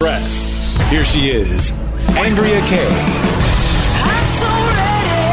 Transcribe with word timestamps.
Here 0.00 1.02
she 1.04 1.30
is, 1.30 1.72
Andrea 2.16 2.60
Kaye. 2.68 2.86
I'm 4.06 4.28
so 4.38 4.46
ready, 4.78 5.26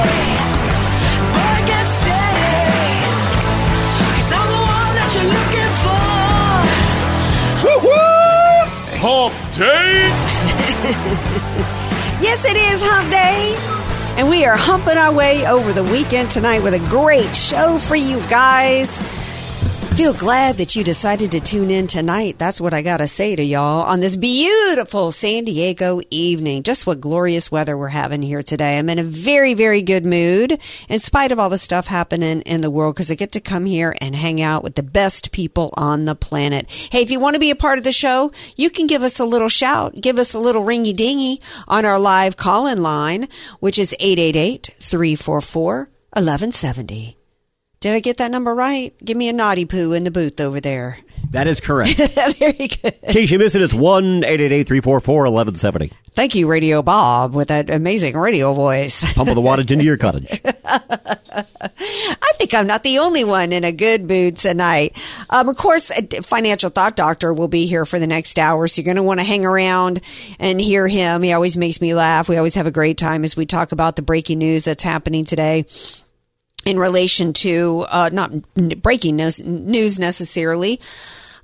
boy, 1.38 1.58
get 1.70 1.86
steady. 1.86 3.06
'Cause 4.16 4.32
I'm 4.34 4.50
the 4.50 4.64
one 4.66 4.96
that 4.98 5.10
you're 5.14 5.30
looking 5.38 5.72
for. 5.86 6.02
Hump 9.06 9.34
day. 9.56 10.10
Yes, 12.22 12.44
it 12.46 12.58
is 12.58 12.82
Hump 12.84 13.12
Day. 13.12 13.56
And 14.18 14.28
we 14.30 14.46
are 14.46 14.56
humping 14.58 14.98
our 14.98 15.14
way 15.14 15.46
over 15.46 15.74
the 15.74 15.84
weekend 15.84 16.32
tonight 16.32 16.64
with 16.64 16.74
a 16.74 16.80
great 16.90 17.36
show 17.36 17.78
for 17.78 17.96
you 17.96 18.20
guys. 18.30 18.98
Feel 19.96 20.14
glad 20.14 20.58
that 20.58 20.76
you 20.76 20.84
decided 20.84 21.32
to 21.32 21.40
tune 21.40 21.72
in 21.72 21.88
tonight. 21.88 22.38
That's 22.38 22.60
what 22.60 22.74
I 22.74 22.82
got 22.82 22.98
to 22.98 23.08
say 23.08 23.34
to 23.34 23.42
y'all 23.42 23.86
on 23.86 24.02
this 24.02 24.18
beautiful 24.18 25.14
San 25.14 25.46
Diego 25.46 26.02
evening. 26.12 26.64
Just 26.64 26.86
what 26.86 27.00
glorious 27.00 27.50
weather 27.50 27.78
we're 27.78 27.88
having 27.88 28.22
here 28.22 28.44
today. 28.44 28.78
I'm 28.78 28.90
in 28.90 29.00
a 29.00 29.04
very, 29.04 29.54
very 29.54 29.82
good 29.82 30.06
mood 30.06 30.62
in 30.90 31.00
spite 31.00 31.32
of 31.32 31.40
all 31.40 31.50
the 31.50 31.58
stuff 31.58 31.88
happening 31.88 32.42
in 32.42 32.60
the 32.60 32.70
world 32.70 32.96
because 32.96 33.10
I 33.10 33.16
get 33.16 33.32
to 33.32 33.40
come 33.40 33.66
here 33.66 33.96
and 34.02 34.18
hang 34.18 34.42
out 34.42 34.64
with 34.64 34.76
the 34.76 34.84
best 34.84 35.32
people 35.32 35.74
on 35.78 36.04
the 36.04 36.14
planet. 36.14 36.70
Hey, 36.92 37.02
if 37.02 37.10
you 37.10 37.22
want 37.22 37.36
to 37.36 37.40
be 37.40 37.50
a 37.50 37.56
part 37.56 37.78
of 37.78 37.86
the 37.86 37.94
show, 37.94 38.34
you 38.58 38.70
can 38.70 38.88
give 38.88 39.02
us 39.02 39.18
a 39.22 39.26
little 39.26 39.50
shout, 39.50 39.96
give 40.02 40.20
us 40.20 40.34
a 40.34 40.40
little 40.40 40.66
ringy 40.66 40.94
dingy 40.94 41.42
on 41.70 41.86
our 41.86 41.98
live 41.98 42.36
call 42.36 42.68
in 42.68 42.84
line, 42.84 43.30
which 43.62 43.80
is 43.80 43.96
888 44.02 44.72
344 44.78 45.78
1170. 46.12 47.18
Did 47.86 47.94
I 47.94 48.00
get 48.00 48.18
that 48.18 48.32
number 48.32 48.56
right? 48.56 48.96
Give 49.06 49.16
me 49.16 49.30
a 49.30 49.34
naughty 49.34 49.66
poo 49.66 49.94
in 49.94 50.06
the 50.06 50.10
booth 50.10 50.42
over 50.42 50.60
there. 50.60 50.98
That 51.30 51.46
is 51.46 51.60
correct. 51.60 51.96
Very 52.40 52.54
good. 52.54 52.96
In 53.04 53.14
case 53.14 53.30
you 53.30 53.38
missed 53.38 53.54
it, 53.54 53.62
it's 53.62 53.76
1 53.76 54.22
1170 54.22 55.92
Thank 56.14 56.34
you, 56.34 56.48
Radio 56.48 56.82
Bob, 56.82 57.36
with 57.36 57.50
that 57.50 57.70
amazing 57.70 58.18
radio 58.18 58.54
voice. 58.54 59.14
Pump 59.14 59.30
the 59.30 59.36
wattage 59.36 59.70
into 59.70 59.86
your 59.86 59.98
cottage. 59.98 60.42
I 60.66 62.32
think 62.38 62.56
I'm 62.56 62.66
not 62.66 62.82
the 62.82 62.98
only 62.98 63.24
one 63.24 63.54
in 63.54 63.64
a 63.64 63.72
good 63.72 64.10
mood 64.10 64.38
tonight. 64.38 65.00
Um, 65.30 65.48
of 65.48 65.56
course, 65.56 65.92
Financial 66.24 66.72
Thought 66.72 66.96
Doctor 66.96 67.36
will 67.36 67.50
be 67.50 67.68
here 67.68 67.86
for 67.86 68.00
the 68.00 68.08
next 68.08 68.40
hour, 68.40 68.68
so 68.68 68.82
you're 68.82 68.86
going 68.86 68.98
to 68.98 69.04
want 69.04 69.20
to 69.20 69.26
hang 69.28 69.46
around 69.46 70.02
and 70.40 70.60
hear 70.60 70.88
him. 70.88 71.22
He 71.22 71.34
always 71.34 71.56
makes 71.56 71.80
me 71.82 71.94
laugh. 71.94 72.28
We 72.30 72.38
always 72.38 72.56
have 72.56 72.66
a 72.66 72.72
great 72.72 72.98
time 72.98 73.24
as 73.24 73.38
we 73.38 73.46
talk 73.46 73.74
about 73.74 73.96
the 73.96 74.02
breaking 74.02 74.40
news 74.40 74.66
that's 74.66 74.82
happening 74.82 75.24
today 75.24 75.66
in 76.66 76.80
relation 76.80 77.32
to 77.32 77.86
uh, 77.90 78.10
not 78.12 78.32
breaking 78.82 79.16
news, 79.16 80.00
necessarily 80.00 80.82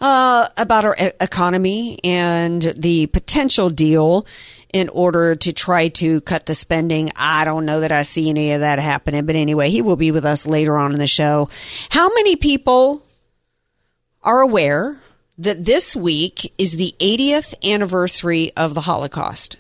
uh, 0.01 0.47
about 0.57 0.83
our 0.83 0.95
economy 1.21 1.99
and 2.03 2.61
the 2.61 3.05
potential 3.07 3.69
deal 3.69 4.25
in 4.73 4.89
order 4.89 5.35
to 5.35 5.53
try 5.53 5.89
to 5.89 6.21
cut 6.21 6.47
the 6.47 6.55
spending. 6.55 7.11
I 7.15 7.45
don't 7.45 7.65
know 7.65 7.81
that 7.81 7.91
I 7.91 8.01
see 8.01 8.29
any 8.29 8.53
of 8.53 8.61
that 8.61 8.79
happening, 8.79 9.25
but 9.25 9.35
anyway, 9.35 9.69
he 9.69 9.81
will 9.81 9.95
be 9.95 10.11
with 10.11 10.25
us 10.25 10.47
later 10.47 10.77
on 10.77 10.93
in 10.93 10.99
the 10.99 11.07
show. 11.07 11.49
How 11.89 12.09
many 12.09 12.35
people 12.35 13.05
are 14.23 14.41
aware 14.41 14.99
that 15.37 15.65
this 15.65 15.95
week 15.95 16.53
is 16.57 16.77
the 16.77 16.95
80th 16.99 17.53
anniversary 17.63 18.51
of 18.57 18.73
the 18.73 18.81
Holocaust? 18.81 19.57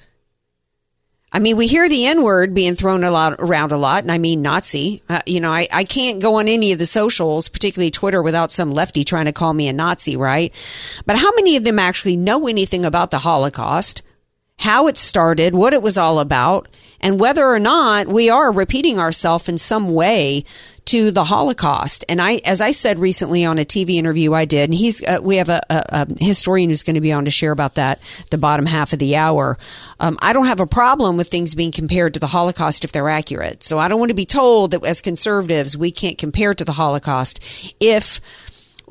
I 1.33 1.39
mean, 1.39 1.55
we 1.55 1.67
hear 1.67 1.87
the 1.87 2.07
N 2.07 2.23
word 2.23 2.53
being 2.53 2.75
thrown 2.75 3.05
a 3.05 3.11
lot 3.11 3.35
around 3.39 3.71
a 3.71 3.77
lot, 3.77 4.03
and 4.03 4.11
I 4.11 4.17
mean 4.17 4.41
Nazi. 4.41 5.01
Uh, 5.07 5.21
you 5.25 5.39
know, 5.39 5.51
I, 5.51 5.67
I 5.71 5.85
can't 5.85 6.21
go 6.21 6.35
on 6.35 6.49
any 6.49 6.73
of 6.73 6.79
the 6.79 6.85
socials, 6.85 7.47
particularly 7.47 7.89
Twitter, 7.89 8.21
without 8.21 8.51
some 8.51 8.69
lefty 8.69 9.05
trying 9.05 9.25
to 9.25 9.31
call 9.31 9.53
me 9.53 9.69
a 9.69 9.73
Nazi, 9.73 10.17
right? 10.17 10.53
But 11.05 11.17
how 11.17 11.31
many 11.35 11.55
of 11.55 11.63
them 11.63 11.79
actually 11.79 12.17
know 12.17 12.47
anything 12.47 12.83
about 12.83 13.11
the 13.11 13.19
Holocaust, 13.19 14.03
how 14.61 14.85
it 14.85 14.95
started, 14.95 15.55
what 15.55 15.73
it 15.73 15.81
was 15.81 15.97
all 15.97 16.19
about, 16.19 16.67
and 16.99 17.19
whether 17.19 17.47
or 17.47 17.57
not 17.57 18.07
we 18.07 18.29
are 18.29 18.51
repeating 18.51 18.99
ourselves 18.99 19.49
in 19.49 19.57
some 19.57 19.91
way 19.91 20.45
to 20.85 21.09
the 21.09 21.23
Holocaust. 21.23 22.05
And 22.07 22.21
I, 22.21 22.41
as 22.45 22.61
I 22.61 22.69
said 22.69 22.99
recently 22.99 23.43
on 23.43 23.57
a 23.57 23.65
TV 23.65 23.95
interview 23.95 24.35
I 24.35 24.45
did, 24.45 24.69
and 24.69 24.73
he's, 24.75 25.03
uh, 25.03 25.17
we 25.19 25.37
have 25.37 25.49
a, 25.49 25.61
a, 25.67 25.83
a 25.89 26.23
historian 26.23 26.69
who's 26.69 26.83
going 26.83 26.93
to 26.93 27.01
be 27.01 27.11
on 27.11 27.25
to 27.25 27.31
share 27.31 27.51
about 27.51 27.73
that 27.75 27.99
the 28.29 28.37
bottom 28.37 28.67
half 28.67 28.93
of 28.93 28.99
the 28.99 29.15
hour. 29.15 29.57
Um, 29.99 30.19
I 30.21 30.31
don't 30.31 30.45
have 30.45 30.59
a 30.59 30.67
problem 30.67 31.17
with 31.17 31.29
things 31.29 31.55
being 31.55 31.71
compared 31.71 32.13
to 32.13 32.19
the 32.19 32.27
Holocaust 32.27 32.83
if 32.83 32.91
they're 32.91 33.09
accurate. 33.09 33.63
So 33.63 33.79
I 33.79 33.87
don't 33.87 33.99
want 33.99 34.09
to 34.09 34.15
be 34.15 34.27
told 34.27 34.71
that 34.71 34.85
as 34.85 35.01
conservatives 35.01 35.75
we 35.75 35.89
can't 35.89 36.19
compare 36.19 36.53
to 36.53 36.63
the 36.63 36.73
Holocaust 36.73 37.39
if 37.79 38.21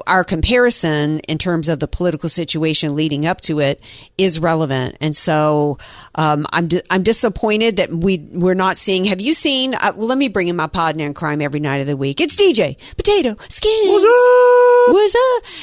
our 0.06 0.24
comparison 0.24 1.20
in 1.20 1.38
terms 1.38 1.68
of 1.68 1.80
the 1.80 1.88
political 1.88 2.28
situation 2.28 2.94
leading 2.94 3.26
up 3.26 3.40
to 3.42 3.60
it 3.60 3.82
is 4.18 4.38
relevant, 4.38 4.96
and 5.00 5.14
so 5.16 5.78
um, 6.14 6.46
I'm 6.52 6.68
di- 6.68 6.82
I'm 6.90 7.02
disappointed 7.02 7.76
that 7.76 7.90
we 7.90 8.18
we're 8.18 8.54
not 8.54 8.76
seeing. 8.76 9.04
Have 9.04 9.20
you 9.20 9.34
seen? 9.34 9.74
Uh, 9.74 9.92
well, 9.96 10.06
let 10.06 10.18
me 10.18 10.28
bring 10.28 10.48
in 10.48 10.56
my 10.56 10.66
partner 10.66 11.06
in 11.06 11.14
crime 11.14 11.40
every 11.40 11.60
night 11.60 11.80
of 11.80 11.86
the 11.86 11.96
week. 11.96 12.20
It's 12.20 12.36
DJ 12.36 12.76
Potato 12.96 13.36
Skins. 13.48 13.88
What's 13.88 14.04
up? 14.04 14.94
What's 14.94 15.14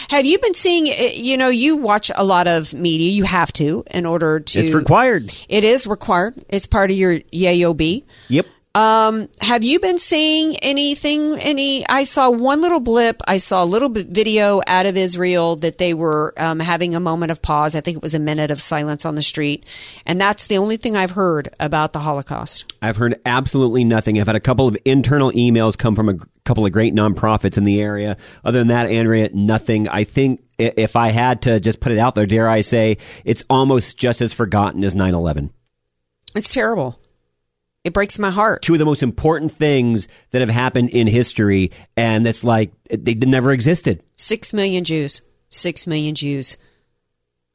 up? 0.08 0.12
Have 0.12 0.26
you 0.26 0.38
been 0.40 0.54
seeing? 0.54 0.88
uh, 0.88 1.10
You 1.14 1.38
know, 1.38 1.50
you 1.50 1.78
watch 1.78 2.12
a 2.16 2.24
lot 2.24 2.48
of 2.48 2.74
media. 2.74 3.12
You 3.12 3.24
have 3.24 3.52
to 3.54 3.84
in 3.92 4.06
order 4.06 4.40
to. 4.40 4.60
It's 4.66 4.76
required. 4.76 5.34
It 5.50 5.64
is 5.64 5.88
required. 5.88 6.36
It's 6.50 6.66
part 6.68 6.92
of 6.92 6.98
your 6.98 7.20
yayob. 7.32 8.04
Yep. 8.30 8.46
Um, 8.78 9.28
have 9.42 9.64
you 9.64 9.80
been 9.80 9.98
seeing 9.98 10.56
anything? 10.58 11.40
Any? 11.40 11.84
I 11.88 12.04
saw 12.04 12.30
one 12.30 12.62
little 12.62 12.80
blip. 12.80 13.24
I 13.28 13.40
saw 13.40 13.64
a 13.64 13.66
little 13.66 13.90
bit 13.90 14.10
video 14.10 14.62
out 14.68 14.86
of 14.86 14.96
Israel 14.96 15.56
that 15.56 15.80
they 15.80 15.96
were 15.96 16.36
um, 16.38 16.60
having 16.60 16.94
a 16.94 17.00
moment 17.00 17.32
of 17.32 17.42
pause. 17.42 17.76
I 17.76 17.82
think 17.82 17.98
it 17.98 18.04
was 18.04 18.14
a 18.14 18.20
minute 18.20 18.52
of 18.52 18.62
silence 18.62 19.04
on 19.04 19.16
the 19.16 19.24
street, 19.24 19.66
and 20.06 20.22
that's 20.22 20.46
the 20.46 20.60
only 20.60 20.78
thing 20.78 20.96
I've 20.96 21.10
heard 21.10 21.50
about 21.60 21.94
the 21.94 22.00
Holocaust. 22.02 22.72
I've 22.80 22.98
heard 22.98 23.20
absolutely 23.26 23.84
nothing. 23.84 24.22
I've 24.22 24.28
had 24.28 24.36
a 24.36 24.40
couple 24.40 24.68
of 24.68 24.78
internal 24.86 25.32
emails 25.32 25.76
come 25.76 25.96
from 25.96 26.08
a 26.08 26.20
couple 26.46 26.64
of 26.64 26.72
great 26.72 26.94
nonprofits 26.94 27.58
in 27.58 27.64
the 27.64 27.82
area. 27.82 28.16
Other 28.46 28.60
than 28.60 28.68
that, 28.68 28.92
Andrea, 28.92 29.32
nothing. 29.34 29.88
I 29.88 30.04
think 30.04 30.44
if 30.60 30.96
I 30.96 31.10
had 31.10 31.42
to 31.42 31.60
just 31.60 31.80
put 31.80 31.94
it 31.94 31.98
out 31.98 32.14
there, 32.14 32.28
dare 32.28 32.48
I 32.48 32.62
say, 32.62 32.98
it's 33.26 33.44
almost 33.50 33.98
just 33.98 34.22
as 34.22 34.34
forgotten 34.34 34.84
as 34.84 34.94
9 34.94 35.16
11. 35.16 35.52
It's 36.36 36.54
terrible. 36.54 37.00
It 37.88 37.94
breaks 37.94 38.20
my 38.20 38.32
heart. 38.32 38.64
Two 38.64 38.74
of 38.74 38.80
the 38.80 38.86
most 38.86 39.02
important 39.02 39.54
things 39.54 40.10
that 40.32 40.42
have 40.42 40.50
happened 40.50 40.90
in 40.90 41.08
history, 41.08 41.72
and 41.96 42.26
that's 42.26 42.44
like 42.44 42.72
they 42.90 43.14
never 43.14 43.54
existed. 43.54 44.04
Six 44.18 44.54
million 44.54 44.84
Jews. 44.84 45.22
Six 45.50 45.88
million 45.88 46.14
Jews 46.14 46.58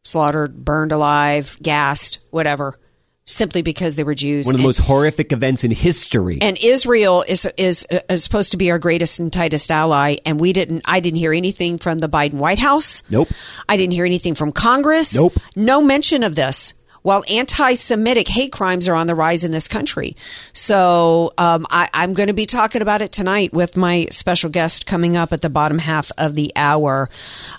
slaughtered, 0.04 0.64
burned 0.64 0.90
alive, 0.90 1.56
gassed, 1.62 2.20
whatever, 2.30 2.78
simply 3.26 3.60
because 3.60 3.96
they 3.96 4.04
were 4.04 4.14
Jews. 4.14 4.46
One 4.46 4.54
of 4.54 4.58
the 4.60 4.62
And- 4.62 4.68
most 4.68 4.78
horrific 4.78 5.32
events 5.32 5.64
in 5.64 5.70
history. 5.70 6.38
and 6.40 6.56
Israel 6.64 7.24
is, 7.28 7.46
is 7.58 7.86
uh, 7.92 8.00
is 8.08 8.24
supposed 8.24 8.52
to 8.52 8.56
be 8.56 8.70
our 8.70 8.78
greatest 8.78 9.18
and 9.20 9.30
tightest 9.30 9.70
ally, 9.70 10.16
and 10.24 10.40
we 10.40 10.54
didn't. 10.54 10.80
I 10.86 11.00
didn't 11.00 11.18
hear 11.18 11.34
anything 11.34 11.76
from 11.76 11.98
the 11.98 12.08
Biden 12.08 12.34
White 12.34 12.58
House. 12.58 13.02
Nope. 13.10 13.28
I 13.68 13.76
didn't 13.76 13.92
hear 13.92 14.06
anything 14.06 14.34
from 14.34 14.50
Congress. 14.50 15.14
Nope. 15.14 15.34
No 15.54 15.82
mention 15.82 16.22
of 16.22 16.34
this. 16.36 16.72
While 17.02 17.24
anti-Semitic 17.30 18.28
hate 18.28 18.52
crimes 18.52 18.88
are 18.88 18.94
on 18.94 19.06
the 19.08 19.14
rise 19.14 19.42
in 19.44 19.50
this 19.50 19.66
country, 19.68 20.14
so 20.52 21.32
um, 21.36 21.66
I, 21.70 21.88
I'm 21.92 22.12
going 22.12 22.28
to 22.28 22.32
be 22.34 22.46
talking 22.46 22.80
about 22.80 23.02
it 23.02 23.10
tonight 23.12 23.52
with 23.52 23.76
my 23.76 24.06
special 24.10 24.50
guest 24.50 24.86
coming 24.86 25.16
up 25.16 25.32
at 25.32 25.40
the 25.42 25.50
bottom 25.50 25.78
half 25.78 26.12
of 26.16 26.34
the 26.34 26.52
hour. 26.54 27.08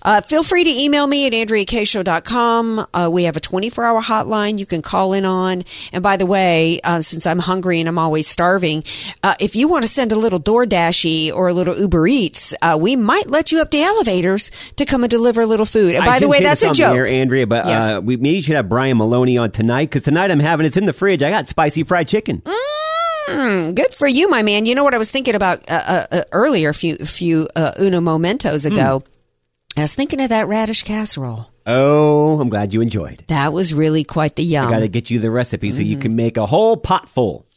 Uh, 0.02 0.22
feel 0.22 0.44
free 0.44 0.64
to 0.64 0.70
email 0.70 1.06
me 1.08 1.28
at 1.28 1.34
andreakshow.com. 1.34 2.88
Uh, 2.94 3.10
we 3.12 3.24
have 3.26 3.36
a 3.36 3.40
24-hour 3.40 4.02
hotline 4.02 4.60
you 4.60 4.66
can 4.66 4.82
call 4.82 5.14
in 5.14 5.26
on. 5.26 5.64
And 5.92 6.02
by 6.04 6.18
the 6.18 6.26
way, 6.26 6.80
uh, 6.84 7.02
since 7.02 7.26
I'm 7.26 7.40
hungry 7.40 7.80
and 7.80 7.90
I'm 7.90 7.98
always 7.98 8.28
starving, 8.28 8.84
uh, 9.24 9.36
if 9.40 9.56
you 9.56 9.68
want 9.68 9.84
to 9.84 9.88
send 9.88 10.12
a 10.12 10.16
little 10.18 10.40
DoorDashy 10.40 11.32
or 11.34 11.50
a 11.50 11.54
little 11.54 11.78
Uber 11.78 12.08
Eats, 12.08 12.56
uh, 12.62 12.78
we 12.80 12.96
might 12.96 13.28
let 13.30 13.52
you 13.52 13.60
up 13.62 13.72
the 13.72 13.82
elevators 13.82 14.52
to 14.78 14.86
come 14.86 15.04
and 15.04 15.12
deliver 15.12 15.42
a 15.42 15.46
little 15.46 15.66
food. 15.66 15.96
And 15.96 16.06
by 16.06 16.20
the 16.20 16.28
way, 16.28 16.40
that's 16.42 16.64
a 16.64 16.72
joke. 16.72 16.96
air, 16.96 17.08
Andrea, 17.08 17.48
but 17.48 17.66
Yes. 17.66 17.84
uh, 17.94 18.02
we 18.02 18.18
maybe 18.18 18.42
should 18.42 18.56
have 18.56 18.70
Brian 18.70 18.98
Maloney 18.98 19.33
on 19.38 19.52
tonight 19.52 19.86
because 19.90 20.04
tonight 20.04 20.32
I'm 20.32 20.40
having 20.40 20.66
it's 20.66 20.78
in 20.78 20.86
the 20.86 20.94
fridge. 20.94 21.22
I 21.24 21.30
got 21.30 21.48
spicy 21.48 21.84
fried 21.84 22.08
chicken. 22.08 22.42
Mm, 23.28 23.74
good 23.76 23.94
for 23.94 24.08
you, 24.08 24.28
my 24.30 24.42
man. 24.44 24.66
You 24.66 24.76
know 24.76 24.84
what 24.84 24.94
I 24.94 24.98
was 24.98 25.12
thinking 25.12 25.36
about 25.36 25.60
uh, 25.70 25.82
uh, 25.88 26.06
uh, 26.12 26.24
earlier, 26.32 26.70
a 26.70 26.74
few, 26.74 26.96
a 27.00 27.06
few 27.06 27.48
uh, 27.56 27.72
uno 27.80 28.02
momentos 28.02 28.66
ago. 28.66 29.02
I 29.78 29.82
was 29.82 29.96
thinking 29.96 30.20
of 30.22 30.30
that 30.30 30.48
radish 30.48 30.84
casserole. 30.84 31.48
Oh, 31.66 32.40
I'm 32.42 32.50
glad 32.50 32.74
you 32.74 32.82
enjoyed. 32.82 33.24
That 33.28 33.54
was 33.54 33.74
really 33.74 34.04
quite 34.04 34.36
the 34.36 34.44
yum. 34.44 34.68
I 34.68 34.70
got 34.70 34.80
to 34.80 34.90
get 34.90 35.10
you 35.10 35.20
the 35.20 35.32
recipe 35.32 35.72
so 35.72 35.78
Mm-hmm. 35.80 35.86
you 35.90 35.98
can 35.98 36.16
make 36.18 36.36
a 36.38 36.46
whole 36.46 36.76
pot 36.76 37.08
full. 37.08 37.48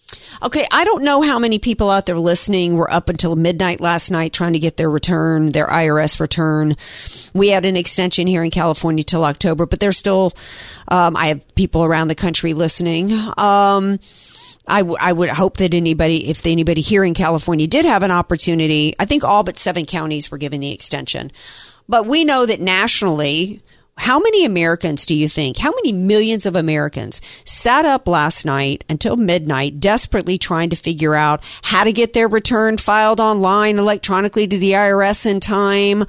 Okay, 0.43 0.67
I 0.71 0.85
don't 0.85 1.03
know 1.03 1.23
how 1.23 1.39
many 1.39 1.59
people 1.59 1.91
out 1.91 2.07
there 2.07 2.19
listening 2.19 2.77
were 2.77 2.93
up 2.93 3.09
until 3.09 3.37
midnight 3.37 3.81
last 3.81 4.11
night 4.11 4.33
trying 4.33 4.53
to 4.53 4.59
get 4.59 4.77
their 4.77 4.91
return, 4.91 5.49
their 5.49 5.67
IRS 5.67 6.21
return. 6.21 6.77
We 7.33 7.49
had 7.49 7.65
an 7.65 7.77
extension 7.77 8.27
here 8.27 8.43
in 8.43 8.51
California 8.51 9.05
till 9.05 9.25
October, 9.25 9.67
but 9.67 9.81
there's 9.81 9.97
still, 9.97 10.33
um, 10.89 11.17
I 11.17 11.29
have 11.29 11.55
people 11.55 11.85
around 11.85 12.09
the 12.09 12.15
country 12.15 12.53
listening. 12.55 13.13
Um, 13.13 13.99
I, 14.69 14.81
w- 14.81 14.99
I 15.01 15.13
would 15.13 15.29
hope 15.31 15.59
that 15.59 15.75
anybody, 15.75 16.29
if 16.29 16.45
anybody 16.45 16.81
here 16.81 17.05
in 17.05 17.15
California 17.15 17.67
did 17.67 17.85
have 17.85 18.03
an 18.03 18.11
opportunity, 18.11 18.95
I 18.99 19.05
think 19.05 19.25
all 19.25 19.43
but 19.43 19.57
seven 19.57 19.85
counties 19.85 20.31
were 20.31 20.39
given 20.39 20.61
the 20.61 20.73
extension. 20.73 21.31
But 21.89 22.07
we 22.07 22.25
know 22.25 22.47
that 22.47 22.61
nationally, 22.61 23.63
how 23.99 24.21
many 24.21 24.45
Americans 24.45 25.07
do 25.07 25.15
you 25.15 25.29
think, 25.29 25.57
how 25.59 25.71
many 25.71 25.93
millions 25.93 26.47
of 26.47 26.55
Americans 26.55 27.21
sat 27.45 27.85
up 27.85 28.07
last 28.07 28.45
night 28.45 28.85
until 28.89 29.17
midnight 29.17 29.81
desperately 29.81 30.39
trying 30.39 30.71
to 30.71 30.77
figure 30.77 31.15
out 31.15 31.43
how 31.63 31.83
to 31.83 31.93
get 31.93 32.13
their 32.13 32.29
return 32.29 32.77
filed 32.77 33.21
online 33.21 33.79
electronically 33.79 34.47
to 34.47 34.59
the 34.59 34.73
IRS 34.73 35.27
in 35.27 35.41
time? 35.41 36.05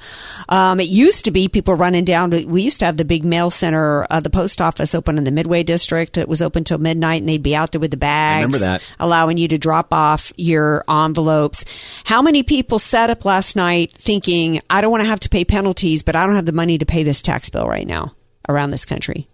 Um, 0.48 0.80
it 0.80 0.88
used 0.88 1.24
to 1.24 1.30
be 1.30 1.48
people 1.48 1.74
running 1.74 2.04
down 2.04 2.30
to, 2.32 2.44
we 2.44 2.62
used 2.62 2.78
to 2.80 2.84
have 2.84 2.98
the 2.98 3.04
big 3.04 3.24
mail 3.24 3.50
center, 3.50 4.06
uh, 4.10 4.20
the 4.20 4.30
post 4.30 4.60
office 4.60 4.94
open 4.94 5.16
in 5.16 5.24
the 5.24 5.32
Midway 5.32 5.62
district. 5.62 6.18
It 6.18 6.28
was 6.28 6.42
open 6.42 6.64
till 6.64 6.78
midnight 6.78 7.22
and 7.22 7.28
they'd 7.28 7.42
be 7.42 7.56
out 7.56 7.72
there 7.72 7.80
with 7.80 7.90
the 7.90 7.96
bags. 7.96 8.44
remember 8.44 8.58
that. 8.58 8.94
Allowing 9.00 9.38
you 9.38 9.48
to 9.48 9.58
drop 9.58 9.92
off 9.92 10.32
your 10.36 10.84
envelopes. 10.88 11.64
How 12.04 12.20
many 12.20 12.42
people 12.42 12.78
sat 12.78 13.08
up 13.08 13.24
last 13.24 13.56
night 13.56 13.92
thinking, 13.92 14.60
I 14.68 14.82
don't 14.82 14.90
want 14.90 15.02
to 15.02 15.08
have 15.08 15.20
to 15.20 15.28
pay 15.28 15.44
penalties, 15.44 16.02
but 16.02 16.14
I 16.14 16.26
don't 16.26 16.36
have 16.36 16.46
the 16.46 16.52
money 16.52 16.78
to 16.78 16.86
pay 16.86 17.02
this 17.02 17.22
tax 17.22 17.48
bill 17.48 17.66
right 17.66 17.77
now 17.86 18.14
around 18.48 18.70
this 18.70 18.84
country? 18.84 19.28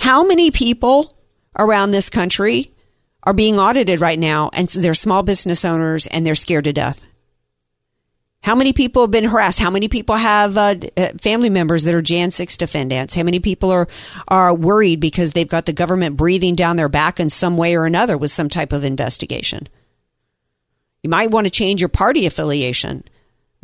How 0.00 0.26
many 0.26 0.50
people 0.50 1.16
around 1.58 1.90
this 1.90 2.10
country 2.10 2.72
are 3.22 3.32
being 3.32 3.58
audited 3.58 4.00
right 4.00 4.18
now 4.18 4.50
and 4.52 4.68
they're 4.68 4.94
small 4.94 5.22
business 5.22 5.64
owners 5.64 6.06
and 6.06 6.26
they're 6.26 6.34
scared 6.34 6.64
to 6.64 6.72
death? 6.72 7.04
How 8.42 8.54
many 8.54 8.74
people 8.74 9.02
have 9.02 9.10
been 9.10 9.24
harassed? 9.24 9.58
How 9.58 9.70
many 9.70 9.88
people 9.88 10.16
have 10.16 10.58
uh, 10.58 10.74
uh, 10.98 11.08
family 11.18 11.48
members 11.48 11.84
that 11.84 11.94
are 11.94 12.02
Jan 12.02 12.30
6 12.30 12.58
defendants? 12.58 13.14
How 13.14 13.22
many 13.22 13.40
people 13.40 13.70
are, 13.70 13.88
are 14.28 14.54
worried 14.54 15.00
because 15.00 15.32
they've 15.32 15.48
got 15.48 15.64
the 15.64 15.72
government 15.72 16.18
breathing 16.18 16.54
down 16.54 16.76
their 16.76 16.90
back 16.90 17.18
in 17.18 17.30
some 17.30 17.56
way 17.56 17.74
or 17.74 17.86
another 17.86 18.18
with 18.18 18.30
some 18.30 18.50
type 18.50 18.74
of 18.74 18.84
investigation? 18.84 19.66
You 21.02 21.08
might 21.08 21.30
want 21.30 21.46
to 21.46 21.50
change 21.50 21.80
your 21.80 21.88
party 21.88 22.26
affiliation 22.26 23.04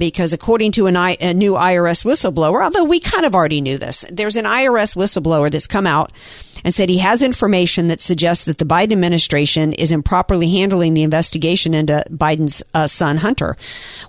because 0.01 0.33
according 0.33 0.73
to 0.73 0.87
an 0.87 0.97
I, 0.97 1.17
a 1.21 1.33
new 1.35 1.53
IRS 1.53 2.05
whistleblower, 2.05 2.65
although 2.65 2.85
we 2.85 2.99
kind 2.99 3.25
of 3.25 3.35
already 3.35 3.61
knew 3.61 3.79
this, 3.79 4.05
there's 4.11 4.37
an 4.37 4.47
IRS 4.47 4.97
whistleblower 4.97 5.51
that's 5.51 5.69
come 5.69 5.87
out 5.87 6.11
and 6.65 6.75
said 6.75 6.89
he 6.89 6.99
has 6.99 7.23
information 7.23 7.89
that 7.89 8.01
suggests 8.01 8.45
that 8.45 8.59
the 8.59 8.65
Biden 8.65 8.93
administration 8.93 9.73
is 9.75 9.93
improperly 9.93 10.51
handling 10.51 10.95
the 10.95 11.03
investigation 11.03 11.75
into 11.75 12.03
Biden's 12.11 12.63
uh, 12.75 12.87
son 12.87 13.19
Hunter. 13.19 13.57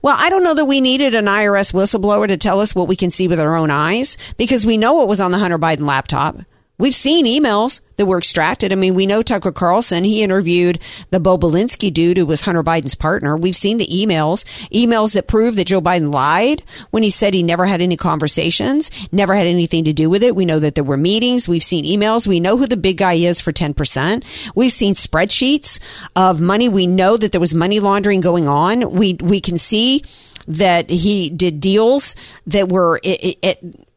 Well, 0.02 0.16
I 0.18 0.30
don't 0.30 0.44
know 0.44 0.56
that 0.56 0.66
we 0.66 0.82
needed 0.82 1.14
an 1.14 1.26
IRS 1.26 1.74
whistleblower 1.74 2.28
to 2.28 2.38
tell 2.38 2.62
us 2.62 2.74
what 2.74 2.88
we 2.88 2.96
can 2.96 3.10
see 3.10 3.28
with 3.28 3.40
our 3.40 3.56
own 3.56 3.70
eyes 3.70 4.18
because 4.38 4.66
we 4.66 4.78
know 4.78 4.94
what 4.94 5.10
was 5.10 5.22
on 5.22 5.32
the 5.32 5.40
Hunter 5.40 5.60
Biden 5.60 5.86
laptop. 5.86 6.38
We've 6.82 6.96
seen 6.96 7.28
emails 7.28 7.80
that 7.98 8.08
were 8.08 8.18
extracted. 8.18 8.74
I 8.74 8.76
mean, 8.76 8.96
we 8.96 9.06
know 9.06 9.22
Tucker 9.22 9.52
Carlson, 9.52 10.04
he 10.04 10.24
interviewed 10.24 10.82
the 11.12 11.20
Bobulinski 11.20 11.94
dude 11.94 12.18
who 12.18 12.26
was 12.26 12.42
Hunter 12.42 12.64
Biden's 12.64 12.96
partner. 12.96 13.38
We've 13.38 13.56
seen 13.56 13.78
the 13.78 13.86
emails, 13.86 14.46
emails 14.72 15.14
that 15.14 15.28
prove 15.28 15.56
that 15.58 15.68
Joe 15.68 15.80
Biden 15.80 16.12
lied 16.12 16.64
when 16.90 17.04
he 17.04 17.12
said 17.12 17.36
he 17.36 17.44
never 17.44 17.68
had 17.68 17.82
any 17.82 17.96
conversations, 17.96 18.90
never 19.12 19.36
had 19.36 19.46
anything 19.46 19.84
to 19.84 19.94
do 19.94 20.10
with 20.10 20.24
it. 20.24 20.36
We 20.36 20.44
know 20.46 20.58
that 20.58 20.74
there 20.74 20.84
were 20.84 20.98
meetings. 20.98 21.48
We've 21.48 21.62
seen 21.62 21.86
emails. 21.86 22.26
We 22.26 22.40
know 22.40 22.58
who 22.58 22.66
the 22.66 22.78
big 22.78 22.98
guy 22.98 23.14
is 23.14 23.40
for 23.40 23.52
10%. 23.52 24.52
We've 24.56 24.72
seen 24.72 24.96
spreadsheets 24.96 25.80
of 26.16 26.42
money. 26.42 26.68
We 26.68 26.88
know 26.88 27.16
that 27.16 27.32
there 27.32 27.40
was 27.40 27.54
money 27.54 27.80
laundering 27.80 28.22
going 28.22 28.48
on. 28.48 28.92
We, 28.92 29.14
we 29.22 29.40
can 29.40 29.58
see 29.58 30.02
that 30.48 30.90
he 30.90 31.30
did 31.30 31.60
deals 31.60 32.16
that 32.48 32.70
were 32.70 33.00
i- 33.06 33.36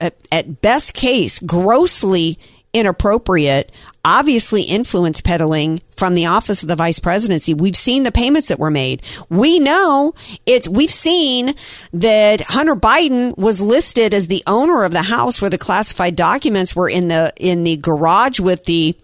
at, 0.01 0.15
at 0.31 0.61
best 0.61 0.93
case 0.93 1.39
grossly 1.39 2.39
inappropriate, 2.75 3.73
obviously 4.05 4.63
influence 4.63 5.21
peddling 5.21 5.81
from 5.97 6.15
the 6.15 6.27
office 6.27 6.63
of 6.63 6.69
the 6.69 6.77
vice 6.77 6.99
presidency. 6.99 7.55
We've 7.55 7.77
seen 7.77 8.03
the 8.03 8.13
payments 8.13 8.49
that 8.49 8.59
were 8.59 8.71
made. 8.71 9.03
We 9.31 9.59
know 9.59 10.13
it's, 10.45 10.69
we've 10.69 10.91
seen 10.91 11.55
that 11.93 12.43
Hunter 12.43 12.77
Biden 12.77 13.39
was 13.39 13.63
listed 13.63 14.13
as 14.13 14.27
the 14.27 14.43
owner 14.47 14.85
of 14.85 14.93
the 14.93 15.03
house 15.03 15.41
where 15.41 15.51
the 15.51 15.57
classified 15.57 16.17
documents 16.17 16.77
were 16.77 16.89
in 16.89 17.09
the, 17.09 17.33
in 17.39 17.65
the 17.65 17.77
garage 17.77 18.41
with 18.41 18.65
the, 18.65 18.97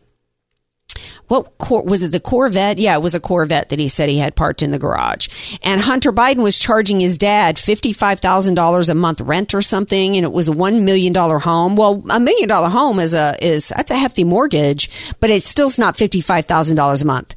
what 1.28 1.56
cor- 1.58 1.84
was 1.84 2.02
it 2.02 2.12
the 2.12 2.20
Corvette? 2.20 2.78
Yeah, 2.78 2.94
it 2.94 3.02
was 3.02 3.14
a 3.14 3.20
Corvette 3.20 3.68
that 3.68 3.78
he 3.78 3.88
said 3.88 4.08
he 4.08 4.18
had 4.18 4.36
parked 4.36 4.62
in 4.62 4.70
the 4.70 4.78
garage. 4.78 5.28
And 5.62 5.80
Hunter 5.80 6.12
Biden 6.12 6.42
was 6.42 6.58
charging 6.58 7.00
his 7.00 7.18
dad 7.18 7.56
$55,000 7.56 8.90
a 8.90 8.94
month 8.94 9.20
rent 9.20 9.54
or 9.54 9.62
something 9.62 10.16
and 10.16 10.24
it 10.24 10.32
was 10.32 10.48
a 10.48 10.52
1 10.52 10.84
million 10.84 11.12
dollar 11.12 11.38
home. 11.38 11.76
Well, 11.76 12.02
a 12.10 12.20
million 12.20 12.48
dollar 12.48 12.68
home 12.68 12.98
is 12.98 13.14
a 13.14 13.36
is 13.40 13.72
that's 13.74 13.90
a 13.90 13.96
hefty 13.96 14.24
mortgage, 14.24 15.14
but 15.20 15.30
it 15.30 15.42
still's 15.42 15.78
not 15.78 15.96
$55,000 15.96 17.02
a 17.02 17.06
month. 17.06 17.34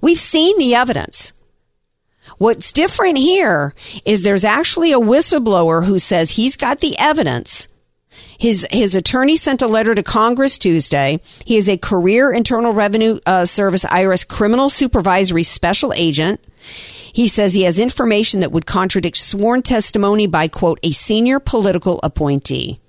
We've 0.00 0.18
seen 0.18 0.58
the 0.58 0.74
evidence. 0.74 1.32
What's 2.36 2.72
different 2.72 3.18
here 3.18 3.74
is 4.04 4.22
there's 4.22 4.44
actually 4.44 4.92
a 4.92 5.00
whistleblower 5.00 5.84
who 5.84 5.98
says 5.98 6.32
he's 6.32 6.56
got 6.56 6.80
the 6.80 6.96
evidence 6.98 7.68
his 8.38 8.66
his 8.70 8.94
attorney 8.94 9.36
sent 9.36 9.60
a 9.60 9.66
letter 9.66 9.94
to 9.94 10.02
Congress 10.02 10.56
Tuesday. 10.56 11.20
He 11.44 11.56
is 11.56 11.68
a 11.68 11.76
career 11.76 12.32
Internal 12.32 12.72
Revenue 12.72 13.18
uh, 13.26 13.44
Service 13.44 13.84
IRS 13.84 14.26
criminal 14.26 14.68
supervisory 14.68 15.42
special 15.42 15.92
agent. 15.94 16.40
He 17.12 17.26
says 17.26 17.54
he 17.54 17.64
has 17.64 17.80
information 17.80 18.40
that 18.40 18.52
would 18.52 18.64
contradict 18.64 19.16
sworn 19.16 19.62
testimony 19.62 20.26
by 20.26 20.46
quote 20.46 20.78
a 20.82 20.92
senior 20.92 21.40
political 21.40 21.98
appointee. 22.02 22.80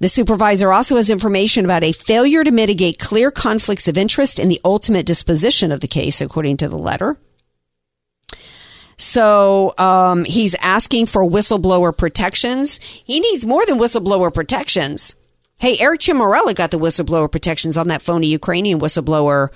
The 0.00 0.08
supervisor 0.08 0.72
also 0.72 0.96
has 0.96 1.08
information 1.08 1.64
about 1.64 1.84
a 1.84 1.92
failure 1.92 2.44
to 2.44 2.50
mitigate 2.50 2.98
clear 2.98 3.30
conflicts 3.30 3.88
of 3.88 3.96
interest 3.96 4.38
in 4.38 4.48
the 4.48 4.60
ultimate 4.64 5.06
disposition 5.06 5.72
of 5.72 5.80
the 5.80 5.88
case, 5.88 6.20
according 6.20 6.58
to 6.58 6.68
the 6.68 6.76
letter. 6.76 7.16
So 8.96 9.74
um, 9.78 10.24
he's 10.24 10.54
asking 10.56 11.06
for 11.06 11.24
whistleblower 11.28 11.96
protections. 11.96 12.78
He 12.78 13.20
needs 13.20 13.44
more 13.44 13.64
than 13.66 13.78
whistleblower 13.78 14.32
protections. 14.32 15.16
Hey, 15.58 15.76
Eric 15.80 16.00
Ciaramella 16.00 16.54
got 16.54 16.70
the 16.70 16.78
whistleblower 16.78 17.30
protections 17.30 17.76
on 17.76 17.88
that 17.88 18.02
phony 18.02 18.26
Ukrainian 18.28 18.80
whistleblower 18.80 19.48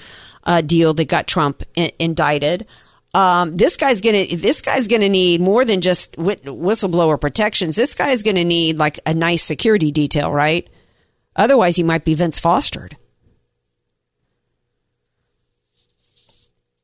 uh, 0.45 0.61
deal 0.61 0.95
that 0.95 1.09
got 1.09 1.27
Trump 1.27 1.63
in- 1.75 1.91
indicted. 1.99 2.67
Um, 3.15 3.57
this 3.57 3.77
guy's 3.77 4.01
gonna 4.01 4.27
this 4.27 4.61
guy's 4.61 4.87
gonna 4.87 5.09
need 5.09 5.41
more 5.41 5.65
than 5.65 5.81
just 5.81 6.15
whi- 6.17 6.37
whistleblower 6.37 7.21
protections. 7.21 7.75
This 7.75 7.95
guy's 7.95 8.23
gonna 8.23 8.45
need 8.45 8.79
like 8.79 9.01
a 9.07 9.15
nice 9.15 9.43
security 9.43 9.91
detail, 9.91 10.31
right? 10.33 10.69
Otherwise, 11.35 11.77
he 11.77 11.83
might 11.83 12.05
be 12.05 12.15
Vince 12.15 12.39
Fostered. 12.39 12.97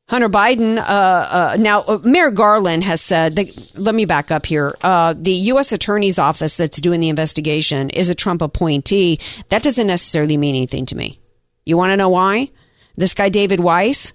Hunter 0.07 0.29
Biden, 0.29 0.77
uh, 0.77 0.81
uh, 0.81 1.57
now 1.59 1.81
uh, 1.81 1.97
Merrick 2.03 2.35
Garland 2.35 2.83
has 2.83 3.01
said, 3.01 3.35
that, 3.37 3.73
let 3.75 3.95
me 3.95 4.05
back 4.05 4.29
up 4.29 4.45
here. 4.45 4.75
Uh, 4.81 5.15
the 5.17 5.31
U.S. 5.31 5.71
Attorney's 5.71 6.19
Office 6.19 6.57
that's 6.57 6.79
doing 6.79 6.99
the 6.99 7.09
investigation 7.09 7.89
is 7.89 8.09
a 8.09 8.15
Trump 8.15 8.43
appointee. 8.43 9.19
That 9.49 9.63
doesn't 9.63 9.87
necessarily 9.87 10.37
mean 10.37 10.55
anything 10.55 10.85
to 10.87 10.95
me. 10.95 11.19
You 11.65 11.75
want 11.75 11.89
to 11.89 11.97
know 11.97 12.09
why? 12.09 12.51
This 12.95 13.15
guy, 13.15 13.29
David 13.29 13.59
Weiss, 13.59 14.13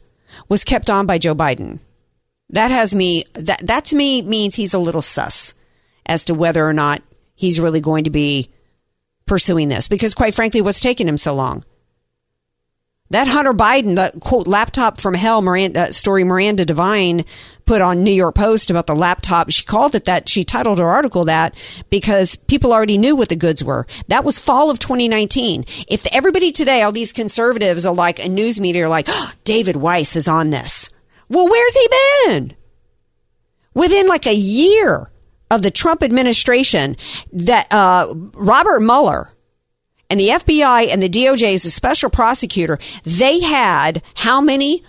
was 0.49 0.63
kept 0.63 0.91
on 0.91 1.07
by 1.07 1.19
Joe 1.19 1.35
Biden. 1.35 1.81
That 2.51 2.71
has 2.71 2.95
me, 2.95 3.25
that, 3.35 3.67
that 3.67 3.85
to 3.87 3.97
me 3.97 4.23
means 4.23 4.55
he's 4.55 4.75
a 4.75 4.79
little 4.79 5.03
sus 5.03 5.55
as 6.07 6.25
to 6.27 6.35
whether 6.35 6.65
or 6.65 6.73
not 6.73 7.03
he's 7.35 7.59
really 7.59 7.81
going 7.81 8.05
to 8.05 8.11
be 8.11 8.49
pursuing 9.27 9.67
this. 9.67 9.89
Because 9.89 10.15
quite 10.15 10.35
frankly, 10.35 10.61
what's 10.61 10.81
taking 10.81 11.09
him 11.09 11.17
so 11.17 11.35
long? 11.35 11.65
That 13.11 13.27
Hunter 13.27 13.53
Biden, 13.53 13.97
the 13.97 14.17
quote 14.21 14.47
laptop 14.47 15.01
from 15.01 15.15
hell 15.15 15.43
Miranda, 15.43 15.93
story 15.93 16.23
Miranda 16.23 16.65
Devine 16.65 17.25
put 17.67 17.83
on 17.83 18.05
New 18.05 18.13
York 18.13 18.37
Post 18.37 18.71
about 18.71 18.87
the 18.87 18.95
laptop. 18.95 19.51
She 19.51 19.65
called 19.65 19.97
it 19.97 20.05
that. 20.05 20.29
She 20.29 20.45
titled 20.45 20.79
her 20.79 20.89
article 20.89 21.25
that 21.25 21.57
because 21.91 22.37
people 22.37 22.73
already 22.73 22.99
knew 22.99 23.17
what 23.17 23.29
the 23.29 23.35
goods 23.35 23.65
were. 23.65 23.89
That 24.07 24.23
was 24.23 24.39
fall 24.39 24.71
of 24.71 24.79
2019. 24.79 25.65
If 25.89 26.07
everybody 26.15 26.53
today, 26.53 26.83
all 26.83 26.93
these 26.93 27.13
conservatives 27.13 27.85
are 27.85 27.95
like 27.95 28.21
a 28.21 28.29
news 28.29 28.61
media 28.61 28.85
are 28.85 28.89
like, 28.89 29.07
oh, 29.09 29.33
David 29.43 29.77
Weiss 29.77 30.15
is 30.15 30.29
on 30.29 30.51
this. 30.51 30.89
Well, 31.29 31.49
where's 31.49 31.75
he 31.75 31.89
been? 32.27 32.55
Within 33.75 34.07
like 34.07 34.27
a 34.27 34.35
year 34.35 35.11
of 35.51 35.63
the 35.63 35.71
Trump 35.73 36.05
administration, 36.05 36.97
that 37.33 37.73
uh, 37.73 38.15
Robert 38.35 38.81
Mueller 38.81 39.33
and 40.11 40.21
the 40.21 40.29
FBI 40.29 40.89
and 40.93 41.01
the 41.01 41.09
DOJ 41.09 41.55
as 41.55 41.65
a 41.65 41.71
special 41.71 42.11
prosecutor, 42.11 42.79
they 43.05 43.41
had 43.41 44.03
how 44.17 44.41
many 44.41 44.83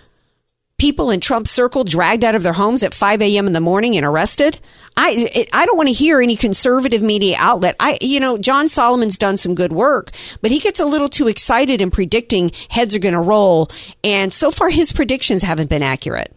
people 0.82 1.12
in 1.12 1.20
Trump's 1.20 1.52
circle 1.52 1.84
dragged 1.84 2.24
out 2.24 2.34
of 2.34 2.42
their 2.42 2.54
homes 2.54 2.84
at 2.84 2.92
5 2.92 3.22
a.m. 3.22 3.46
in 3.46 3.54
the 3.54 3.62
morning 3.62 3.96
and 3.96 4.04
arrested. 4.04 4.60
I 4.98 5.46
I 5.54 5.66
don't 5.68 5.78
want 5.78 5.90
to 5.90 5.94
hear 5.94 6.20
any 6.20 6.36
conservative 6.36 7.04
media 7.04 7.36
outlet. 7.38 7.76
I 7.80 8.00
you 8.02 8.20
know 8.20 8.40
John 8.40 8.68
Solomon's 8.68 9.18
done 9.18 9.38
some 9.38 9.54
good 9.54 9.72
work, 9.72 10.10
but 10.42 10.50
he 10.50 10.60
gets 10.60 10.80
a 10.80 10.86
little 10.86 11.08
too 11.08 11.28
excited 11.28 11.82
in 11.82 11.92
predicting 11.92 12.50
heads 12.72 12.96
are 12.96 13.00
going 13.00 13.14
to 13.14 13.22
roll, 13.22 13.70
and 14.04 14.34
so 14.34 14.50
far 14.50 14.70
his 14.70 14.92
predictions 14.92 15.44
haven't 15.44 15.70
been 15.70 15.84
accurate. 15.84 16.36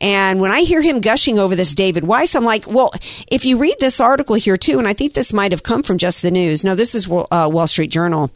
And 0.00 0.40
when 0.40 0.50
I 0.50 0.60
hear 0.60 0.80
him 0.80 1.00
gushing 1.00 1.38
over 1.38 1.54
this 1.54 1.74
David 1.74 2.04
Weiss, 2.04 2.34
I'm 2.34 2.44
like, 2.44 2.66
well, 2.66 2.90
if 3.30 3.44
you 3.44 3.58
read 3.58 3.76
this 3.80 4.00
article 4.00 4.36
here 4.36 4.56
too, 4.56 4.78
and 4.78 4.88
I 4.88 4.94
think 4.94 5.12
this 5.12 5.32
might 5.32 5.52
have 5.52 5.62
come 5.62 5.82
from 5.82 5.98
just 5.98 6.22
the 6.22 6.30
news. 6.30 6.64
No, 6.64 6.74
this 6.74 6.94
is 6.94 7.08
uh, 7.10 7.50
Wall 7.52 7.66
Street 7.66 7.90
Journal. 7.90 8.30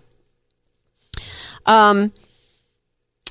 Um, 1.64 2.12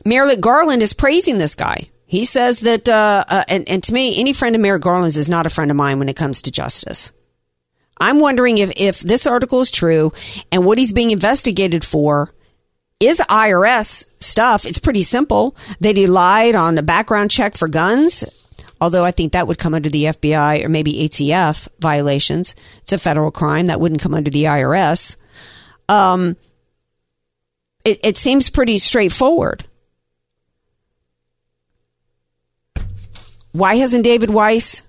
Merrick 0.06 0.40
Garland 0.40 0.82
is 0.82 0.94
praising 0.94 1.38
this 1.38 1.54
guy. 1.54 1.90
He 2.06 2.26
says 2.26 2.62
that, 2.62 2.90
uh, 2.90 3.24
uh, 3.28 3.44
and, 3.48 3.68
and 3.70 3.84
to 3.84 3.94
me, 3.94 4.20
any 4.20 4.34
friend 4.34 4.56
of 4.56 4.62
Merrick 4.62 4.82
Garland's 4.82 5.18
is 5.18 5.30
not 5.30 5.46
a 5.46 5.50
friend 5.50 5.72
of 5.72 5.78
mine 5.78 6.00
when 6.00 6.10
it 6.10 6.16
comes 6.16 6.42
to 6.44 6.52
justice. 6.52 7.12
I'm 8.00 8.20
wondering 8.20 8.58
if, 8.58 8.72
if 8.76 9.00
this 9.00 9.28
article 9.28 9.62
is 9.62 9.72
true 9.72 10.12
and 10.52 10.66
what 10.66 10.78
he's 10.78 10.92
being 10.92 11.12
investigated 11.12 11.84
for 11.84 12.34
is 13.08 13.20
IRS 13.20 14.06
stuff. 14.20 14.66
It's 14.66 14.80
pretty 14.80 15.04
simple 15.04 15.56
They 15.80 15.94
he 15.94 16.08
lied 16.08 16.56
on 16.56 16.78
a 16.78 16.84
background 16.84 17.32
check 17.32 17.56
for 17.56 17.68
guns. 17.68 18.24
Although 18.82 19.06
I 19.06 19.12
think 19.12 19.32
that 19.32 19.48
would 19.48 19.58
come 19.58 19.74
under 19.74 19.90
the 19.90 20.06
FBI 20.06 20.66
or 20.66 20.70
maybe 20.70 20.94
ATF 20.94 21.70
violations. 21.80 22.54
It's 22.82 22.92
a 22.92 22.98
federal 22.98 23.32
crime 23.32 23.68
that 23.68 23.80
wouldn't 23.80 24.02
come 24.02 24.14
under 24.14 24.30
the 24.30 24.44
IRS. 24.44 25.16
Um, 25.88 26.36
it, 27.86 28.00
it 28.04 28.18
seems 28.18 28.50
pretty 28.50 28.78
straightforward. 28.78 29.66
Why 33.54 33.76
hasn't 33.76 34.04
David 34.04 34.32
Weiss 34.32 34.82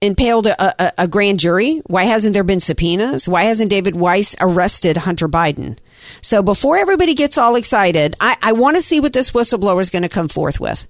impaled 0.00 0.46
a, 0.46 0.84
a, 0.84 0.92
a, 1.04 1.08
grand 1.08 1.38
jury? 1.38 1.82
Why 1.86 2.04
hasn't 2.04 2.32
there 2.32 2.44
been 2.44 2.60
subpoenas? 2.60 3.28
Why 3.28 3.44
hasn't 3.44 3.70
David 3.70 3.94
Weiss 3.94 4.34
arrested 4.40 4.96
Hunter 4.96 5.28
Biden? 5.28 5.78
So 6.20 6.42
before 6.42 6.76
everybody 6.76 7.14
gets 7.14 7.38
all 7.38 7.56
excited, 7.56 8.16
I, 8.20 8.36
I 8.42 8.52
want 8.52 8.76
to 8.76 8.82
see 8.82 9.00
what 9.00 9.12
this 9.12 9.32
whistleblower 9.32 9.80
is 9.80 9.90
going 9.90 10.02
to 10.02 10.08
come 10.08 10.28
forth 10.28 10.60
with. 10.60 10.86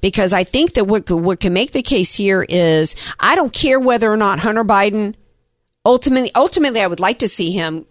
Because 0.00 0.32
I 0.32 0.44
think 0.44 0.72
that 0.72 0.86
what, 0.86 1.08
what 1.10 1.38
can 1.38 1.52
make 1.52 1.70
the 1.70 1.82
case 1.82 2.14
here 2.14 2.44
is 2.48 2.96
I 3.20 3.36
don't 3.36 3.52
care 3.52 3.78
whether 3.78 4.10
or 4.10 4.16
not 4.16 4.40
Hunter 4.40 4.64
Biden 4.64 5.14
ultimately, 5.84 6.30
ultimately, 6.34 6.80
I 6.80 6.86
would 6.86 7.00
like 7.00 7.20
to 7.20 7.28
see 7.28 7.52
him 7.52 7.86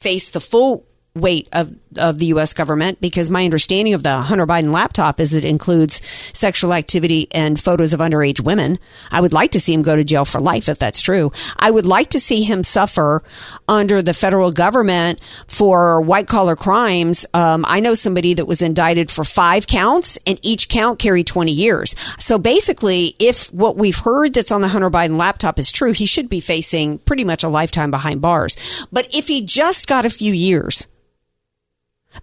face 0.00 0.30
the 0.30 0.40
full 0.40 0.87
weight 1.20 1.48
of, 1.52 1.72
of 1.96 2.18
the 2.18 2.26
U.S. 2.26 2.52
government 2.52 3.00
because 3.00 3.30
my 3.30 3.44
understanding 3.44 3.94
of 3.94 4.02
the 4.02 4.16
Hunter 4.18 4.46
Biden 4.46 4.72
laptop 4.72 5.20
is 5.20 5.34
it 5.34 5.44
includes 5.44 6.04
sexual 6.36 6.72
activity 6.72 7.28
and 7.32 7.58
photos 7.58 7.92
of 7.92 8.00
underage 8.00 8.40
women. 8.40 8.78
I 9.10 9.20
would 9.20 9.32
like 9.32 9.52
to 9.52 9.60
see 9.60 9.72
him 9.72 9.82
go 9.82 9.96
to 9.96 10.04
jail 10.04 10.24
for 10.24 10.40
life 10.40 10.68
if 10.68 10.78
that's 10.78 11.00
true. 11.00 11.32
I 11.58 11.70
would 11.70 11.86
like 11.86 12.10
to 12.10 12.20
see 12.20 12.42
him 12.42 12.62
suffer 12.64 13.22
under 13.68 14.02
the 14.02 14.14
federal 14.14 14.52
government 14.52 15.20
for 15.46 16.00
white 16.00 16.26
collar 16.26 16.56
crimes. 16.56 17.26
Um, 17.34 17.64
I 17.68 17.80
know 17.80 17.94
somebody 17.94 18.34
that 18.34 18.46
was 18.46 18.62
indicted 18.62 19.10
for 19.10 19.24
five 19.24 19.66
counts 19.66 20.18
and 20.26 20.38
each 20.42 20.68
count 20.68 20.98
carried 20.98 21.26
20 21.26 21.52
years. 21.52 21.94
So 22.18 22.38
basically, 22.38 23.14
if 23.18 23.52
what 23.52 23.76
we've 23.76 23.98
heard 23.98 24.34
that's 24.34 24.52
on 24.52 24.60
the 24.60 24.68
Hunter 24.68 24.90
Biden 24.90 25.18
laptop 25.18 25.58
is 25.58 25.72
true, 25.72 25.92
he 25.92 26.06
should 26.06 26.28
be 26.28 26.40
facing 26.40 26.98
pretty 26.98 27.24
much 27.24 27.42
a 27.42 27.48
lifetime 27.48 27.90
behind 27.90 28.20
bars. 28.20 28.56
But 28.92 29.14
if 29.14 29.28
he 29.28 29.44
just 29.44 29.86
got 29.86 30.04
a 30.04 30.10
few 30.10 30.32
years, 30.32 30.86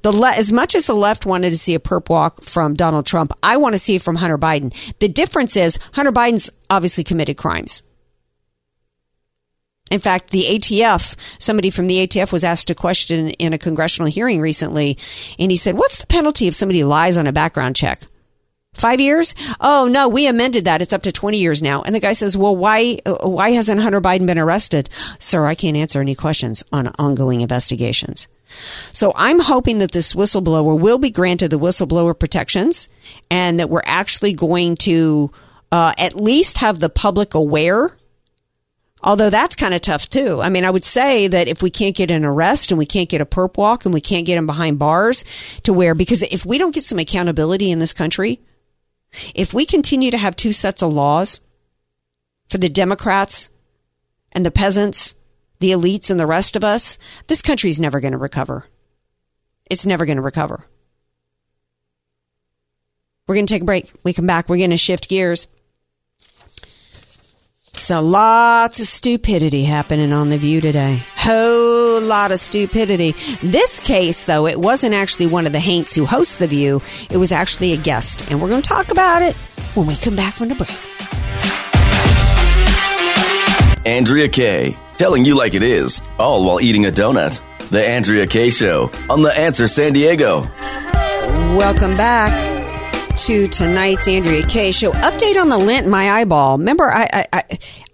the 0.02 0.12
le- 0.12 0.32
as 0.32 0.52
much 0.52 0.75
as 0.75 0.88
the 0.88 0.94
left 0.94 1.25
wanted 1.25 1.52
to 1.52 1.58
see 1.58 1.75
a 1.75 1.80
perp 1.80 2.10
walk 2.10 2.44
from 2.44 2.74
Donald 2.74 3.06
Trump, 3.06 3.32
I 3.42 3.58
want 3.58 3.74
to 3.74 3.80
see 3.80 3.96
it 3.96 4.02
from 4.02 4.16
Hunter 4.16 4.38
Biden. 4.38 4.74
The 5.00 5.08
difference 5.08 5.56
is 5.56 5.80
Hunter 5.94 6.12
Biden's 6.12 6.52
obviously 6.70 7.04
committed 7.04 7.38
crimes. 7.38 7.84
In 9.92 10.00
fact, 10.00 10.32
the 10.32 10.44
ATF, 10.44 11.16
somebody 11.38 11.70
from 11.70 11.88
the 11.88 12.08
ATF 12.08 12.32
was 12.32 12.44
asked 12.44 12.72
a 12.72 12.75
question 12.75 13.30
in 13.30 13.54
a 13.54 13.58
congressional 13.58 14.10
hearing 14.10 14.42
recently, 14.42 14.98
and 15.38 15.52
he 15.52 15.58
said, 15.58 15.78
What's 15.78 16.00
the 16.00 16.08
penalty 16.08 16.48
if 16.48 16.56
somebody 16.56 16.84
lies 16.84 17.18
on 17.18 17.28
a 17.28 17.34
background 17.34 17.75
check? 17.75 18.02
Five 18.75 19.00
years? 19.00 19.34
Oh 19.62 19.88
no, 19.90 20.10
we 20.10 20.28
amended 20.28 20.66
that. 20.66 20.82
It's 20.82 20.92
up 20.92 21.04
to 21.04 21.12
20 21.12 21.38
years 21.38 21.64
now. 21.64 21.82
And 21.84 21.96
the 21.96 22.02
guy 22.02 22.12
says, 22.12 22.36
well, 22.36 22.56
why, 22.56 23.00
why 23.06 23.52
hasn't 23.52 23.80
Hunter 23.80 24.02
Biden 24.02 24.28
been 24.28 24.38
arrested? 24.38 24.90
Sir, 25.18 25.46
I 25.46 25.56
can't 25.56 25.78
answer 25.78 26.02
any 26.02 26.14
questions 26.14 26.62
on 26.74 26.88
ongoing 27.00 27.40
investigations. 27.40 28.28
So 28.94 29.12
I'm 29.16 29.40
hoping 29.40 29.80
that 29.80 29.92
this 29.92 30.14
whistleblower 30.14 30.80
will 30.80 30.98
be 30.98 31.12
granted 31.12 31.50
the 31.50 31.60
whistleblower 31.60 32.18
protections 32.18 32.88
and 33.30 33.60
that 33.60 33.70
we're 33.70 33.82
actually 33.86 34.34
going 34.34 34.75
to 34.78 35.32
uh, 35.72 35.94
at 35.98 36.16
least 36.16 36.60
have 36.60 36.80
the 36.80 36.90
public 36.90 37.34
aware. 37.34 37.96
Although 39.04 39.30
that's 39.30 39.56
kind 39.56 39.74
of 39.74 39.82
tough 39.82 40.10
too. 40.10 40.42
I 40.42 40.50
mean, 40.50 40.66
I 40.66 40.72
would 40.72 40.84
say 40.84 41.28
that 41.28 41.48
if 41.48 41.62
we 41.62 41.70
can't 41.70 41.96
get 41.96 42.12
an 42.12 42.25
arrest 42.25 42.72
and 42.72 42.78
we 42.78 42.86
can't 42.86 43.10
get 43.10 43.22
a 43.22 43.25
perp 43.25 43.58
walk 43.58 43.86
and 43.86 43.94
we 43.94 44.02
can't 44.02 44.25
get 44.25 44.38
him 44.38 44.48
behind 44.48 44.80
bars 44.80 45.24
to 45.64 45.74
where, 45.74 45.94
because 45.94 46.24
if 46.24 46.46
we 46.46 46.58
don't 46.58 46.74
get 46.74 46.84
some 46.84 46.98
accountability 46.98 47.70
in 47.70 47.80
this 47.80 47.94
country, 47.94 48.42
if 49.34 49.54
we 49.54 49.66
continue 49.66 50.12
to 50.12 50.18
have 50.18 50.36
two 50.36 50.52
sets 50.52 50.82
of 50.82 50.94
laws 50.94 51.42
for 52.50 52.58
the 52.58 52.70
Democrats 52.70 53.50
and 54.32 54.46
the 54.46 54.52
peasants 54.52 55.16
the 55.65 55.72
elites 55.72 56.12
and 56.12 56.19
the 56.19 56.27
rest 56.27 56.55
of 56.55 56.63
us, 56.63 57.00
this 57.27 57.41
country's 57.41 57.79
never 57.79 58.00
going 58.00 58.12
to 58.12 58.19
recover. 58.19 58.65
It's 59.65 59.86
never 59.86 60.05
going 60.05 60.17
to 60.17 60.22
recover. 60.22 60.63
We're 63.27 63.34
going 63.34 63.48
to 63.48 63.53
take 63.53 63.63
a 63.63 63.65
break. 63.65 63.91
We 64.03 64.13
come 64.13 64.27
back. 64.27 64.48
We're 64.48 64.60
going 64.60 64.69
to 64.69 64.77
shift 64.77 65.10
gears. 65.10 65.48
So 67.77 68.00
lots 68.00 68.79
of 68.79 68.86
stupidity 68.86 69.63
happening 69.63 70.13
on 70.13 70.29
the 70.29 70.38
view 70.38 70.62
today. 70.62 71.01
Whole 71.15 72.01
lot 72.01 72.31
of 72.31 72.39
stupidity. 72.39 73.13
This 73.41 73.79
case, 73.79 74.25
though, 74.25 74.45
it 74.45 74.60
wasn't 74.60 74.93
actually 74.93 75.25
one 75.25 75.48
of 75.48 75.51
the 75.51 75.60
Haints 75.60 75.95
who 75.95 76.05
hosts 76.05 76.38
the 76.38 76.45
view. 76.45 76.84
It 77.10 77.17
was 77.17 77.31
actually 77.31 77.74
a 77.74 77.77
guest, 77.77 78.29
and 78.29 78.39
we're 78.39 78.50
going 78.50 78.62
to 78.62 78.69
talk 78.69 78.91
about 78.91 79.24
it 79.24 79.36
when 79.74 79.88
we 79.88 79.95
come 79.95 80.15
back 80.15 80.36
from 80.36 80.50
the 80.50 80.55
break. 80.55 80.69
Andrea 83.86 84.29
Kaye 84.29 84.77
telling 84.98 85.25
you 85.25 85.36
like 85.36 85.54
it 85.54 85.64
is, 85.64 86.02
all 86.18 86.44
while 86.46 86.62
eating 86.62 86.86
a 86.86 86.90
donut. 86.92 87.42
The 87.70 87.86
Andrea 87.86 88.28
Kaye 88.28 88.52
Show 88.52 88.92
on 89.10 89.22
The 89.24 89.36
Answer 89.38 89.68
San 89.68 89.94
Diego. 89.94 90.42
Welcome 91.58 91.98
back 91.98 92.32
to 93.18 93.48
tonight's 93.48 94.08
Andrea 94.08 94.44
Kaye 94.46 94.72
Show. 94.72 94.92
Update 94.92 95.42
on 95.42 95.50
the 95.50 95.58
lint 95.58 95.86
in 95.86 95.90
my 95.92 96.12
eyeball. 96.12 96.58
Remember, 96.60 96.92
I 96.92 97.08
I, 97.12 97.25
I, 97.34 97.44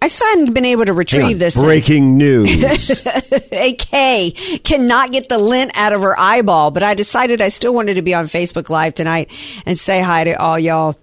I 0.02 0.08
still 0.08 0.28
haven't 0.28 0.52
been 0.52 0.64
able 0.66 0.84
to 0.84 0.92
retrieve 0.92 1.38
this. 1.38 1.54
thing. 1.54 1.64
Breaking 1.64 2.18
news. 2.18 3.06
A 3.52 3.74
Kay 3.74 4.32
cannot 4.62 5.10
get 5.12 5.28
the 5.30 5.38
lint 5.38 5.72
out 5.76 5.92
of 5.92 6.02
her 6.02 6.18
eyeball, 6.18 6.70
but 6.70 6.82
I 6.82 6.92
decided 6.94 7.40
I 7.40 7.48
still 7.48 7.72
wanted 7.74 7.94
to 7.94 8.02
be 8.02 8.12
on 8.14 8.26
Facebook 8.26 8.68
Live 8.68 8.94
tonight 8.94 9.32
and 9.64 9.78
say 9.78 10.02
hi 10.02 10.24
to 10.24 10.38
all 10.40 10.58
y'all 10.58 10.96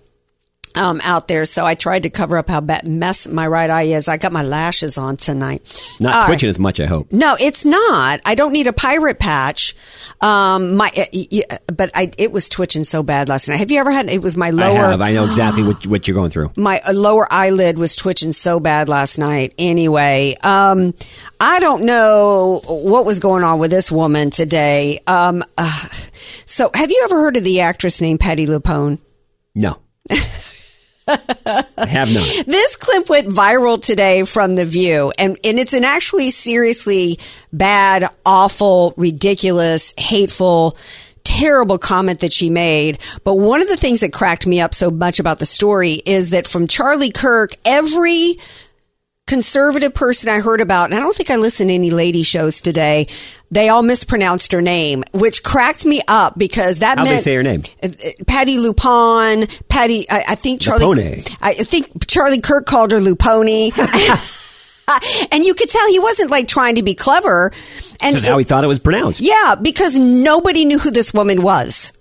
um, 0.76 1.00
out 1.04 1.28
there. 1.28 1.46
So 1.46 1.66
I 1.66 1.76
tried 1.76 2.04
to 2.04 2.10
cover 2.10 2.38
up 2.38 2.50
how 2.50 2.62
bad 2.62 2.88
mess 2.88 3.28
my 3.28 3.48
right 3.48 3.70
eye 3.70 3.84
is. 3.84 4.08
I 4.08 4.18
got 4.18 4.32
my 4.32 4.44
lashes 4.44 4.98
on 4.98 5.18
tonight. 5.18 5.98
Not 6.00 6.14
All 6.14 6.22
right. 6.22 6.28
twitching 6.28 6.50
as 6.50 6.60
much, 6.60 6.80
I 6.80 6.86
hope. 6.86 7.12
No, 7.12 7.36
it's 7.40 7.66
not. 7.66 8.22
I 8.26 8.36
don't 8.36 8.54
need 8.54 8.68
a 8.68 8.74
pirate 8.74 9.20
patch. 9.20 9.76
Um, 10.22 10.76
my, 10.76 10.90
uh, 10.98 11.58
but 11.74 11.92
I, 11.96 12.12
it 12.18 12.32
was 12.32 12.50
twitching 12.50 12.84
so 12.84 13.04
bad 13.04 13.30
last 13.30 13.48
night. 13.50 13.58
Have 13.58 13.72
you 13.72 13.80
ever 13.80 13.92
had? 13.92 14.10
It 14.10 14.22
was 14.22 14.38
my 14.38 14.48
I 14.48 14.52
lower. 14.52 14.90
have. 14.90 15.02
I 15.02 15.14
know 15.14 15.26
exactly 15.26 15.64
what, 15.64 15.86
what 15.88 16.08
you're 16.08 16.16
going 16.16 16.32
through. 16.32 16.52
my 16.56 16.80
uh, 16.88 16.94
lower 16.94 17.28
eyelid 17.32 17.78
was 17.78 17.96
twitching 17.96 18.32
so 18.32 18.60
bad 18.60 18.90
last 18.90 19.18
night. 19.18 19.54
Anyway, 19.58 20.36
um, 20.44 20.94
I 21.40 21.60
don't 21.60 21.84
know 21.84 22.62
what 22.68 23.06
was 23.06 23.20
going 23.20 23.44
on 23.44 23.60
with 23.60 23.72
this 23.72 23.92
woman 23.92 24.30
today. 24.30 25.00
Um, 25.08 25.42
uh, 25.58 25.88
so 26.46 26.70
have 26.74 26.90
you 26.92 27.02
ever 27.06 27.16
heard 27.16 27.38
of 27.38 27.44
the 27.44 27.62
actress 27.62 28.02
named 28.02 28.20
Patti 28.20 28.46
LuPone? 28.48 29.00
No. 29.56 29.78
Have 31.10 32.14
not. 32.14 32.46
This 32.46 32.76
clip 32.76 33.10
went 33.10 33.30
viral 33.30 33.82
today 33.82 34.24
from 34.24 34.56
The 34.56 34.66
View, 34.66 35.12
and, 35.18 35.38
and 35.44 35.60
it's 35.60 35.74
an 35.74 35.84
actually 35.84 36.30
seriously 36.32 37.18
bad, 37.52 38.06
awful, 38.26 38.94
ridiculous, 38.98 39.94
hateful, 39.98 40.78
terrible 41.24 41.78
comment 41.78 42.20
that 42.22 42.34
she 42.34 42.50
made. 42.50 43.00
But 43.24 43.36
one 43.36 43.62
of 43.62 43.68
the 43.68 43.78
things 43.78 44.02
that 44.02 44.14
cracked 44.14 44.46
me 44.48 44.60
up 44.62 44.74
so 44.74 44.90
much 44.92 45.20
about 45.20 45.40
the 45.40 45.46
story 45.46 46.02
is 46.06 46.32
that 46.32 46.48
from 46.48 46.68
Charlie 46.68 47.12
Kirk, 47.12 47.52
every 47.66 48.38
conservative 49.30 49.94
person 49.94 50.28
I 50.30 50.40
heard 50.40 50.60
about, 50.60 50.86
and 50.86 50.96
I 50.96 51.00
don't 51.00 51.16
think 51.16 51.30
I 51.30 51.36
listened 51.36 51.70
to 51.70 51.76
any 51.76 51.92
lady 51.92 52.24
shows 52.24 52.62
today, 52.62 53.08
they 53.52 53.70
all 53.70 53.84
mispronounced 53.84 54.52
her 54.52 54.62
name, 54.62 55.04
which 55.14 55.44
cracked 55.44 55.86
me 55.86 56.02
up 56.08 56.38
because 56.38 56.80
that 56.80 56.98
How'd 56.98 57.08
they 57.08 57.20
say 57.20 57.36
her 57.36 57.44
name? 57.44 57.62
Uh, 57.82 57.88
uh, 57.88 58.10
Patty 58.26 58.58
Lupon, 58.58 59.48
Patty. 59.70 60.06
I, 60.10 60.24
I 60.30 60.36
think 60.36 60.62
Charlie. 60.62 60.84
Lupone. 60.84 61.38
I 61.42 61.54
think 61.54 62.08
Charlie 62.08 62.42
Kirk 62.42 62.66
called 62.66 62.92
her 62.92 62.98
Luponi. 62.98 63.72
and 65.32 65.46
you 65.46 65.54
could 65.54 65.70
tell 65.70 65.88
he 65.90 66.00
wasn't 66.00 66.32
like 66.32 66.48
trying 66.48 66.76
to 66.76 66.84
be 66.84 66.96
clever. 66.96 67.52
And 68.02 68.16
how 68.18 68.40
he 68.40 68.44
thought 68.44 68.64
it 68.64 68.68
was 68.68 68.80
pronounced. 68.80 69.20
yeah, 69.20 69.56
because 69.62 69.98
nobody 69.98 70.66
knew 70.66 70.80
who 70.80 70.90
this 70.90 71.14
woman 71.14 71.44
was. 71.44 71.94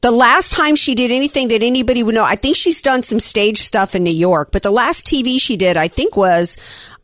The 0.00 0.10
last 0.12 0.52
time 0.52 0.76
she 0.76 0.94
did 0.94 1.10
anything 1.10 1.48
that 1.48 1.62
anybody 1.62 2.02
would 2.02 2.14
know, 2.14 2.24
I 2.24 2.36
think 2.36 2.56
she's 2.56 2.80
done 2.80 3.02
some 3.02 3.18
stage 3.18 3.58
stuff 3.58 3.94
in 3.94 4.04
New 4.04 4.12
York, 4.12 4.50
but 4.52 4.62
the 4.62 4.70
last 4.70 5.06
TV 5.06 5.40
she 5.40 5.56
did, 5.56 5.76
I 5.76 5.88
think, 5.88 6.16
was. 6.16 6.56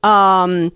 Um, 0.03 0.71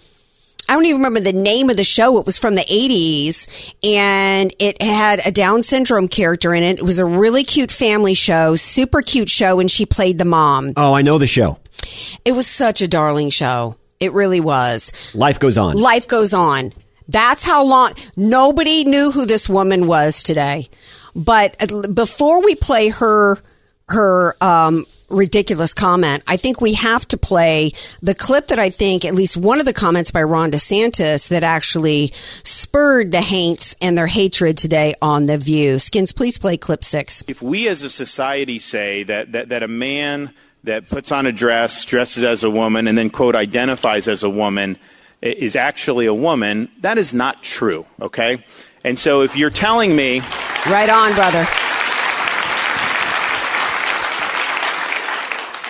I 0.71 0.75
don't 0.75 0.85
even 0.85 0.99
remember 0.99 1.21
the 1.21 1.33
name 1.33 1.71
of 1.71 1.79
the 1.79 1.85
show. 1.85 2.19
It 2.19 2.27
was 2.27 2.39
from 2.39 2.55
the 2.55 2.61
80s 2.63 3.75
and 3.83 4.53
it 4.59 4.83
had 4.83 5.27
a 5.27 5.33
Down 5.33 5.63
syndrome 5.63 6.09
character 6.09 6.53
in 6.53 6.63
it. 6.63 6.79
It 6.81 6.83
was 6.83 6.99
a 6.99 7.07
really 7.07 7.43
cute 7.43 7.71
family 7.71 8.13
show, 8.13 8.55
super 8.55 9.01
cute 9.01 9.31
show, 9.31 9.61
and 9.61 9.71
she 9.71 9.87
played 9.87 10.19
the 10.19 10.27
mom. 10.27 10.75
Oh, 10.77 10.93
I 10.93 11.01
know 11.01 11.17
the 11.17 11.27
show. 11.27 11.59
It 12.27 12.33
was 12.33 12.47
such 12.47 12.83
a 12.83 12.89
darling 12.89 13.31
show. 13.31 13.77
It 13.99 14.13
really 14.13 14.41
was. 14.41 15.15
Life 15.15 15.39
goes 15.39 15.57
on. 15.57 15.77
Life 15.77 16.07
goes 16.07 16.35
on. 16.35 16.73
That's 17.09 17.45
how 17.45 17.65
long. 17.65 17.93
Nobody 18.17 18.85
knew 18.85 19.11
who 19.11 19.25
this 19.25 19.49
woman 19.49 19.87
was 19.87 20.23
today. 20.23 20.69
But 21.19 21.57
before 21.95 22.43
we 22.43 22.55
play 22.55 22.89
her, 22.89 23.39
her, 23.89 24.35
um, 24.41 24.87
ridiculous 25.11 25.73
comment, 25.73 26.23
I 26.27 26.37
think 26.37 26.61
we 26.61 26.75
have 26.75 27.09
to 27.09 27.17
play 27.17 27.73
the 28.03 28.15
clip 28.15 28.49
that 28.49 28.59
I 28.59 28.69
think, 28.69 29.07
at 29.07 29.15
least 29.15 29.39
one 29.39 29.59
of 29.59 29.65
the 29.65 29.73
comments 29.73 30.11
by 30.11 30.23
Ron 30.23 30.51
DeSantis 30.51 31.31
that 31.31 31.43
actually 31.43 32.13
spurred 32.43 33.11
the 33.11 33.23
haints 33.23 33.75
and 33.81 33.97
their 33.97 34.07
hatred 34.07 34.59
today 34.59 34.93
on 35.01 35.25
The 35.25 35.39
View. 35.39 35.79
Skins, 35.79 36.13
please 36.13 36.37
play 36.37 36.59
clip 36.59 36.85
six. 36.85 37.25
If 37.27 37.41
we 37.41 37.69
as 37.69 37.83
a 37.83 37.89
society 37.91 38.59
say 38.59 39.03
that, 39.05 39.33
that, 39.33 39.49
that 39.49 39.63
a 39.63 39.69
man 39.69 40.35
that 40.65 40.91
puts 40.91 41.11
on 41.11 41.25
a 41.25 41.33
dress, 41.33 41.87
dresses 41.87 42.23
as 42.23 42.45
a 42.45 42.51
woman, 42.51 42.87
and 42.87 42.99
then, 42.99 43.09
quote, 43.09 43.35
identifies 43.35 44.09
as 44.09 44.23
a 44.23 44.31
woman 44.31 44.77
is 45.23 45.57
actually 45.57 46.05
a 46.05 46.15
woman, 46.15 46.71
that 46.81 46.99
is 46.99 47.15
not 47.15 47.43
true, 47.43 47.87
okay? 48.01 48.45
And 48.85 48.99
so 48.99 49.23
if 49.23 49.37
you're 49.37 49.51
telling 49.51 49.95
me 49.95 50.23
Right 50.67 50.91
on, 50.91 51.15
brother. 51.15 51.47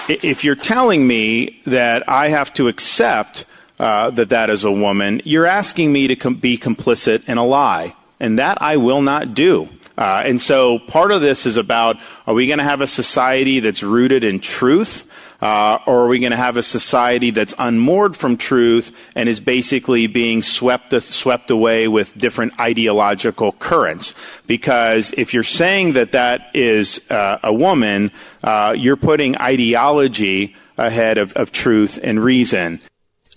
If 0.09 0.43
you're 0.43 0.57
telling 0.57 1.07
me 1.07 1.61
that 1.67 2.09
I 2.09 2.31
have 2.31 2.53
to 2.55 2.67
accept 2.67 3.45
uh, 3.79 4.11
that 4.11 4.31
that 4.31 4.51
is 4.51 4.65
a 4.65 4.73
woman, 4.73 5.21
you're 5.25 5.47
asking 5.47 5.93
me 5.93 6.09
to 6.09 6.17
com- 6.17 6.35
be 6.35 6.59
complicit 6.59 7.29
in 7.29 7.39
a 7.39 7.47
lie, 7.47 7.95
and 8.19 8.41
that 8.41 8.61
I 8.61 8.79
will 8.79 9.03
not 9.03 9.35
do. 9.35 9.69
Uh, 9.97 10.23
and 10.25 10.41
so 10.41 10.81
part 10.81 11.13
of 11.13 11.21
this 11.21 11.47
is 11.47 11.57
about 11.57 11.97
are 12.27 12.35
we 12.35 12.49
going 12.49 12.59
to 12.59 12.65
have 12.65 12.81
a 12.81 12.89
society 12.89 13.61
that's 13.61 13.85
rooted 13.85 14.25
in 14.25 14.41
truth? 14.41 15.08
Uh, 15.41 15.79
or 15.87 16.01
are 16.01 16.09
we 16.09 16.19
going 16.19 16.33
to 16.33 16.37
have 16.37 16.57
a 16.57 16.63
society 16.63 17.31
that's 17.31 17.55
unmoored 17.59 18.17
from 18.17 18.37
truth 18.37 18.93
and 19.15 19.29
is 19.29 19.39
basically 19.39 20.09
being 20.09 20.43
swept 20.43 20.93
swept 21.01 21.51
away 21.51 21.87
with 21.87 22.17
different 22.19 22.59
ideological 22.59 23.53
currents? 23.53 24.15
Because 24.49 25.15
if 25.17 25.33
you're 25.33 25.45
saying 25.45 25.93
that 25.93 26.13
that 26.13 26.51
is 26.55 27.01
uh, 27.11 27.39
a 27.45 27.53
woman, 27.53 28.11
uh, 28.43 28.75
you're 28.77 28.97
putting 28.97 29.39
ideology 29.39 30.57
ahead 30.77 31.19
of, 31.19 31.33
of 31.35 31.53
truth 31.53 32.01
and 32.03 32.23
reason. 32.23 32.81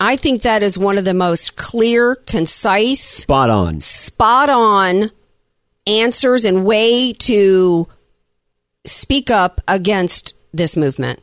I 0.00 0.16
think 0.16 0.42
that 0.42 0.64
is 0.64 0.76
one 0.76 0.98
of 0.98 1.04
the 1.04 1.14
most 1.14 1.54
clear, 1.54 2.16
concise, 2.26 3.00
Spot 3.00 3.48
on. 3.48 3.80
spot 3.80 4.50
on 4.50 5.10
answers 5.86 6.44
and 6.44 6.64
way 6.64 7.12
to 7.12 7.86
speak 8.84 9.30
up 9.30 9.60
against 9.68 10.34
this 10.52 10.76
movement. 10.76 11.20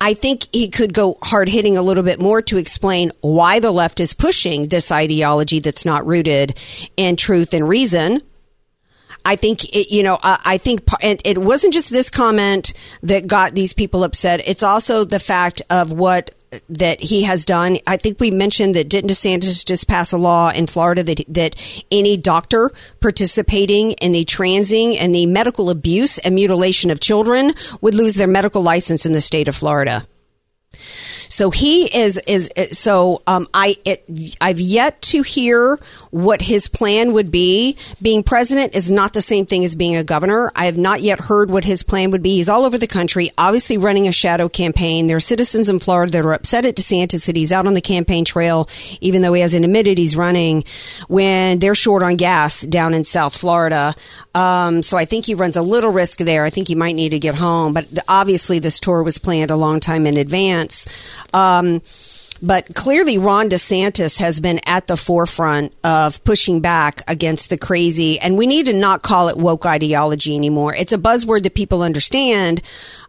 I 0.00 0.14
think 0.14 0.46
he 0.52 0.68
could 0.68 0.92
go 0.92 1.16
hard 1.22 1.48
hitting 1.48 1.76
a 1.76 1.82
little 1.82 2.04
bit 2.04 2.20
more 2.20 2.42
to 2.42 2.56
explain 2.56 3.10
why 3.20 3.60
the 3.60 3.70
left 3.70 4.00
is 4.00 4.14
pushing 4.14 4.68
this 4.68 4.90
ideology 4.92 5.60
that's 5.60 5.84
not 5.84 6.06
rooted 6.06 6.58
in 6.96 7.16
truth 7.16 7.54
and 7.54 7.68
reason. 7.68 8.20
I 9.24 9.36
think 9.36 9.64
it, 9.74 9.90
you 9.90 10.02
know. 10.02 10.18
I 10.22 10.38
I 10.44 10.58
think, 10.58 10.82
and 11.02 11.20
it 11.24 11.38
wasn't 11.38 11.72
just 11.72 11.90
this 11.90 12.10
comment 12.10 12.74
that 13.02 13.26
got 13.26 13.54
these 13.54 13.72
people 13.72 14.04
upset. 14.04 14.46
It's 14.46 14.62
also 14.62 15.04
the 15.04 15.18
fact 15.18 15.62
of 15.70 15.92
what 15.92 16.30
that 16.68 17.00
he 17.00 17.22
has 17.24 17.44
done. 17.44 17.78
I 17.86 17.96
think 17.96 18.20
we 18.20 18.30
mentioned 18.30 18.76
that 18.76 18.88
didn't 18.88 19.10
DeSantis 19.10 19.64
just 19.64 19.88
pass 19.88 20.12
a 20.12 20.18
law 20.18 20.50
in 20.50 20.66
Florida 20.66 21.02
that 21.02 21.24
that 21.28 21.84
any 21.90 22.16
doctor 22.16 22.70
participating 23.00 23.92
in 23.92 24.12
the 24.12 24.24
transing 24.24 24.96
and 24.96 25.14
the 25.14 25.26
medical 25.26 25.70
abuse 25.70 26.18
and 26.18 26.34
mutilation 26.34 26.90
of 26.90 27.00
children 27.00 27.52
would 27.80 27.94
lose 27.94 28.14
their 28.14 28.26
medical 28.26 28.62
license 28.62 29.06
in 29.06 29.12
the 29.12 29.20
state 29.20 29.48
of 29.48 29.56
Florida. 29.56 30.06
So 31.34 31.50
he 31.50 31.86
is 31.86 32.16
is 32.28 32.48
so 32.78 33.20
um, 33.26 33.48
I 33.52 33.74
it, 33.84 34.36
I've 34.40 34.60
yet 34.60 35.02
to 35.02 35.22
hear 35.22 35.80
what 36.12 36.40
his 36.42 36.68
plan 36.68 37.12
would 37.12 37.32
be. 37.32 37.76
Being 38.00 38.22
president 38.22 38.76
is 38.76 38.88
not 38.88 39.14
the 39.14 39.20
same 39.20 39.44
thing 39.44 39.64
as 39.64 39.74
being 39.74 39.96
a 39.96 40.04
governor. 40.04 40.52
I 40.54 40.66
have 40.66 40.78
not 40.78 41.02
yet 41.02 41.18
heard 41.18 41.50
what 41.50 41.64
his 41.64 41.82
plan 41.82 42.12
would 42.12 42.22
be. 42.22 42.36
He's 42.36 42.48
all 42.48 42.64
over 42.64 42.78
the 42.78 42.86
country, 42.86 43.30
obviously 43.36 43.78
running 43.78 44.06
a 44.06 44.12
shadow 44.12 44.48
campaign. 44.48 45.08
There 45.08 45.16
are 45.16 45.20
citizens 45.20 45.68
in 45.68 45.80
Florida 45.80 46.12
that 46.12 46.24
are 46.24 46.34
upset 46.34 46.66
at 46.66 46.76
DeSantis 46.76 47.26
that 47.26 47.34
he's 47.34 47.50
out 47.50 47.66
on 47.66 47.74
the 47.74 47.80
campaign 47.80 48.24
trail, 48.24 48.68
even 49.00 49.20
though 49.20 49.32
he 49.32 49.40
hasn't 49.40 49.64
admitted 49.64 49.98
he's 49.98 50.16
running. 50.16 50.62
When 51.08 51.58
they're 51.58 51.74
short 51.74 52.04
on 52.04 52.14
gas 52.14 52.60
down 52.60 52.94
in 52.94 53.02
South 53.02 53.36
Florida, 53.36 53.96
um, 54.36 54.82
so 54.82 54.96
I 54.96 55.04
think 55.04 55.24
he 55.24 55.34
runs 55.34 55.56
a 55.56 55.62
little 55.62 55.90
risk 55.90 56.18
there. 56.18 56.44
I 56.44 56.50
think 56.50 56.68
he 56.68 56.76
might 56.76 56.94
need 56.94 57.08
to 57.08 57.18
get 57.18 57.34
home, 57.34 57.72
but 57.72 57.88
obviously 58.06 58.60
this 58.60 58.78
tour 58.78 59.02
was 59.02 59.18
planned 59.18 59.50
a 59.50 59.56
long 59.56 59.80
time 59.80 60.06
in 60.06 60.16
advance. 60.16 60.86
Um, 61.32 61.80
but 62.42 62.74
clearly, 62.74 63.16
Ron 63.16 63.48
DeSantis 63.48 64.18
has 64.18 64.40
been 64.40 64.60
at 64.66 64.86
the 64.86 64.96
forefront 64.96 65.72
of 65.82 66.22
pushing 66.24 66.60
back 66.60 67.00
against 67.08 67.48
the 67.48 67.56
crazy, 67.56 68.18
and 68.18 68.36
we 68.36 68.46
need 68.46 68.66
to 68.66 68.72
not 68.74 69.02
call 69.02 69.28
it 69.28 69.36
woke 69.36 69.64
ideology 69.64 70.36
anymore. 70.36 70.74
It's 70.74 70.92
a 70.92 70.98
buzzword 70.98 71.44
that 71.44 71.54
people 71.54 71.82
understand, 71.82 72.60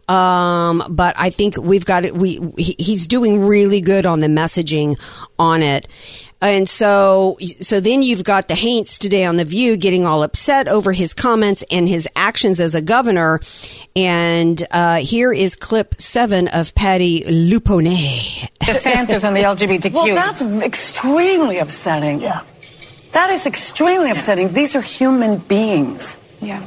um, 0.08 0.82
but 0.88 1.14
I 1.18 1.30
think 1.30 1.56
we've 1.56 1.84
got 1.84 2.04
it. 2.04 2.14
We 2.14 2.38
he, 2.56 2.76
he's 2.78 3.06
doing 3.06 3.46
really 3.46 3.80
good 3.80 4.06
on 4.06 4.20
the 4.20 4.28
messaging 4.28 4.98
on 5.38 5.62
it. 5.62 5.88
And 6.42 6.68
so, 6.68 7.36
so 7.40 7.80
then 7.80 8.02
you've 8.02 8.22
got 8.22 8.48
the 8.48 8.54
Haints 8.54 8.98
today 8.98 9.24
on 9.24 9.36
The 9.36 9.44
View 9.44 9.76
getting 9.76 10.04
all 10.04 10.22
upset 10.22 10.68
over 10.68 10.92
his 10.92 11.14
comments 11.14 11.64
and 11.70 11.88
his 11.88 12.06
actions 12.14 12.60
as 12.60 12.74
a 12.74 12.82
governor. 12.82 13.40
And 13.96 14.62
uh, 14.70 14.96
here 14.96 15.32
is 15.32 15.56
clip 15.56 15.94
seven 15.98 16.48
of 16.48 16.74
Patty 16.74 17.20
Luponet. 17.20 18.50
DeSantis 18.60 19.24
and 19.24 19.34
the 19.34 19.40
LGBTQ. 19.44 19.92
Well, 19.92 20.14
that's 20.14 20.42
extremely 20.42 21.58
upsetting. 21.58 22.20
Yeah. 22.20 22.42
That 23.12 23.30
is 23.30 23.46
extremely 23.46 24.10
upsetting. 24.10 24.52
These 24.52 24.76
are 24.76 24.82
human 24.82 25.38
beings. 25.38 26.18
Yeah. 26.42 26.62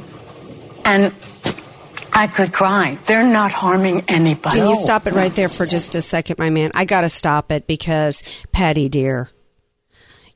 And 0.84 1.14
I 2.12 2.26
could 2.26 2.52
cry. 2.52 2.98
They're 3.06 3.26
not 3.26 3.52
harming 3.52 4.04
anybody. 4.08 4.58
Can 4.58 4.68
you 4.68 4.76
stop 4.76 5.06
it 5.06 5.14
right 5.14 5.32
there 5.32 5.48
for 5.48 5.66
just 5.66 5.94
a 5.94 6.02
second, 6.02 6.38
my 6.38 6.50
man? 6.50 6.70
I 6.74 6.84
got 6.84 7.02
to 7.02 7.08
stop 7.08 7.52
it 7.52 7.66
because, 7.66 8.22
Patty, 8.52 8.88
dear, 8.88 9.30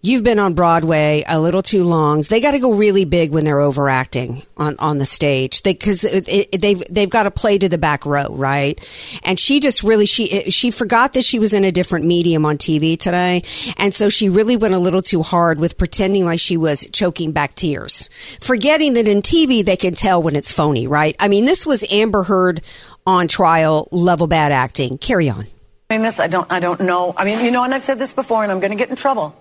you've 0.05 0.23
been 0.23 0.39
on 0.39 0.53
Broadway 0.55 1.25
a 1.27 1.41
little 1.41 1.63
too 1.63 1.83
long. 1.83 2.23
They 2.29 2.41
got 2.41 2.53
to 2.53 2.59
go 2.59 2.75
really 2.75 3.05
big 3.05 3.31
when 3.31 3.45
they're 3.45 3.61
overacting 3.61 4.43
on, 4.57 4.77
on 4.79 4.99
the 4.99 5.07
stage 5.07 5.63
because 5.63 6.03
they've 6.03 6.83
they've 6.91 7.11
got 7.11 7.23
to 7.25 7.31
play 7.31 7.59
to 7.59 7.69
the 7.69 7.79
back 7.79 8.05
row, 8.05 8.27
right? 8.37 8.79
And 9.25 9.41
she 9.41 9.61
just 9.61 9.83
really 9.83 10.07
she 10.07 10.51
she 10.51 10.71
forgot 10.71 11.15
that 11.15 11.25
she 11.25 11.39
was 11.39 11.55
in 11.55 11.65
a 11.65 11.73
different 11.73 12.05
medium 12.05 12.45
on 12.45 12.57
TV 12.57 12.99
today, 12.99 13.43
and 13.79 13.95
so 13.95 14.09
she 14.09 14.29
really 14.29 14.57
went 14.57 14.75
a 14.75 14.79
little 14.79 15.03
too 15.03 15.23
hard 15.23 15.59
with 15.59 15.79
pretending 15.79 16.25
like 16.25 16.41
she 16.41 16.57
was 16.57 16.87
choking 16.93 17.33
back 17.33 17.55
tears, 17.55 18.11
forgetting 18.41 18.95
that 18.95 19.09
in 19.09 19.23
TV 19.23 19.65
they 19.65 19.77
can 19.77 19.95
tell 19.95 20.23
when 20.23 20.37
it's 20.37 20.53
phony, 20.53 20.87
right? 20.87 21.17
I 21.19 21.29
mean, 21.29 21.47
this 21.47 21.67
was 21.67 21.91
Amber 21.91 22.25
Heard 22.25 22.61
on 23.07 23.27
trial 23.27 23.89
level 23.91 24.27
bad 24.27 24.53
acting. 24.53 24.99
Carry 24.99 25.31
on. 25.31 25.47
I 25.89 25.95
mean, 25.95 26.03
this 26.03 26.21
I 26.21 26.27
don't 26.29 26.51
I 26.53 26.61
don't 26.61 26.81
know. 26.81 27.15
I 27.17 27.25
mean, 27.25 27.45
you 27.45 27.51
know, 27.51 27.65
and 27.65 27.73
I've 27.73 27.83
said 27.83 27.99
this 27.99 28.13
before, 28.13 28.43
and 28.43 28.53
I'm 28.53 28.61
going 28.61 28.73
to 28.73 28.77
get 28.77 28.91
in 28.91 28.97
trouble. 28.97 29.35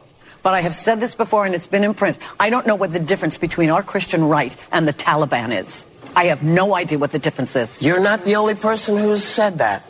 But 0.43 0.53
I 0.53 0.61
have 0.61 0.73
said 0.73 0.99
this 0.99 1.15
before, 1.15 1.45
and 1.45 1.55
it's 1.55 1.67
been 1.67 1.83
in 1.83 1.93
print. 1.93 2.17
I 2.39 2.49
don't 2.49 2.67
know 2.67 2.75
what 2.75 2.91
the 2.91 2.99
difference 2.99 3.37
between 3.37 3.69
our 3.69 3.81
Christian 3.81 4.25
right 4.25 4.55
and 4.71 4.85
the 4.87 4.93
Taliban 4.93 5.57
is. 5.57 5.85
I 6.15 6.25
have 6.25 6.43
no 6.43 6.75
idea 6.75 6.99
what 6.99 7.11
the 7.11 7.17
difference 7.17 7.55
is. 7.55 7.81
You're 7.81 7.99
not 8.03 8.23
the 8.23 8.35
only 8.35 8.53
person 8.53 8.97
who's 8.97 9.23
said 9.23 9.57
that. 9.57 9.83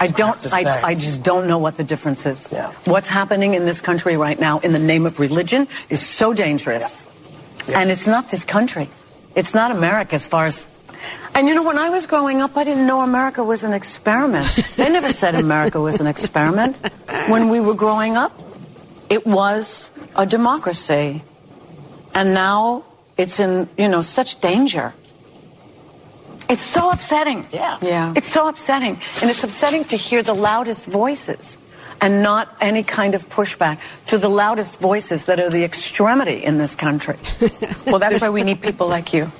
I 0.00 0.06
don't. 0.06 0.40
to 0.42 0.54
I. 0.54 0.80
I 0.82 0.94
just 0.94 1.22
don't 1.22 1.46
know 1.48 1.58
what 1.58 1.76
the 1.76 1.84
difference 1.84 2.24
is. 2.24 2.48
Yeah. 2.50 2.72
What's 2.84 3.08
happening 3.08 3.52
in 3.52 3.66
this 3.66 3.82
country 3.82 4.16
right 4.16 4.38
now 4.40 4.60
in 4.60 4.72
the 4.72 4.78
name 4.78 5.04
of 5.04 5.20
religion 5.20 5.68
is 5.90 6.00
so 6.00 6.32
dangerous, 6.32 7.10
Yeah. 7.68 7.80
and 7.80 7.90
it's 7.90 8.06
not 8.06 8.30
this 8.30 8.44
country. 8.44 8.88
It's 9.34 9.52
not 9.52 9.70
America 9.70 10.14
as 10.14 10.26
far 10.26 10.46
as. 10.46 10.66
And 11.34 11.46
you 11.46 11.54
know, 11.54 11.62
when 11.64 11.76
I 11.76 11.90
was 11.90 12.06
growing 12.06 12.40
up, 12.40 12.56
I 12.56 12.64
didn't 12.64 12.86
know 12.86 13.02
America 13.02 13.44
was 13.44 13.62
an 13.62 13.74
experiment. 13.74 14.46
they 14.78 14.88
never 14.88 15.08
said 15.12 15.34
America 15.34 15.78
was 15.78 16.00
an 16.00 16.06
experiment. 16.06 16.78
When 17.28 17.50
we 17.50 17.60
were 17.60 17.74
growing 17.74 18.16
up, 18.16 18.32
it 19.10 19.26
was 19.26 19.92
a 20.16 20.26
democracy, 20.26 21.22
and 22.14 22.34
now 22.34 22.84
it's 23.16 23.40
in 23.40 23.68
you 23.76 23.88
know 23.88 24.02
such 24.02 24.40
danger. 24.40 24.92
It's 26.48 26.64
so 26.64 26.90
upsetting. 26.90 27.46
Yeah. 27.52 27.78
Yeah. 27.82 28.12
It's 28.16 28.30
so 28.30 28.46
upsetting. 28.48 29.00
And 29.20 29.30
it's 29.30 29.42
upsetting 29.42 29.84
to 29.86 29.96
hear 29.96 30.22
the 30.22 30.34
loudest 30.34 30.86
voices 30.86 31.58
and 32.00 32.22
not 32.22 32.54
any 32.60 32.82
kind 32.82 33.14
of 33.14 33.28
pushback 33.28 33.80
to 34.06 34.18
the 34.18 34.28
loudest 34.28 34.78
voices 34.80 35.24
that 35.24 35.40
are 35.40 35.50
the 35.50 35.64
extremity 35.64 36.44
in 36.44 36.58
this 36.58 36.74
country. 36.74 37.16
Well, 37.86 38.00
that's 38.00 38.20
why 38.20 38.30
we 38.30 38.42
need 38.42 38.60
people 38.60 38.88
like 38.88 39.12
you. 39.12 39.30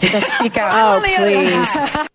that 0.00 0.24
speak 0.26 0.56
out. 0.56 0.70
Oh, 0.72 1.00
please. 1.04 2.08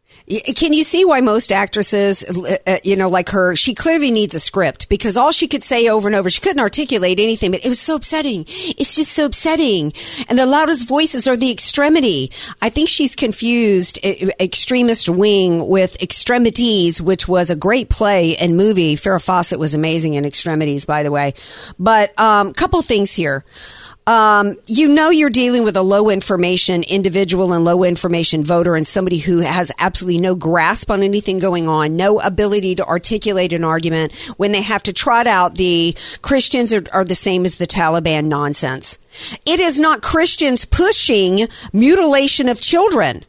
Can 0.55 0.73
you 0.73 0.83
see 0.83 1.05
why 1.05 1.21
most 1.21 1.51
actresses, 1.51 2.23
uh, 2.65 2.77
you 2.83 2.95
know, 2.95 3.09
like 3.09 3.29
her, 3.29 3.55
she 3.55 3.75
clearly 3.75 4.09
needs 4.09 4.33
a 4.33 4.39
script 4.39 4.89
because 4.89 5.17
all 5.17 5.31
she 5.31 5.47
could 5.47 5.61
say 5.61 5.87
over 5.87 6.07
and 6.07 6.15
over, 6.15 6.31
she 6.31 6.41
couldn't 6.41 6.61
articulate 6.61 7.19
anything, 7.19 7.51
but 7.51 7.63
it 7.63 7.69
was 7.69 7.79
so 7.79 7.95
upsetting. 7.95 8.43
It's 8.47 8.95
just 8.95 9.11
so 9.13 9.25
upsetting. 9.27 9.93
And 10.27 10.39
the 10.39 10.47
loudest 10.47 10.87
voices 10.87 11.27
are 11.27 11.37
the 11.37 11.51
extremity. 11.51 12.31
I 12.59 12.69
think 12.69 12.89
she's 12.89 13.15
confused 13.15 13.99
uh, 14.03 14.31
extremist 14.39 15.09
wing 15.09 15.67
with 15.67 16.01
extremities, 16.01 16.99
which 16.99 17.27
was 17.27 17.51
a 17.51 17.55
great 17.55 17.89
play 17.89 18.35
and 18.37 18.57
movie. 18.57 18.95
Farrah 18.95 19.23
Fawcett 19.23 19.59
was 19.59 19.75
amazing 19.75 20.15
in 20.15 20.25
extremities, 20.25 20.85
by 20.85 21.03
the 21.03 21.11
way. 21.11 21.35
But, 21.77 22.17
um, 22.19 22.51
couple 22.53 22.81
things 22.81 23.13
here. 23.13 23.45
Um, 24.07 24.55
you 24.67 24.87
know 24.87 25.09
you're 25.09 25.31
dealing 25.31 25.63
with 25.63 25.75
a 25.75 25.81
low 25.81 26.09
information 26.09 26.83
individual 26.83 27.53
and 27.53 27.65
low 27.65 27.83
information 27.83 28.43
voter 28.43 28.75
and 28.75 28.85
somebody 28.85 29.17
who 29.17 29.39
has 29.39 29.71
absolutely 29.79 30.21
no 30.21 30.35
grasp 30.35 30.91
on 30.91 31.01
anything 31.01 31.39
going 31.39 31.67
on, 31.67 31.97
no 31.97 32.19
ability 32.19 32.75
to 32.75 32.85
articulate 32.85 33.51
an 33.51 33.63
argument 33.63 34.15
when 34.37 34.51
they 34.51 34.61
have 34.61 34.83
to 34.83 34.93
trot 34.93 35.25
out 35.25 35.55
the 35.55 35.95
Christians 36.21 36.71
are, 36.71 36.83
are 36.93 37.03
the 37.03 37.15
same 37.15 37.45
as 37.45 37.57
the 37.57 37.65
Taliban 37.65 38.25
nonsense. 38.25 38.99
It 39.45 39.59
is 39.59 39.79
not 39.79 40.03
Christians 40.03 40.65
pushing 40.65 41.47
mutilation 41.73 42.47
of 42.47 42.61
children. 42.61 43.25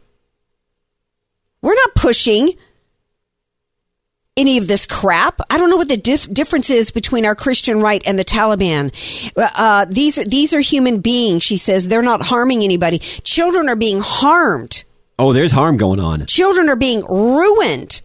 We're 1.62 1.74
not 1.74 1.94
pushing 1.94 2.50
any 4.36 4.58
of 4.58 4.68
this 4.68 4.86
crap. 4.86 5.40
I 5.50 5.58
don't 5.58 5.70
know 5.70 5.76
what 5.76 5.88
the 5.88 5.96
dif- 5.96 6.32
difference 6.32 6.70
is 6.70 6.90
between 6.90 7.24
our 7.24 7.34
Christian 7.34 7.80
right 7.80 8.02
and 8.06 8.18
the 8.18 8.24
Taliban. 8.24 8.92
Uh, 9.36 9.86
these 9.88 10.16
these 10.16 10.52
are 10.54 10.60
human 10.60 11.00
beings. 11.00 11.42
She 11.42 11.56
says 11.56 11.88
they're 11.88 12.02
not 12.02 12.22
harming 12.22 12.62
anybody. 12.62 12.98
Children 12.98 13.68
are 13.68 13.76
being 13.76 14.00
harmed. 14.00 14.84
Oh, 15.18 15.32
there's 15.32 15.52
harm 15.52 15.78
going 15.78 16.00
on. 16.00 16.26
Children 16.26 16.68
are 16.68 16.76
being 16.76 17.02
ruined 17.08 18.02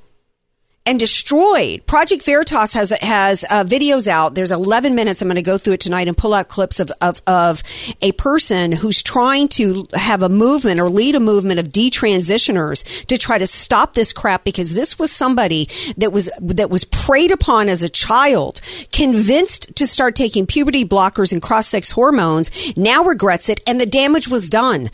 and 0.86 1.00
destroyed. 1.00 1.86
Project 1.86 2.26
Veritas 2.26 2.74
has 2.74 2.90
has 3.02 3.46
uh, 3.52 3.64
videos 3.64 4.08
out. 4.08 4.34
There's 4.34 4.52
11 4.52 4.96
minutes. 4.96 5.22
I'm 5.22 5.28
going 5.28 5.36
to 5.36 5.44
go 5.44 5.58
through 5.58 5.74
it 5.74 5.80
tonight 5.80 6.08
and 6.08 6.18
pull 6.18 6.34
out 6.34 6.48
clips 6.48 6.80
of, 6.80 6.92
of 7.02 7.22
of 7.28 7.62
a 8.02 8.12
person 8.14 8.72
who's 8.72 9.04
trying 9.04 9.48
to 9.50 9.88
have 9.94 10.24
a 10.24 10.30
movement 10.30 10.80
or 10.80 10.90
lead 10.90 11.16
a 11.16 11.20
movement 11.20 11.60
of 11.60 11.68
detransitioners 11.68 13.06
to 13.06 13.18
try 13.18 13.38
to 13.38 13.46
stop 13.46 13.94
this 13.94 14.12
crap 14.12 14.44
because 14.44 14.74
this 14.74 14.98
was 14.98 15.12
somebody 15.12 15.68
that 15.98 16.12
was 16.12 16.32
that 16.40 16.72
was 16.72 16.84
preyed 16.84 17.32
upon 17.32 17.70
as 17.70 17.84
a 17.84 17.90
child, 17.90 18.60
convinced 18.92 19.76
to 19.76 19.86
start 19.86 20.16
taking 20.16 20.48
puberty 20.48 20.84
blockers 20.84 21.32
and 21.32 21.44
cross 21.44 21.68
sex 21.68 21.92
hormones. 21.92 22.76
Now 22.76 23.04
regrets 23.04 23.50
it, 23.50 23.62
and 23.68 23.80
the 23.80 23.86
damage 23.86 24.28
was 24.28 24.50
done. 24.50 24.90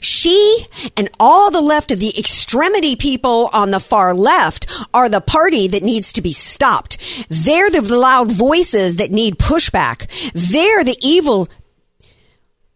She 0.00 0.66
and 0.96 1.10
all 1.20 1.50
the 1.50 1.60
left 1.60 1.90
of 1.90 2.00
the 2.00 2.12
extremity 2.18 2.96
people 2.96 3.50
on 3.52 3.72
the 3.72 3.80
far 3.80 4.14
left 4.14 4.66
are 4.94 5.01
the 5.08 5.20
party 5.20 5.68
that 5.68 5.82
needs 5.82 6.12
to 6.12 6.22
be 6.22 6.32
stopped. 6.32 6.98
They're 7.28 7.70
the 7.70 7.80
loud 7.80 8.30
voices 8.30 8.96
that 8.96 9.10
need 9.10 9.38
pushback. 9.38 10.06
They're 10.32 10.84
the 10.84 10.98
evil 11.02 11.48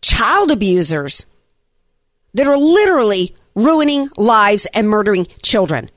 child 0.03 0.51
abusers 0.51 1.27
that 2.35 2.47
are 2.47 2.59
literally 2.59 3.35
ruining 3.55 4.09
lives 4.17 4.67
and 4.75 4.89
murdering 4.89 5.27
children, 5.43 5.91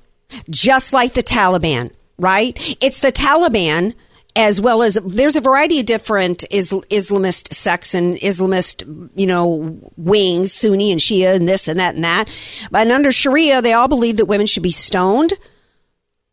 just 0.49 0.93
like 0.93 1.13
the 1.13 1.23
Taliban, 1.23 1.91
right? 2.17 2.57
It's 2.81 3.01
the 3.01 3.11
Taliban 3.11 3.93
as 4.35 4.61
well 4.61 4.81
as 4.83 4.93
there's 5.05 5.35
a 5.35 5.41
variety 5.41 5.79
of 5.79 5.85
different 5.85 6.45
is, 6.51 6.71
Islamist 6.71 7.53
sects 7.53 7.93
and 7.93 8.15
Islamist, 8.17 9.09
you 9.15 9.27
know, 9.27 9.77
wings, 9.97 10.53
Sunni 10.53 10.91
and 10.91 11.01
Shia 11.01 11.35
and 11.35 11.47
this 11.47 11.67
and 11.67 11.79
that 11.79 11.95
and 11.95 12.03
that. 12.03 12.25
But 12.71 12.89
under 12.89 13.11
Sharia, 13.11 13.61
they 13.61 13.73
all 13.73 13.87
believe 13.87 14.17
that 14.17 14.25
women 14.25 14.45
should 14.45 14.63
be 14.63 14.71
stoned 14.71 15.33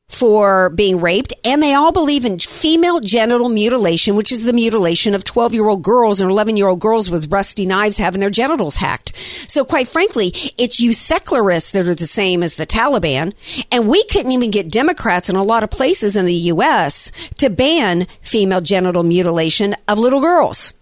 for 0.09 0.71
being 0.71 1.01
raped, 1.01 1.35
and 1.45 1.63
they 1.63 1.75
all 1.75 1.93
believe 1.93 2.25
in 2.25 2.39
female 2.39 3.01
genital 3.01 3.49
mutilation, 3.49 4.15
which 4.15 4.31
is 4.31 4.45
the 4.45 4.53
mutilation 4.53 5.15
of 5.15 5.25
12 5.25 5.53
year 5.53 5.69
old 5.69 5.83
girls 5.83 6.21
and 6.21 6.31
11 6.31 6.57
year 6.57 6.69
old 6.69 6.81
girls 6.81 7.11
with 7.11 7.31
rusty 7.33 7.67
knives 7.67 7.99
having 7.99 8.21
their 8.21 8.31
genitals 8.31 8.77
hacked. 8.77 9.17
So, 9.17 9.65
quite 9.65 9.89
frankly, 9.89 10.33
it's 10.59 10.81
you 10.81 10.93
secularists 10.93 11.73
that 11.73 11.89
are 11.89 11.95
the 11.95 12.07
same 12.07 12.43
as 12.43 12.57
the 12.57 12.67
Taliban, 12.67 13.35
and 13.73 13.89
we 13.89 14.05
couldn't 14.05 14.33
even 14.33 14.51
get 14.51 14.71
Democrats 14.71 15.29
in 15.29 15.37
a 15.37 15.43
lot 15.43 15.65
of 15.65 15.71
places 15.71 16.17
in 16.17 16.27
the 16.27 16.35
U.S. 16.35 17.11
to 17.39 17.51
ban 17.51 18.07
female 18.23 18.61
genital 18.61 19.03
mutilation 19.03 19.75
of 19.89 19.99
little 19.99 20.21
girls. 20.21 20.73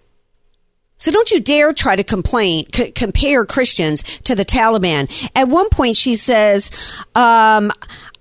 So 0.99 1.11
don't 1.11 1.31
you 1.31 1.41
dare 1.41 1.73
try 1.73 1.97
to 1.97 2.05
complain, 2.05 2.65
c- 2.73 2.93
compare 2.93 3.45
Christians 3.45 4.03
to 4.21 4.35
the 4.35 4.45
Taliban. 4.45 5.11
At 5.35 5.49
one 5.49 5.69
point, 5.69 5.97
she 5.97 6.15
says, 6.15 6.71
um, 7.15 7.73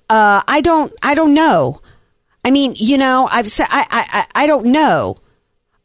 uh, 0.09 0.41
I 0.47 0.61
don't, 0.61 0.93
I 1.01 1.15
don't 1.15 1.33
know. 1.33 1.81
I 2.45 2.51
mean, 2.51 2.73
you 2.75 2.97
know, 2.97 3.27
I've 3.31 3.47
said, 3.47 3.67
I, 3.69 3.85
I, 3.89 4.43
I 4.43 4.47
don't 4.47 4.67
know. 4.67 5.17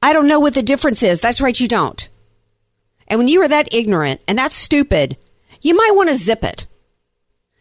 I 0.03 0.13
don't 0.13 0.29
know 0.29 0.41
what 0.41 0.55
the 0.55 0.63
difference 0.63 1.03
is. 1.03 1.21
That's 1.21 1.41
right, 1.41 1.59
you 1.59 1.69
don't. 1.69 2.09
And 3.09 3.19
when 3.19 3.29
you 3.29 3.41
are 3.43 3.49
that 3.49 3.73
ignorant 3.75 4.21
and 4.29 4.39
that 4.39 4.53
stupid, 4.53 5.17
you 5.63 5.75
might 5.75 5.93
want 5.95 6.09
to 6.09 6.15
zip 6.15 6.45
it. 6.45 6.67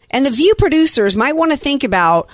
And 0.09 0.25
the 0.25 0.31
view 0.31 0.53
producers 0.57 1.15
might 1.15 1.35
want 1.35 1.51
to 1.51 1.57
think 1.57 1.83
about, 1.83 2.29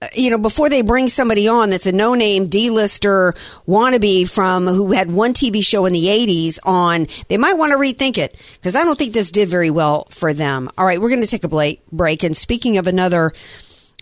uh, 0.00 0.06
you 0.14 0.30
know, 0.30 0.38
before 0.38 0.68
they 0.68 0.82
bring 0.82 1.08
somebody 1.08 1.48
on 1.48 1.70
that's 1.70 1.86
a 1.86 1.92
no-name 1.92 2.46
D-lister 2.46 3.34
wannabe 3.66 4.32
from 4.32 4.66
who 4.66 4.92
had 4.92 5.12
one 5.12 5.34
TV 5.34 5.64
show 5.64 5.86
in 5.86 5.92
the 5.92 6.06
80s 6.06 6.58
on, 6.64 7.06
they 7.28 7.36
might 7.36 7.54
want 7.54 7.72
to 7.72 7.78
rethink 7.78 8.16
it 8.16 8.40
because 8.54 8.76
I 8.76 8.84
don't 8.84 8.98
think 8.98 9.12
this 9.12 9.30
did 9.30 9.48
very 9.48 9.70
well 9.70 10.06
for 10.10 10.32
them. 10.32 10.70
All 10.78 10.86
right, 10.86 11.00
we're 11.00 11.10
going 11.10 11.22
to 11.22 11.26
take 11.26 11.44
a 11.44 11.76
break. 11.92 12.22
And 12.22 12.36
speaking 12.36 12.78
of 12.78 12.86
another, 12.86 13.32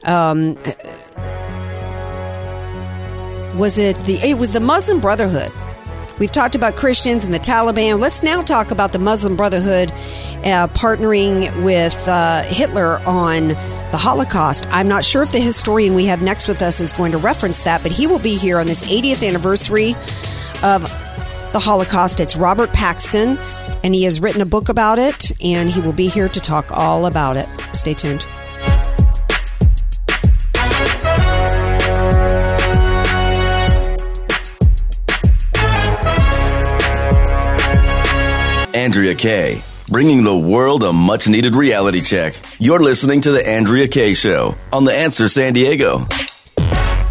um, 0.05 0.55
was 3.57 3.79
it 3.79 3.97
the, 4.05 4.19
it 4.23 4.39
was 4.39 4.53
the 4.53 4.61
Muslim 4.61 5.01
Brotherhood. 5.01 5.51
We've 6.19 6.33
talked 6.33 6.55
about 6.55 6.77
Christians 6.77 7.27
and 7.27 7.35
the 7.35 7.39
Taliban. 7.39 8.01
Let's 8.01 8.23
now 8.23 8.41
talk 8.41 8.71
about 8.71 8.93
the 8.93 8.99
Muslim 8.99 9.37
Brotherhood 9.37 9.93
uh, 9.93 10.69
partnering 10.69 11.63
with 11.63 12.09
uh, 12.09 12.43
Hitler 12.45 13.01
on 13.01 13.49
the 13.49 13.99
Holocaust. 13.99 14.67
I'm 14.71 14.89
not 14.89 15.05
sure 15.05 15.23
if 15.23 15.33
the 15.33 15.41
historian 15.41 15.95
we 15.95 16.07
have 16.07 16.23
next 16.23 16.49
with 16.49 16.63
us 16.63 16.81
is 16.81 16.95
going 16.95 17.13
to 17.13 17.19
reference 17.19 17.63
that, 17.63 17.83
but 17.83 17.93
he 17.93 18.07
will 18.07 18.19
be 18.19 18.35
here 18.35 18.59
on 18.59 18.67
this 18.67 18.85
80th 18.85 19.27
anniversary 19.27 19.91
of 20.63 20.83
the 21.53 21.61
Holocaust. 21.61 22.21
It's 22.21 22.35
Robert 22.35 22.73
Paxton, 22.73 23.37
and 23.85 23.95
he 23.95 24.05
has 24.05 24.19
written 24.19 24.41
a 24.41 24.47
book 24.47 24.71
about 24.71 24.99
it, 24.99 25.33
and 25.45 25.69
he 25.69 25.83
will 25.83 25.93
be 25.93 26.09
here 26.09 26.29
to 26.31 26.41
talk 26.41 26.71
all 26.71 27.07
about 27.07 27.37
it. 27.37 27.49
Stay 27.75 27.93
tuned. 27.93 28.25
Andrea 38.77 39.15
Kaye, 39.15 39.63
bringing 39.89 40.23
the 40.23 40.37
world 40.37 40.83
a 40.83 40.93
much 40.93 41.29
needed 41.29 41.57
reality 41.57 42.03
check. 42.03 42.35
You're 42.59 42.79
listening 42.79 43.23
to 43.23 43.33
The 43.33 43.49
Andrea 43.49 43.89
Kaye 43.89 44.13
Show 44.13 44.55
on 44.71 44.85
The 44.85 44.93
Answer 44.93 45.29
San 45.29 45.55
Diego. 45.55 46.07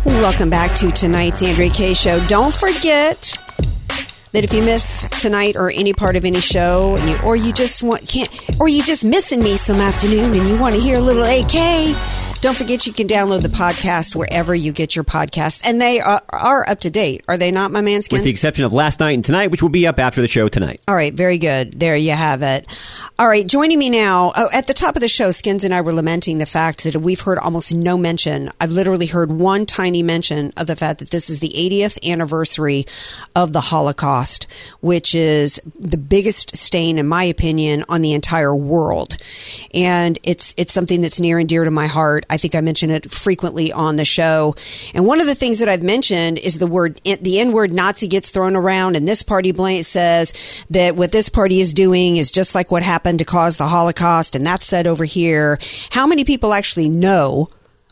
Welcome 0.06 0.52
back 0.52 0.76
to 0.76 0.92
tonight's 0.92 1.42
Andrea 1.42 1.72
Kaye 1.72 1.96
Show. 1.96 2.24
Don't 2.28 2.54
forget 2.54 3.36
that 4.34 4.44
if 4.44 4.54
you 4.54 4.62
miss 4.62 5.10
tonight 5.20 5.56
or 5.56 5.72
any 5.72 5.92
part 5.92 6.16
of 6.16 6.24
any 6.24 6.40
show, 6.40 6.98
you, 6.98 7.18
or 7.26 7.36
you 7.36 7.52
just 7.52 7.82
want 7.82 8.08
can't, 8.08 8.30
or 8.60 8.68
you 8.68 8.84
just 8.84 9.04
missing 9.04 9.42
me 9.42 9.58
some 9.58 9.78
afternoon, 9.78 10.36
and 10.36 10.48
you 10.48 10.60
want 10.60 10.76
to 10.76 10.82
hear 10.82 11.00
a 11.00 11.02
little 11.02 11.24
AK. 11.24 12.25
Don't 12.46 12.56
forget 12.56 12.86
you 12.86 12.94
can 12.94 13.08
download 13.08 13.42
the 13.42 13.50
podcast 13.50 14.16
wherever 14.16 14.54
you 14.54 14.72
get 14.72 14.96
your 14.96 15.04
podcast, 15.04 15.64
and 15.66 15.82
they 15.82 16.00
are, 16.00 16.22
are 16.30 16.70
up 16.70 16.82
to 16.82 16.92
date. 16.92 17.24
Are 17.28 17.38
they 17.38 17.50
not, 17.50 17.72
my 17.72 17.82
man? 17.82 18.04
Skin? 18.04 18.18
With 18.18 18.26
the 18.26 18.30
exception 18.30 18.66
of 18.66 18.72
last 18.72 19.00
night 19.00 19.14
and 19.14 19.26
tonight, 19.26 19.50
which 19.50 19.64
will 19.64 19.70
be 19.70 19.88
up 19.88 19.98
after 19.98 20.22
the 20.22 20.28
show 20.28 20.48
tonight. 20.48 20.80
All 20.88 20.94
right, 20.94 21.12
very 21.12 21.40
good. 21.40 21.80
There 21.80 21.96
you 21.96 22.12
have 22.12 22.44
it. 22.44 22.68
All 23.18 23.28
right, 23.28 23.48
joining 23.48 23.80
me 23.80 23.90
now 23.90 24.32
oh, 24.36 24.50
at 24.54 24.68
the 24.68 24.76
top 24.76 24.96
of 24.96 25.02
the 25.02 25.08
show, 25.08 25.32
Skins 25.32 25.64
and 25.64 25.74
I 25.74 25.82
were 25.82 25.92
lamenting 25.92 26.38
the 26.38 26.46
fact 26.46 26.84
that 26.84 26.96
we've 26.98 27.20
heard 27.20 27.40
almost 27.40 27.74
no 27.74 27.98
mention. 27.98 28.52
I've 28.62 28.72
literally 28.72 29.08
heard 29.08 29.32
one 29.32 29.66
tiny 29.66 30.04
mention 30.04 30.54
of 30.56 30.68
the 30.68 30.76
fact 30.76 31.00
that 31.00 31.10
this 31.10 31.32
is 31.32 31.40
the 31.40 31.50
80th 31.50 32.08
anniversary 32.08 32.86
of 33.36 33.54
the 33.54 33.62
Holocaust, 33.62 34.46
which 34.82 35.16
is 35.16 35.60
the 35.80 35.98
biggest 35.98 36.56
stain, 36.56 37.00
in 37.00 37.08
my 37.08 37.24
opinion, 37.24 37.84
on 37.90 38.02
the 38.02 38.14
entire 38.14 38.56
world. 38.56 39.18
And 39.74 40.20
it's 40.22 40.54
it's 40.58 40.74
something 40.74 41.02
that's 41.02 41.20
near 41.20 41.40
and 41.40 41.50
dear 41.50 41.64
to 41.64 41.72
my 41.72 41.88
heart. 41.88 42.24
I 42.35 42.35
think 42.38 42.56
I 42.56 42.62
mention 42.62 42.92
it 42.92 43.12
frequently 43.12 43.72
on 43.72 43.96
the 43.96 44.06
show. 44.06 44.56
And 44.94 45.06
one 45.06 45.22
of 45.22 45.28
the 45.28 45.36
things 45.36 45.60
that 45.60 45.70
I've 45.70 45.84
mentioned 45.84 46.40
is 46.40 46.58
the 46.58 46.68
word 46.68 47.02
the 47.04 47.40
N 47.40 47.52
word 47.52 47.72
Nazi 47.72 48.08
gets 48.08 48.32
thrown 48.32 48.56
around, 48.56 48.96
and 48.96 49.08
this 49.08 49.24
party 49.24 49.52
blank 49.52 49.86
says 49.86 50.66
that 50.70 50.96
what 50.96 51.12
this 51.12 51.30
party 51.30 51.60
is 51.60 51.74
doing 51.74 52.18
is 52.18 52.32
just 52.32 52.56
like 52.56 52.72
what 52.72 52.84
happened 52.84 53.20
to 53.20 53.26
cause 53.26 53.58
the 53.58 53.68
Holocaust, 53.68 54.36
and 54.36 54.46
that's 54.46 54.66
said 54.66 54.88
over 54.88 55.06
here. 55.06 55.60
How 55.92 56.08
many 56.08 56.26
people 56.26 56.54
actually 56.54 56.90
know? 56.90 57.48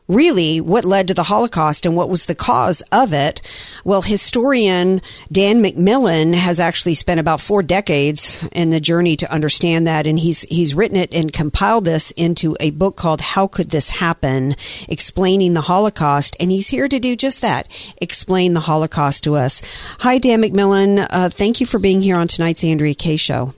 Really 0.09 0.59
what 0.59 0.83
led 0.83 1.07
to 1.07 1.13
the 1.13 1.23
Holocaust 1.23 1.85
and 1.85 1.95
what 1.95 2.09
was 2.09 2.25
the 2.25 2.35
cause 2.35 2.81
of 2.91 3.13
it. 3.13 3.41
Well, 3.85 4.01
historian 4.01 5.01
Dan 5.31 5.63
McMillan 5.63 6.35
has 6.35 6.59
actually 6.59 6.95
spent 6.95 7.21
about 7.21 7.39
four 7.39 7.63
decades 7.63 8.45
in 8.51 8.69
the 8.69 8.81
journey 8.81 9.15
to 9.15 9.31
understand 9.31 9.87
that, 9.87 10.05
and 10.05 10.19
he's 10.19 10.41
he's 10.43 10.75
written 10.75 10.97
it 10.97 11.13
and 11.13 11.31
compiled 11.31 11.85
this 11.85 12.11
into 12.11 12.57
a 12.59 12.71
book 12.71 12.97
called 12.97 13.21
"How 13.21 13.47
Could 13.47 13.69
This 13.69 13.91
Happen?" 13.91 14.55
explaining 14.89 15.53
the 15.53 15.61
Holocaust, 15.61 16.35
and 16.37 16.51
he's 16.51 16.67
here 16.67 16.89
to 16.89 16.99
do 16.99 17.15
just 17.15 17.41
that: 17.41 17.69
explain 18.01 18.53
the 18.53 18.59
Holocaust 18.59 19.23
to 19.23 19.35
us. 19.35 19.61
Hi, 19.99 20.17
Dan 20.17 20.41
McMillan. 20.41 21.07
Uh, 21.09 21.29
thank 21.29 21.61
you 21.61 21.65
for 21.65 21.79
being 21.79 22.01
here 22.01 22.17
on 22.17 22.27
tonight's 22.27 22.63
Andrea 22.63 22.93
Kaye 22.93 23.15
Show. 23.15 23.53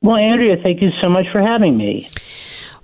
Well, 0.00 0.16
Andrea, 0.16 0.56
thank 0.60 0.82
you 0.82 0.90
so 1.00 1.08
much 1.08 1.26
for 1.30 1.40
having 1.40 1.76
me. 1.76 2.08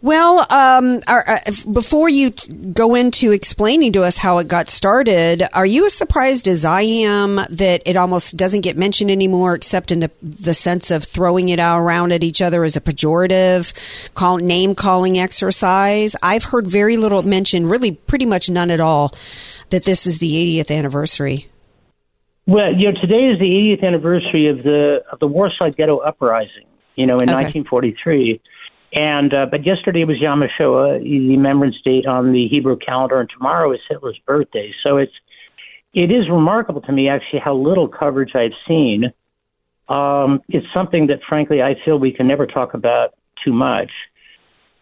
Well, 0.01 0.47
um, 0.51 1.01
uh, 1.09 1.39
before 1.73 2.09
you 2.09 2.31
t- 2.31 2.53
go 2.53 2.95
into 2.95 3.33
explaining 3.33 3.93
to 3.95 4.05
us 4.05 4.17
how 4.17 4.39
it 4.39 4.47
got 4.47 4.69
started, 4.69 5.43
are 5.55 5.67
you 5.67 5.87
as 5.87 5.95
surprised 5.95 6.47
as 6.47 6.65
I 6.65 6.83
am 6.83 7.41
that 7.51 7.83
it 7.85 7.97
almost 7.97 8.37
doesn't 8.37 8.61
get 8.61 8.77
mentioned 8.77 9.11
anymore, 9.11 9.55
except 9.55 9.91
in 9.91 9.99
the 9.99 10.11
the 10.23 10.55
sense 10.55 10.93
of 10.93 11.03
throwing 11.03 11.49
it 11.49 11.59
out 11.59 11.81
around 11.81 12.13
at 12.13 12.23
each 12.23 12.41
other 12.41 12.63
as 12.63 12.77
a 12.77 12.81
pejorative, 12.81 14.15
call 14.15 14.37
name 14.37 14.77
calling 14.77 15.19
exercise? 15.19 16.15
I've 16.23 16.45
heard 16.45 16.69
very 16.69 16.97
little 16.97 17.25
mention, 17.25 17.67
really, 17.67 17.91
pretty 17.93 18.27
much 18.27 18.49
none 18.49 18.71
at 18.71 18.79
all, 18.81 19.13
that 19.71 19.83
this 19.85 20.07
is 20.07 20.19
the 20.21 20.61
80th 20.61 20.71
anniversary. 20.71 21.49
Well, 22.47 22.73
you 22.73 22.93
know, 22.93 23.01
today 23.01 23.27
is 23.27 23.39
the 23.41 23.51
80th 23.77 23.83
anniversary 23.83 24.47
of 24.47 24.63
the 24.63 25.03
of 25.11 25.19
the 25.19 25.27
Warsaw 25.27 25.71
Ghetto 25.71 25.99
Uprising. 25.99 26.67
You 26.95 27.07
know, 27.07 27.19
in 27.21 27.31
Okay. 27.31 27.45
1943. 27.45 28.41
And 28.93 29.35
uh, 29.35 29.47
but 29.51 29.67
yesterday 29.67 30.05
was 30.05 30.17
Yom 30.19 30.41
HaShoah, 30.41 31.03
the 31.03 31.29
Remembrance 31.29 31.77
Date 31.85 32.07
on 32.07 32.33
the 32.33 32.49
Hebrew 32.49 32.77
calendar, 32.79 33.21
and 33.21 33.29
tomorrow 33.29 33.73
is 33.73 33.81
Hitler's 33.89 34.19
birthday. 34.27 34.73
So 34.83 34.97
it's 34.97 35.13
it 35.93 36.11
is 36.11 36.29
remarkable 36.31 36.81
to 36.83 36.93
me 36.93 37.09
actually 37.09 37.41
how 37.41 37.55
little 37.55 37.89
coverage 37.89 38.35
I've 38.35 38.53
seen. 38.67 39.13
Um, 39.89 40.41
it's 40.49 40.67
something 40.73 41.09
that 41.09 41.21
frankly 41.29 41.63
I 41.63 41.75
feel 41.85 41.99
we 41.99 42.13
can 42.13 42.27
never 42.27 42.47
talk 42.47 42.75
about 42.75 43.15
too 43.45 43.53
much. 43.53 43.91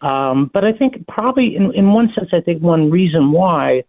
Um, 0.01 0.49
but 0.53 0.63
I 0.63 0.73
think 0.73 1.07
probably 1.07 1.55
in, 1.55 1.73
in 1.73 1.91
one 1.91 2.09
sense, 2.15 2.29
I 2.31 2.41
think 2.41 2.61
one 2.61 2.91
reason 2.91 3.31
why 3.31 3.83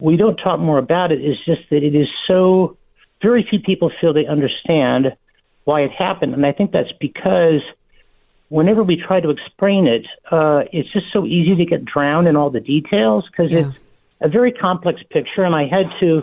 we 0.00 0.16
don't 0.16 0.36
talk 0.36 0.60
more 0.60 0.78
about 0.78 1.10
it 1.10 1.20
is 1.20 1.36
just 1.44 1.62
that 1.70 1.82
it 1.82 1.94
is 1.94 2.06
so 2.26 2.76
very 3.22 3.46
few 3.48 3.58
people 3.58 3.90
feel 4.00 4.12
they 4.12 4.26
understand 4.26 5.16
why 5.64 5.80
it 5.80 5.90
happened, 5.90 6.32
and 6.32 6.46
I 6.46 6.52
think 6.52 6.70
that's 6.70 6.92
because 7.00 7.60
whenever 8.48 8.82
we 8.82 8.96
try 8.96 9.20
to 9.20 9.30
explain 9.30 9.86
it, 9.86 10.06
uh, 10.30 10.62
it's 10.72 10.92
just 10.92 11.06
so 11.12 11.26
easy 11.26 11.54
to 11.56 11.64
get 11.64 11.84
drowned 11.84 12.28
in 12.28 12.36
all 12.36 12.50
the 12.50 12.60
details 12.60 13.24
because 13.30 13.52
it's 13.52 13.78
a 14.20 14.28
very 14.28 14.52
complex 14.52 15.00
picture, 15.10 15.44
and 15.44 15.54
I 15.54 15.66
had 15.66 15.86
to. 16.00 16.22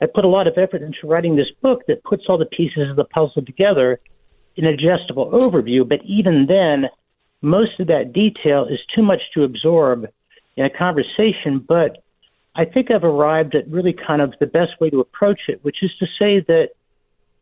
I 0.00 0.06
put 0.06 0.24
a 0.24 0.28
lot 0.28 0.46
of 0.46 0.56
effort 0.56 0.82
into 0.82 0.98
writing 1.04 1.34
this 1.34 1.50
book 1.60 1.82
that 1.88 2.04
puts 2.04 2.24
all 2.28 2.38
the 2.38 2.46
pieces 2.46 2.88
of 2.88 2.94
the 2.94 3.04
puzzle 3.04 3.44
together 3.44 3.98
in 4.54 4.64
a 4.64 4.76
digestible 4.76 5.30
overview. 5.32 5.88
But 5.88 6.04
even 6.04 6.46
then, 6.46 6.88
most 7.42 7.80
of 7.80 7.88
that 7.88 8.12
detail 8.12 8.66
is 8.66 8.78
too 8.94 9.02
much 9.02 9.20
to 9.34 9.42
absorb 9.42 10.06
in 10.56 10.64
a 10.64 10.70
conversation. 10.70 11.64
But 11.66 12.04
I 12.54 12.64
think 12.64 12.92
I've 12.92 13.02
arrived 13.02 13.56
at 13.56 13.68
really 13.68 13.92
kind 13.92 14.22
of 14.22 14.34
the 14.38 14.46
best 14.46 14.80
way 14.80 14.88
to 14.90 15.00
approach 15.00 15.42
it, 15.48 15.64
which 15.64 15.82
is 15.82 15.90
to 15.98 16.06
say 16.18 16.40
that 16.46 16.70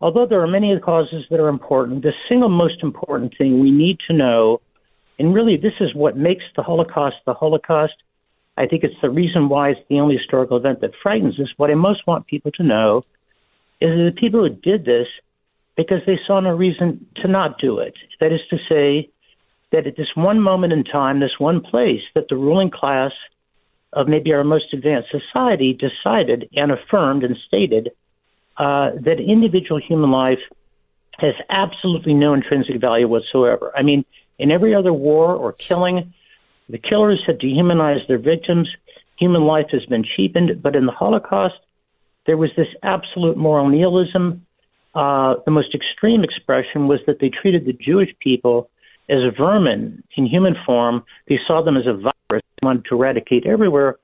although 0.00 0.26
there 0.26 0.40
are 0.42 0.46
many 0.46 0.78
causes 0.80 1.24
that 1.30 1.40
are 1.40 1.48
important, 1.48 2.02
the 2.02 2.12
single 2.28 2.48
most 2.48 2.82
important 2.82 3.34
thing 3.36 3.60
we 3.60 3.70
need 3.70 3.98
to 4.08 4.12
know, 4.12 4.60
and 5.18 5.34
really 5.34 5.56
this 5.56 5.74
is 5.80 5.94
what 5.94 6.16
makes 6.16 6.44
the 6.56 6.62
Holocaust 6.62 7.16
the 7.26 7.34
Holocaust. 7.34 7.94
I 8.58 8.66
think 8.66 8.84
it's 8.84 9.00
the 9.02 9.10
reason 9.10 9.48
why 9.48 9.70
it's 9.70 9.80
the 9.88 10.00
only 10.00 10.16
historical 10.16 10.56
event 10.56 10.80
that 10.80 10.92
frightens 11.02 11.38
us. 11.38 11.48
What 11.56 11.70
I 11.70 11.74
most 11.74 12.06
want 12.06 12.26
people 12.26 12.52
to 12.52 12.62
know 12.62 13.02
is 13.80 13.90
that 13.90 14.14
the 14.14 14.20
people 14.20 14.40
who 14.40 14.48
did 14.48 14.84
this 14.84 15.08
because 15.76 16.00
they 16.06 16.18
saw 16.26 16.40
no 16.40 16.50
reason 16.50 17.06
to 17.16 17.28
not 17.28 17.58
do 17.58 17.78
it. 17.78 17.94
That 18.18 18.32
is 18.32 18.40
to 18.48 18.56
say, 18.66 19.10
that 19.72 19.86
at 19.86 19.96
this 19.96 20.14
one 20.14 20.40
moment 20.40 20.72
in 20.72 20.84
time, 20.84 21.20
this 21.20 21.38
one 21.38 21.60
place, 21.60 22.02
that 22.14 22.28
the 22.28 22.36
ruling 22.36 22.70
class 22.70 23.12
of 23.92 24.08
maybe 24.08 24.32
our 24.32 24.44
most 24.44 24.72
advanced 24.72 25.10
society 25.10 25.72
decided 25.72 26.48
and 26.54 26.70
affirmed 26.70 27.24
and 27.24 27.36
stated 27.46 27.90
uh, 28.58 28.90
that 29.00 29.20
individual 29.20 29.80
human 29.80 30.10
life 30.10 30.38
has 31.18 31.34
absolutely 31.48 32.14
no 32.14 32.34
intrinsic 32.34 32.80
value 32.80 33.08
whatsoever. 33.08 33.72
I 33.74 33.82
mean, 33.82 34.04
in 34.38 34.50
every 34.50 34.74
other 34.74 34.92
war 34.92 35.34
or 35.34 35.52
killing, 35.52 36.12
the 36.68 36.78
killers 36.78 37.22
have 37.26 37.38
dehumanized 37.38 38.08
their 38.08 38.18
victims. 38.18 38.68
Human 39.18 39.44
life 39.44 39.66
has 39.72 39.84
been 39.86 40.04
cheapened. 40.16 40.62
But 40.62 40.76
in 40.76 40.86
the 40.86 40.92
Holocaust, 40.92 41.54
there 42.26 42.36
was 42.36 42.50
this 42.56 42.68
absolute 42.82 43.36
moral 43.36 43.68
nihilism. 43.68 44.46
Uh, 44.94 45.36
the 45.44 45.50
most 45.50 45.74
extreme 45.74 46.24
expression 46.24 46.88
was 46.88 47.00
that 47.06 47.18
they 47.20 47.30
treated 47.30 47.64
the 47.66 47.72
Jewish 47.72 48.10
people 48.18 48.70
as 49.08 49.18
vermin 49.38 50.02
in 50.16 50.26
human 50.26 50.56
form. 50.66 51.04
They 51.28 51.38
saw 51.46 51.62
them 51.62 51.76
as 51.76 51.86
a 51.86 51.94
virus 51.94 52.12
they 52.60 52.66
wanted 52.66 52.84
to 52.86 52.96
eradicate 52.96 53.46
everywhere. 53.46 53.98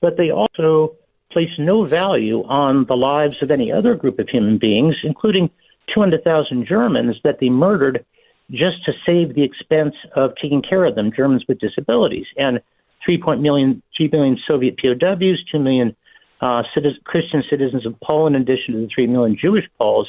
But 0.00 0.16
they 0.16 0.30
also 0.30 0.96
placed 1.30 1.58
no 1.58 1.84
value 1.84 2.42
on 2.44 2.84
the 2.86 2.96
lives 2.96 3.42
of 3.42 3.50
any 3.50 3.70
other 3.70 3.94
group 3.94 4.18
of 4.18 4.28
human 4.28 4.58
beings, 4.58 4.96
including 5.04 5.50
200,000 5.94 6.66
Germans 6.66 7.16
that 7.24 7.38
they 7.40 7.48
murdered 7.48 8.04
just 8.50 8.84
to 8.84 8.92
save 9.04 9.34
the 9.34 9.42
expense 9.42 9.94
of 10.16 10.32
taking 10.40 10.62
care 10.62 10.84
of 10.84 10.94
them, 10.94 11.12
Germans 11.14 11.44
with 11.46 11.58
disabilities, 11.58 12.26
and 12.36 12.60
3, 13.04 13.20
point 13.22 13.42
million, 13.42 13.82
3 13.96 14.08
million 14.12 14.38
Soviet 14.46 14.76
POWs, 14.78 15.44
2 15.52 15.58
million 15.58 15.94
uh, 16.40 16.62
citizen, 16.74 17.00
Christian 17.04 17.42
citizens 17.50 17.84
of 17.84 17.94
Poland, 18.00 18.36
in 18.36 18.42
addition 18.42 18.74
to 18.74 18.80
the 18.80 18.88
3 18.94 19.06
million 19.06 19.36
Jewish 19.38 19.64
Poles, 19.76 20.08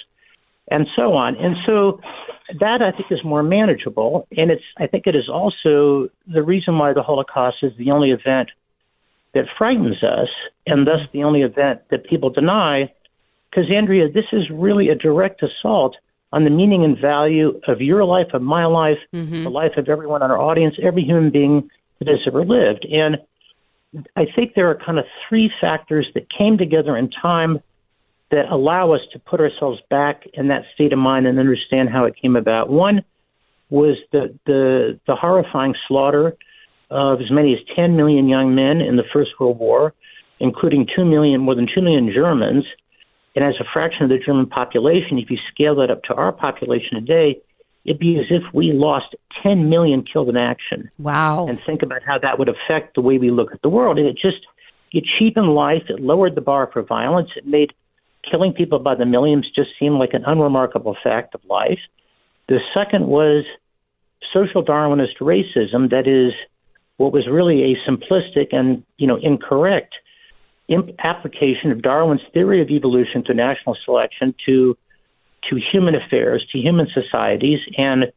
and 0.71 0.87
so 0.95 1.13
on. 1.13 1.35
And 1.35 1.55
so 1.65 1.99
that 2.59 2.81
I 2.81 2.91
think 2.91 3.11
is 3.11 3.23
more 3.23 3.43
manageable, 3.43 4.27
and 4.37 4.51
it's 4.51 4.63
I 4.77 4.87
think 4.87 5.05
it 5.07 5.15
is 5.15 5.29
also 5.29 6.09
the 6.27 6.43
reason 6.43 6.77
why 6.77 6.93
the 6.93 7.03
Holocaust 7.03 7.57
is 7.63 7.73
the 7.77 7.91
only 7.91 8.11
event 8.11 8.49
that 9.33 9.45
frightens 9.57 10.03
us, 10.03 10.29
and 10.65 10.87
thus 10.87 11.07
the 11.11 11.23
only 11.23 11.41
event 11.41 11.81
that 11.89 12.05
people 12.05 12.29
deny. 12.29 12.91
Because 13.49 13.69
Andrea, 13.71 14.09
this 14.09 14.25
is 14.31 14.49
really 14.49 14.89
a 14.89 14.95
direct 14.95 15.43
assault 15.43 15.95
on 16.31 16.43
the 16.43 16.49
meaning 16.49 16.83
and 16.83 16.97
value 16.97 17.59
of 17.67 17.81
your 17.81 18.03
life, 18.03 18.27
of 18.33 18.41
my 18.41 18.65
life, 18.65 18.99
mm-hmm. 19.13 19.43
the 19.43 19.49
life 19.49 19.77
of 19.77 19.89
everyone 19.89 20.21
in 20.21 20.29
our 20.29 20.37
audience, 20.37 20.75
every 20.81 21.03
human 21.03 21.31
being 21.31 21.69
that 21.99 22.07
has 22.07 22.19
ever 22.27 22.45
lived. 22.45 22.85
And 22.85 23.17
I 24.15 24.25
think 24.35 24.53
there 24.53 24.69
are 24.69 24.75
kind 24.75 24.99
of 24.99 25.05
three 25.27 25.51
factors 25.59 26.07
that 26.13 26.27
came 26.29 26.57
together 26.57 26.95
in 26.95 27.09
time 27.09 27.61
that 28.29 28.49
allow 28.51 28.91
us 28.91 29.01
to 29.13 29.19
put 29.19 29.39
ourselves 29.39 29.81
back 29.89 30.27
in 30.33 30.49
that 30.49 30.63
state 30.75 30.93
of 30.93 30.99
mind 30.99 31.25
and 31.25 31.39
understand 31.39 31.89
how 31.89 32.05
it 32.05 32.15
came 32.21 32.35
about. 32.35 32.69
One 32.69 33.03
was 33.69 33.97
the 34.11 34.37
the, 34.45 34.99
the 35.07 35.15
horrifying 35.15 35.73
slaughter 35.87 36.37
of 36.89 37.21
as 37.21 37.31
many 37.31 37.53
as 37.53 37.59
10 37.75 37.95
million 37.95 38.27
young 38.27 38.55
men 38.55 38.81
in 38.81 38.95
the 38.95 39.03
First 39.13 39.31
World 39.39 39.59
War, 39.59 39.93
including 40.39 40.87
2 40.95 41.05
million, 41.05 41.41
more 41.41 41.55
than 41.55 41.67
2 41.73 41.81
million 41.81 42.11
Germans. 42.13 42.65
And 43.35 43.45
as 43.45 43.55
a 43.59 43.65
fraction 43.71 44.03
of 44.03 44.09
the 44.09 44.17
German 44.17 44.47
population, 44.47 45.19
if 45.19 45.29
you 45.29 45.37
scale 45.53 45.75
that 45.75 45.91
up 45.91 46.03
to 46.03 46.13
our 46.15 46.31
population 46.31 46.95
today, 46.95 47.39
it'd 47.85 47.99
be 47.99 48.19
as 48.19 48.25
if 48.29 48.43
we 48.53 48.71
lost 48.73 49.15
10 49.43 49.69
million 49.69 50.03
killed 50.03 50.29
in 50.29 50.37
action. 50.37 50.89
Wow. 50.97 51.47
And 51.47 51.61
think 51.61 51.81
about 51.83 52.01
how 52.03 52.17
that 52.19 52.39
would 52.39 52.49
affect 52.49 52.95
the 52.95 53.01
way 53.01 53.17
we 53.17 53.31
look 53.31 53.53
at 53.53 53.61
the 53.61 53.69
world. 53.69 53.97
And 53.97 54.07
it 54.07 54.17
just, 54.19 54.45
it 54.91 55.03
cheapened 55.17 55.53
life. 55.53 55.83
It 55.89 55.99
lowered 55.99 56.35
the 56.35 56.41
bar 56.41 56.69
for 56.71 56.81
violence. 56.81 57.29
It 57.35 57.45
made 57.45 57.73
killing 58.29 58.53
people 58.53 58.79
by 58.79 58.95
the 58.95 59.05
millions 59.05 59.49
just 59.55 59.69
seem 59.79 59.93
like 59.93 60.13
an 60.13 60.23
unremarkable 60.25 60.97
fact 61.01 61.35
of 61.35 61.41
life. 61.45 61.79
The 62.47 62.59
second 62.73 63.07
was 63.07 63.45
social 64.33 64.63
Darwinist 64.63 65.19
racism. 65.21 65.89
That 65.89 66.07
is, 66.07 66.33
what 66.99 67.13
was 67.13 67.27
really 67.31 67.63
a 67.63 67.89
simplistic 67.89 68.47
and 68.51 68.83
you 68.97 69.07
know 69.07 69.17
incorrect 69.23 69.95
imp- 70.67 70.95
application 70.99 71.71
of 71.71 71.81
Darwin's 71.81 72.21
theory 72.33 72.61
of 72.61 72.69
evolution 72.69 73.23
to 73.25 73.33
national 73.33 73.75
selection 73.85 74.35
to 74.45 74.77
to 75.49 75.59
human 75.71 75.95
affairs, 75.95 76.45
to 76.51 76.57
human 76.59 76.87
societies, 76.93 77.59
and 77.77 78.11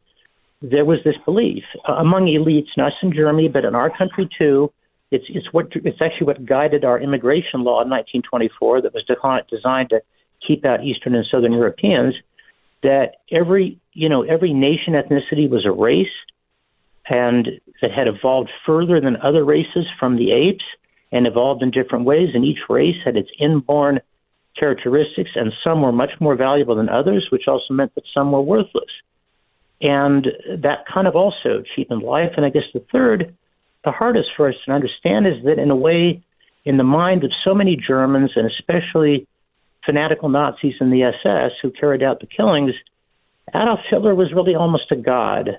there 0.61 0.83
was 0.83 0.99
this 1.05 1.15
belief 1.23 1.63
uh, 1.87 1.93
among 1.93 2.25
elites, 2.25 2.67
not 2.75 2.91
just 2.91 3.03
in 3.03 3.13
Germany, 3.13 3.47
but 3.47 3.63
in 3.63 3.73
our 3.73 3.89
country 3.89 4.29
too. 4.37 4.71
It's 5.11 5.25
it's 5.29 5.47
what 5.53 5.67
it's 5.73 6.01
actually 6.01 6.27
what 6.27 6.45
guided 6.45 6.83
our 6.83 6.99
immigration 6.99 7.63
law 7.63 7.81
in 7.81 7.89
1924 7.89 8.81
that 8.81 8.93
was 8.93 9.03
defi- 9.05 9.47
designed 9.49 9.89
to 9.91 10.01
keep 10.45 10.65
out 10.65 10.83
Eastern 10.83 11.15
and 11.15 11.25
Southern 11.31 11.53
Europeans. 11.53 12.15
That 12.81 13.15
every 13.31 13.79
you 13.93 14.09
know 14.09 14.23
every 14.23 14.51
nation 14.53 14.93
ethnicity 14.93 15.49
was 15.49 15.65
a 15.65 15.71
race, 15.71 16.07
and 17.09 17.59
that 17.81 17.91
had 17.91 18.07
evolved 18.07 18.49
further 18.65 19.01
than 19.01 19.17
other 19.17 19.43
races 19.43 19.85
from 19.99 20.15
the 20.15 20.31
apes 20.31 20.65
and 21.11 21.27
evolved 21.27 21.61
in 21.61 21.71
different 21.71 22.05
ways. 22.05 22.29
And 22.33 22.45
each 22.45 22.59
race 22.69 22.95
had 23.03 23.17
its 23.17 23.29
inborn 23.39 23.99
characteristics, 24.57 25.31
and 25.35 25.51
some 25.63 25.81
were 25.81 25.91
much 25.91 26.11
more 26.19 26.35
valuable 26.35 26.75
than 26.75 26.89
others, 26.89 27.27
which 27.31 27.47
also 27.47 27.73
meant 27.73 27.93
that 27.95 28.03
some 28.13 28.31
were 28.31 28.41
worthless. 28.41 28.89
And 29.81 30.27
that 30.47 30.85
kind 30.91 31.07
of 31.07 31.15
also 31.15 31.63
cheapened 31.75 32.03
life. 32.03 32.31
And 32.37 32.45
I 32.45 32.49
guess 32.49 32.63
the 32.73 32.85
third 32.91 33.35
the 33.83 33.91
hardest 33.91 34.29
for 34.35 34.47
us 34.47 34.55
to 34.65 34.71
understand 34.71 35.27
is 35.27 35.43
that, 35.43 35.59
in 35.59 35.69
a 35.69 35.75
way, 35.75 36.21
in 36.65 36.77
the 36.77 36.83
mind 36.83 37.23
of 37.23 37.31
so 37.43 37.53
many 37.53 37.75
Germans, 37.75 38.31
and 38.35 38.49
especially 38.49 39.27
fanatical 39.85 40.29
Nazis 40.29 40.75
in 40.79 40.89
the 40.89 41.03
SS 41.03 41.51
who 41.61 41.71
carried 41.71 42.01
out 42.01 42.21
the 42.21 42.27
killings, 42.27 42.73
Adolf 43.53 43.81
Hitler 43.89 44.15
was 44.15 44.31
really 44.33 44.55
almost 44.55 44.91
a 44.91 44.95
god. 44.95 45.57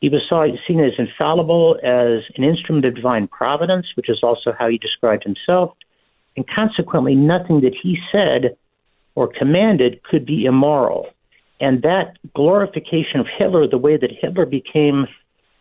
He 0.00 0.08
was 0.08 0.22
seen 0.66 0.80
as 0.80 0.92
infallible, 0.98 1.78
as 1.82 2.22
an 2.36 2.44
instrument 2.44 2.84
of 2.84 2.94
divine 2.94 3.26
providence, 3.26 3.86
which 3.96 4.10
is 4.10 4.20
also 4.22 4.52
how 4.52 4.68
he 4.68 4.76
described 4.76 5.24
himself, 5.24 5.74
and 6.36 6.46
consequently, 6.48 7.14
nothing 7.14 7.60
that 7.60 7.74
he 7.80 7.98
said 8.10 8.56
or 9.14 9.28
commanded 9.28 10.02
could 10.02 10.26
be 10.26 10.44
immoral. 10.44 11.08
And 11.60 11.82
that 11.82 12.16
glorification 12.34 13.20
of 13.20 13.26
Hitler, 13.38 13.68
the 13.68 13.78
way 13.78 13.96
that 13.96 14.10
Hitler 14.20 14.44
became 14.44 15.06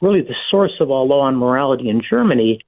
really 0.02 0.22
the 0.22 0.36
source 0.50 0.74
of 0.80 0.90
all 0.90 1.08
law 1.08 1.28
and 1.28 1.38
morality 1.38 1.90
in 1.90 2.02
Germany, 2.02 2.60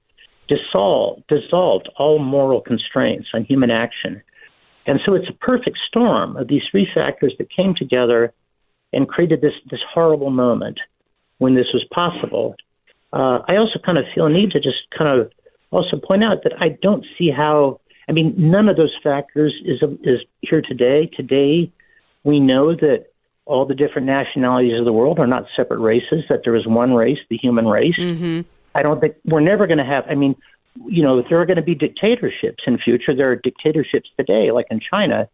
dissolved, 0.48 1.24
dissolved 1.28 1.88
all 1.98 2.18
moral 2.18 2.60
constraints 2.60 3.28
on 3.34 3.44
human 3.44 3.70
action. 3.70 4.22
And 4.86 5.00
so 5.04 5.14
it's 5.14 5.28
a 5.28 5.44
perfect 5.44 5.78
storm 5.88 6.36
of 6.36 6.46
these 6.46 6.62
three 6.70 6.86
factors 6.94 7.34
that 7.38 7.50
came 7.50 7.74
together 7.74 8.32
and 8.92 9.08
created 9.08 9.40
this, 9.40 9.54
this 9.70 9.80
horrible 9.92 10.30
moment 10.30 10.78
when 11.38 11.54
this 11.54 11.66
was 11.72 11.84
possible. 11.92 12.54
Uh, 13.12 13.40
I 13.48 13.56
also 13.56 13.78
kind 13.84 13.98
of 13.98 14.04
feel 14.14 14.26
a 14.26 14.30
need 14.30 14.50
to 14.52 14.60
just 14.60 14.78
kind 14.96 15.20
of 15.20 15.32
also 15.70 15.96
point 15.96 16.24
out 16.24 16.42
that 16.44 16.52
I 16.60 16.70
don't 16.82 17.04
see 17.18 17.30
how. 17.30 17.80
I 18.08 18.12
mean, 18.12 18.34
none 18.36 18.68
of 18.68 18.76
those 18.76 18.94
factors 19.02 19.52
is 19.64 19.82
is 20.02 20.20
here 20.40 20.62
today. 20.62 21.06
Today, 21.06 21.72
we 22.24 22.40
know 22.40 22.74
that 22.74 23.06
all 23.46 23.64
the 23.64 23.74
different 23.74 24.06
nationalities 24.06 24.78
of 24.78 24.84
the 24.84 24.92
world 24.92 25.18
are 25.18 25.26
not 25.26 25.46
separate 25.56 25.80
races. 25.80 26.24
That 26.28 26.42
there 26.44 26.56
is 26.56 26.66
one 26.66 26.94
race, 26.94 27.18
the 27.30 27.36
human 27.36 27.66
race. 27.66 27.96
Mm-hmm. 27.98 28.42
I 28.74 28.82
don't 28.82 29.00
think 29.00 29.16
we're 29.24 29.40
never 29.40 29.66
going 29.66 29.78
to 29.78 29.84
have. 29.84 30.04
I 30.08 30.14
mean, 30.14 30.36
you 30.86 31.02
know, 31.02 31.22
there 31.22 31.40
are 31.40 31.46
going 31.46 31.56
to 31.56 31.62
be 31.62 31.74
dictatorships 31.74 32.64
in 32.66 32.78
future. 32.78 33.14
There 33.14 33.30
are 33.30 33.36
dictatorships 33.36 34.10
today, 34.18 34.50
like 34.52 34.66
in 34.70 34.80
China. 34.80 35.28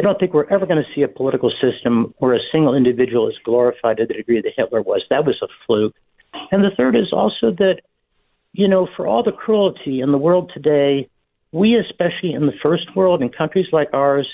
I 0.00 0.02
don't 0.02 0.18
think 0.18 0.32
we're 0.32 0.48
ever 0.48 0.64
going 0.64 0.82
to 0.82 0.94
see 0.94 1.02
a 1.02 1.08
political 1.08 1.52
system 1.60 2.14
where 2.16 2.34
a 2.34 2.38
single 2.50 2.74
individual 2.74 3.28
is 3.28 3.34
glorified 3.44 3.98
to 3.98 4.06
the 4.06 4.14
degree 4.14 4.40
that 4.40 4.52
Hitler 4.56 4.80
was. 4.80 5.02
That 5.10 5.26
was 5.26 5.36
a 5.42 5.46
fluke. 5.66 5.94
And 6.50 6.64
the 6.64 6.70
third 6.74 6.96
is 6.96 7.12
also 7.12 7.50
that, 7.58 7.82
you 8.54 8.66
know, 8.66 8.88
for 8.96 9.06
all 9.06 9.22
the 9.22 9.30
cruelty 9.30 10.00
in 10.00 10.10
the 10.10 10.16
world 10.16 10.52
today, 10.54 11.10
we, 11.52 11.76
especially 11.76 12.32
in 12.32 12.46
the 12.46 12.54
first 12.62 12.96
world, 12.96 13.20
in 13.20 13.28
countries 13.28 13.66
like 13.72 13.90
ours, 13.92 14.26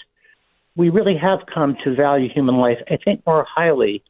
we 0.76 0.88
really 0.88 1.16
have 1.16 1.40
come 1.52 1.76
to 1.82 1.96
value 1.96 2.28
human 2.32 2.58
life, 2.58 2.78
I 2.88 2.98
think, 3.04 3.26
more 3.26 3.44
highly 3.52 4.04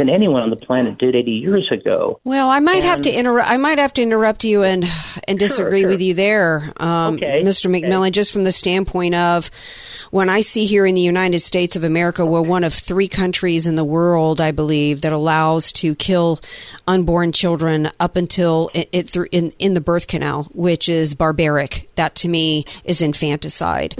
than 0.00 0.08
anyone 0.08 0.42
on 0.42 0.48
the 0.48 0.56
planet 0.56 0.96
did 0.96 1.14
80 1.14 1.30
years 1.30 1.70
ago. 1.70 2.20
Well, 2.24 2.48
I 2.48 2.58
might 2.60 2.82
have 2.84 3.02
to 3.02 3.10
interrupt. 3.10 3.50
I 3.50 3.58
might 3.58 3.78
have 3.78 3.92
to 3.94 4.02
interrupt 4.02 4.44
you 4.44 4.62
and 4.62 4.84
and 5.28 5.38
disagree 5.38 5.82
sure. 5.82 5.90
with 5.90 6.00
you 6.00 6.14
there, 6.14 6.72
um, 6.78 7.16
Okay, 7.16 7.42
Mr. 7.44 7.70
McMillan. 7.70 8.10
Just 8.12 8.32
from 8.32 8.44
the 8.44 8.52
standpoint 8.52 9.14
of 9.14 9.50
when 10.10 10.30
I 10.30 10.40
see 10.40 10.64
here 10.64 10.86
in 10.86 10.94
the 10.94 11.02
United 11.02 11.40
States 11.40 11.76
of 11.76 11.84
America, 11.84 12.24
we're 12.24 12.40
one 12.40 12.64
of 12.64 12.72
three 12.72 13.08
countries 13.08 13.66
in 13.66 13.74
the 13.74 13.84
world, 13.84 14.40
I 14.40 14.52
believe, 14.52 15.02
that 15.02 15.12
allows 15.12 15.70
to 15.72 15.94
kill 15.94 16.40
unborn 16.88 17.32
children 17.32 17.90
up 18.00 18.16
until 18.16 18.70
it, 18.72 18.88
it 18.92 19.08
through 19.08 19.28
in 19.32 19.52
in 19.58 19.74
the 19.74 19.82
birth 19.82 20.06
canal, 20.06 20.44
which 20.54 20.88
is 20.88 21.14
barbaric. 21.14 21.90
That 21.96 22.14
to 22.16 22.28
me 22.28 22.64
is 22.84 23.02
infanticide. 23.02 23.94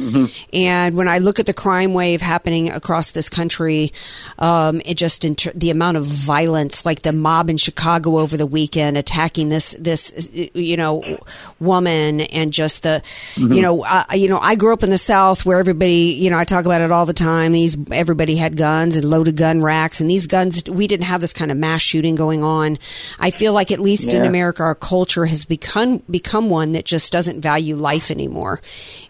And 0.54 0.96
when 0.96 1.08
I 1.08 1.18
look 1.18 1.38
at 1.38 1.44
the 1.44 1.52
crime 1.52 1.92
wave 1.92 2.22
happening 2.22 2.70
across 2.70 3.10
this 3.10 3.28
country, 3.28 3.90
um, 4.38 4.80
it 4.86 4.94
just 4.94 5.20
the 5.54 5.70
amount 5.70 5.89
of 5.96 6.04
violence, 6.04 6.84
like 6.86 7.02
the 7.02 7.12
mob 7.12 7.50
in 7.50 7.56
Chicago 7.56 8.18
over 8.18 8.36
the 8.36 8.46
weekend 8.46 8.96
attacking 8.96 9.48
this 9.48 9.74
this 9.78 10.30
you 10.54 10.76
know 10.76 11.18
woman, 11.58 12.20
and 12.20 12.52
just 12.52 12.82
the 12.82 13.02
mm-hmm. 13.34 13.52
you 13.52 13.62
know 13.62 13.84
I, 13.84 14.14
you 14.14 14.28
know 14.28 14.38
I 14.38 14.54
grew 14.54 14.72
up 14.72 14.82
in 14.82 14.90
the 14.90 14.98
South 14.98 15.44
where 15.44 15.58
everybody 15.58 16.14
you 16.18 16.30
know 16.30 16.38
I 16.38 16.44
talk 16.44 16.64
about 16.64 16.80
it 16.80 16.92
all 16.92 17.06
the 17.06 17.12
time. 17.12 17.52
These 17.52 17.76
everybody 17.90 18.36
had 18.36 18.56
guns 18.56 18.96
and 18.96 19.04
loaded 19.04 19.36
gun 19.36 19.60
racks, 19.60 20.00
and 20.00 20.08
these 20.08 20.26
guns 20.26 20.62
we 20.68 20.86
didn't 20.86 21.06
have 21.06 21.20
this 21.20 21.32
kind 21.32 21.50
of 21.50 21.56
mass 21.56 21.82
shooting 21.82 22.14
going 22.14 22.42
on. 22.42 22.78
I 23.18 23.30
feel 23.30 23.52
like 23.52 23.70
at 23.70 23.78
least 23.78 24.12
in 24.14 24.24
America, 24.24 24.62
our 24.62 24.74
culture 24.74 25.26
has 25.26 25.44
become 25.44 25.98
become 26.10 26.50
one 26.50 26.72
that 26.72 26.84
just 26.84 27.12
doesn't 27.12 27.40
value 27.40 27.76
life 27.76 28.10
anymore, 28.10 28.60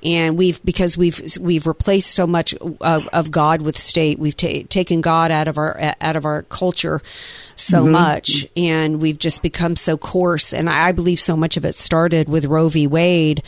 and 0.03 0.38
we've 0.38 0.62
because 0.64 0.97
we've 0.97 1.21
we've 1.40 1.66
replaced 1.66 2.14
so 2.14 2.27
much 2.27 2.55
of, 2.55 3.09
of 3.09 3.31
God 3.31 3.62
with 3.62 3.77
state. 3.77 4.19
We've 4.19 4.37
ta- 4.37 4.66
taken 4.69 5.01
God 5.01 5.31
out 5.31 5.49
of 5.49 5.59
our 5.59 5.79
out 6.01 6.16
of 6.16 6.25
our 6.25 6.43
culture 6.45 6.69
so 7.56 7.85
Mhm. 7.85 7.90
much, 7.90 8.46
and 8.56 9.00
we've 9.00 9.18
just 9.18 9.42
become 9.42 9.76
so 9.76 9.96
coarse. 9.96 10.52
And 10.52 10.68
I 10.70 10.92
believe 10.92 11.20
so 11.20 11.37
much 11.37 11.56
of 11.56 11.64
it 11.64 11.74
started 11.74 12.28
with 12.28 12.46
Roe 12.46 12.68
v. 12.68 12.87
Wade. 12.87 13.42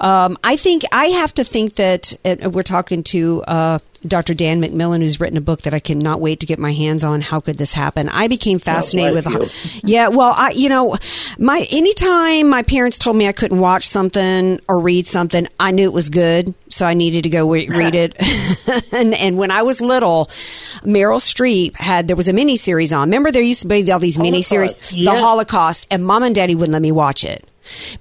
Um, 0.00 0.36
I 0.44 0.56
think 0.56 0.82
I 0.92 1.06
have 1.06 1.32
to 1.34 1.44
think 1.44 1.76
that 1.76 2.14
and 2.24 2.54
we're 2.54 2.62
talking 2.62 3.02
to 3.04 3.42
uh, 3.48 3.78
Dr. 4.08 4.34
Dan 4.34 4.60
McMillan, 4.60 5.02
who's 5.02 5.20
written 5.20 5.36
a 5.36 5.40
book 5.40 5.62
that 5.62 5.74
I 5.74 5.78
cannot 5.78 6.20
wait 6.20 6.40
to 6.40 6.46
get 6.46 6.58
my 6.58 6.72
hands 6.72 7.04
on. 7.04 7.20
How 7.20 7.40
could 7.40 7.58
this 7.58 7.72
happen? 7.72 8.08
I 8.08 8.28
became 8.28 8.58
fascinated 8.58 9.14
with. 9.14 9.24
bless 9.24 9.84
Yeah, 9.84 10.08
well, 10.08 10.34
I 10.36 10.50
you 10.50 10.68
know, 10.68 10.96
my 11.38 11.66
anytime 11.70 12.48
my 12.48 12.62
parents 12.62 12.98
told 12.98 13.16
me 13.16 13.28
I 13.28 13.32
couldn't 13.32 13.60
watch 13.60 13.88
something 13.88 14.60
or 14.68 14.78
read 14.78 15.06
something, 15.06 15.46
I 15.58 15.70
knew 15.70 15.84
it 15.84 15.94
was 15.94 16.08
good, 16.08 16.54
so 16.68 16.86
I 16.86 16.94
needed 16.94 17.24
to 17.24 17.30
go 17.30 17.50
re- 17.50 17.68
read 17.68 17.94
it. 17.94 18.16
and 18.92 19.14
and 19.14 19.36
when 19.38 19.50
I 19.50 19.62
was 19.62 19.80
little, 19.80 20.26
Meryl 20.84 21.20
Streep 21.20 21.74
had 21.76 22.08
there 22.08 22.16
was 22.16 22.28
a 22.28 22.32
mini 22.32 22.56
series 22.56 22.92
on. 22.92 23.08
Remember 23.08 23.30
there 23.30 23.42
used 23.42 23.62
to 23.62 23.68
be 23.68 23.90
all 23.90 23.98
these 23.98 24.18
mini 24.18 24.42
series, 24.42 24.72
Holocaust, 24.72 24.96
the. 24.96 25.16
Holocaust, 25.16 25.86
and 25.90 26.04
Mom 26.04 26.22
and 26.22 26.34
Daddy 26.34 26.54
wouldn't 26.54 26.72
let 26.72 26.82
me 26.82 26.92
watch 26.92 27.24
it 27.24 27.46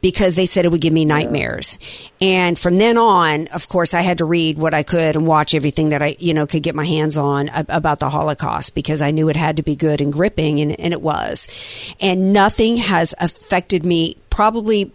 because 0.02 0.36
they 0.36 0.46
said 0.46 0.66
it 0.66 0.72
would 0.72 0.82
give 0.82 0.94
me 0.94 1.06
nightmares. 1.06 1.78
And 2.22 2.58
from 2.58 2.78
then 2.78 2.98
on, 2.98 3.48
of 3.54 3.68
course, 3.70 3.94
I 3.94 4.02
had 4.02 4.18
to 4.20 4.26
read 4.26 4.58
what 4.58 4.74
I 4.74 4.84
could 4.84 5.16
and 5.16 5.28
watch 5.28 5.54
everything 5.56 5.90
that 5.90 6.02
I, 6.02 6.16
you 6.20 6.34
know, 6.34 6.46
could 6.46 6.64
get 6.64 6.76
my 6.76 6.86
hands 6.86 7.18
on 7.18 7.50
about 7.70 8.00
the 8.00 8.10
Holocaust 8.10 8.76
because 8.76 9.02
I 9.02 9.12
knew 9.12 9.30
it 9.30 9.36
had 9.36 9.58
to 9.58 9.64
be 9.64 9.76
good 9.76 10.02
and 10.02 10.12
gripping, 10.12 10.60
and, 10.62 10.80
and 10.80 10.94
it 10.94 11.02
was. 11.02 11.96
And 12.02 12.34
nothing 12.34 12.78
has 12.78 13.14
affected 13.20 13.86
me 13.86 14.16
probably. 14.30 14.92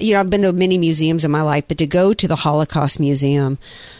You 0.00 0.14
know, 0.14 0.20
I've 0.20 0.30
been 0.30 0.42
to 0.42 0.52
many 0.52 0.78
museums 0.78 1.24
in 1.24 1.30
my 1.30 1.42
life, 1.42 1.68
but 1.68 1.78
to 1.78 1.86
go 1.86 2.12
to 2.12 2.26
the 2.26 2.34
Holocaust 2.34 2.98
Museum 2.98 3.56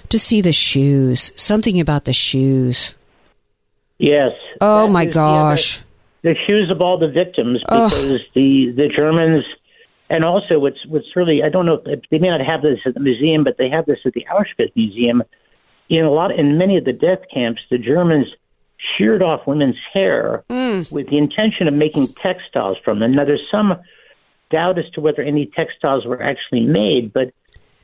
to 0.08 0.18
see 0.18 0.40
the 0.40 0.52
shoes, 0.52 1.30
something 1.36 1.78
about 1.78 2.06
the 2.06 2.12
shoes. 2.12 2.92
Yes. 3.98 4.32
Oh 4.60 4.88
my 4.88 5.02
is 5.04 5.14
the 5.14 5.20
other- 5.22 5.54
gosh. 5.54 5.82
the 6.22 6.34
shoes 6.46 6.70
of 6.72 6.80
all 6.80 6.98
the 6.98 7.08
victims 7.08 7.60
because 7.60 8.20
the 8.34 8.72
the 8.76 8.88
Germans 8.94 9.44
and 10.08 10.24
also 10.24 10.58
what's 10.58 10.84
what's 10.86 11.14
really 11.16 11.42
I 11.42 11.48
don't 11.48 11.66
know 11.66 11.80
if 11.86 12.00
they 12.10 12.18
may 12.18 12.28
not 12.28 12.40
have 12.40 12.62
this 12.62 12.80
at 12.86 12.94
the 12.94 13.00
museum 13.00 13.44
but 13.44 13.56
they 13.58 13.68
have 13.68 13.86
this 13.86 13.98
at 14.04 14.12
the 14.12 14.26
Auschwitz 14.32 14.74
museum. 14.74 15.22
In 15.88 16.04
a 16.04 16.10
lot 16.10 16.32
in 16.32 16.58
many 16.58 16.76
of 16.76 16.84
the 16.84 16.92
death 16.92 17.20
camps 17.32 17.62
the 17.70 17.78
Germans 17.78 18.26
sheared 18.96 19.22
off 19.22 19.46
women's 19.46 19.76
hair 19.92 20.44
mm. 20.50 20.90
with 20.92 21.08
the 21.08 21.18
intention 21.18 21.66
of 21.66 21.74
making 21.74 22.08
textiles 22.22 22.76
from 22.84 23.00
them. 23.00 23.14
Now 23.14 23.24
there's 23.24 23.46
some 23.50 23.76
doubt 24.50 24.78
as 24.78 24.88
to 24.90 25.00
whether 25.00 25.22
any 25.22 25.46
textiles 25.46 26.04
were 26.04 26.22
actually 26.22 26.60
made 26.60 27.12
but 27.12 27.32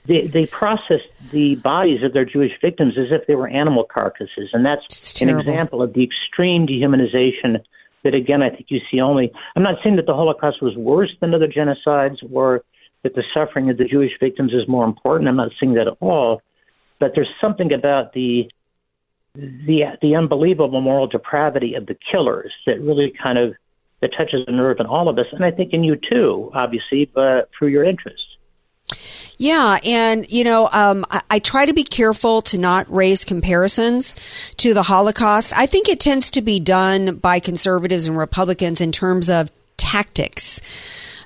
they 0.07 0.27
they 0.27 0.47
processed 0.47 1.31
the 1.31 1.57
bodies 1.57 2.03
of 2.03 2.13
their 2.13 2.25
Jewish 2.25 2.53
victims 2.61 2.95
as 2.99 3.07
if 3.11 3.27
they 3.27 3.35
were 3.35 3.49
animal 3.49 3.85
carcasses. 3.85 4.51
And 4.53 4.65
that's 4.65 5.21
an 5.21 5.29
example 5.29 5.83
of 5.83 5.93
the 5.93 6.03
extreme 6.03 6.67
dehumanization 6.67 7.63
that 8.05 8.15
again 8.15 8.43
I 8.43 8.51
think 8.51 8.67
you 8.69 8.81
see 8.91 9.01
only 9.01 9.33
I'm 9.57 9.63
not 9.63 9.77
saying 9.83 9.97
that 9.97 10.07
the 10.07 10.15
Holocaust 10.15 10.63
was 10.63 10.77
worse 10.77 11.11
than 11.21 11.35
other 11.35 11.49
genocides 11.49 12.19
or 12.33 12.63
that 13.03 13.15
the 13.15 13.25
suffering 13.35 13.71
of 13.71 13.79
the 13.79 13.85
Jewish 13.85 14.13
victims 14.21 14.53
is 14.53 14.69
more 14.69 14.85
important. 14.85 15.29
I'm 15.29 15.37
not 15.37 15.51
saying 15.61 15.75
that 15.75 15.89
at 15.89 15.97
all. 16.01 16.43
But 17.01 17.13
there's 17.15 17.31
something 17.41 17.73
about 17.73 18.13
the 18.13 18.49
the 19.35 19.83
the 20.01 20.15
unbelievable 20.15 20.81
moral 20.81 21.07
depravity 21.07 21.75
of 21.75 21.87
the 21.87 21.97
killers 22.11 22.53
that 22.67 22.81
really 22.81 23.13
kind 23.23 23.39
of 23.39 23.55
that 24.01 24.11
touches 24.17 24.41
a 24.47 24.53
nerve 24.53 24.79
in 24.81 24.87
all 24.87 25.09
of 25.09 25.19
us, 25.19 25.27
and 25.33 25.45
I 25.45 25.51
think 25.51 25.73
in 25.73 25.85
you 25.85 25.97
too, 25.97 26.51
obviously, 26.55 27.11
but 27.13 27.49
through 27.57 27.69
your 27.69 27.85
interest. 27.85 28.21
Yeah, 29.39 29.79
and 29.85 30.31
you 30.31 30.45
know, 30.45 30.69
um, 30.73 31.05
I, 31.11 31.23
I 31.31 31.39
try 31.39 31.67
to 31.67 31.73
be 31.73 31.85
careful 31.85 32.43
to 32.43 32.59
not 32.59 32.91
raise 32.93 33.25
comparisons 33.25 34.15
to 34.59 34.75
the 34.75 34.85
Holocaust. 34.85 35.53
I 35.57 35.67
think 35.67 35.89
it 35.89 36.01
tends 36.01 36.31
to 36.33 36.43
be 36.43 36.61
done 36.61 37.17
by 37.17 37.41
conservatives 37.41 38.07
and 38.07 38.17
Republicans 38.17 38.81
in 38.81 38.93
terms 38.93 39.31
of 39.31 39.51
tactics 39.77 40.61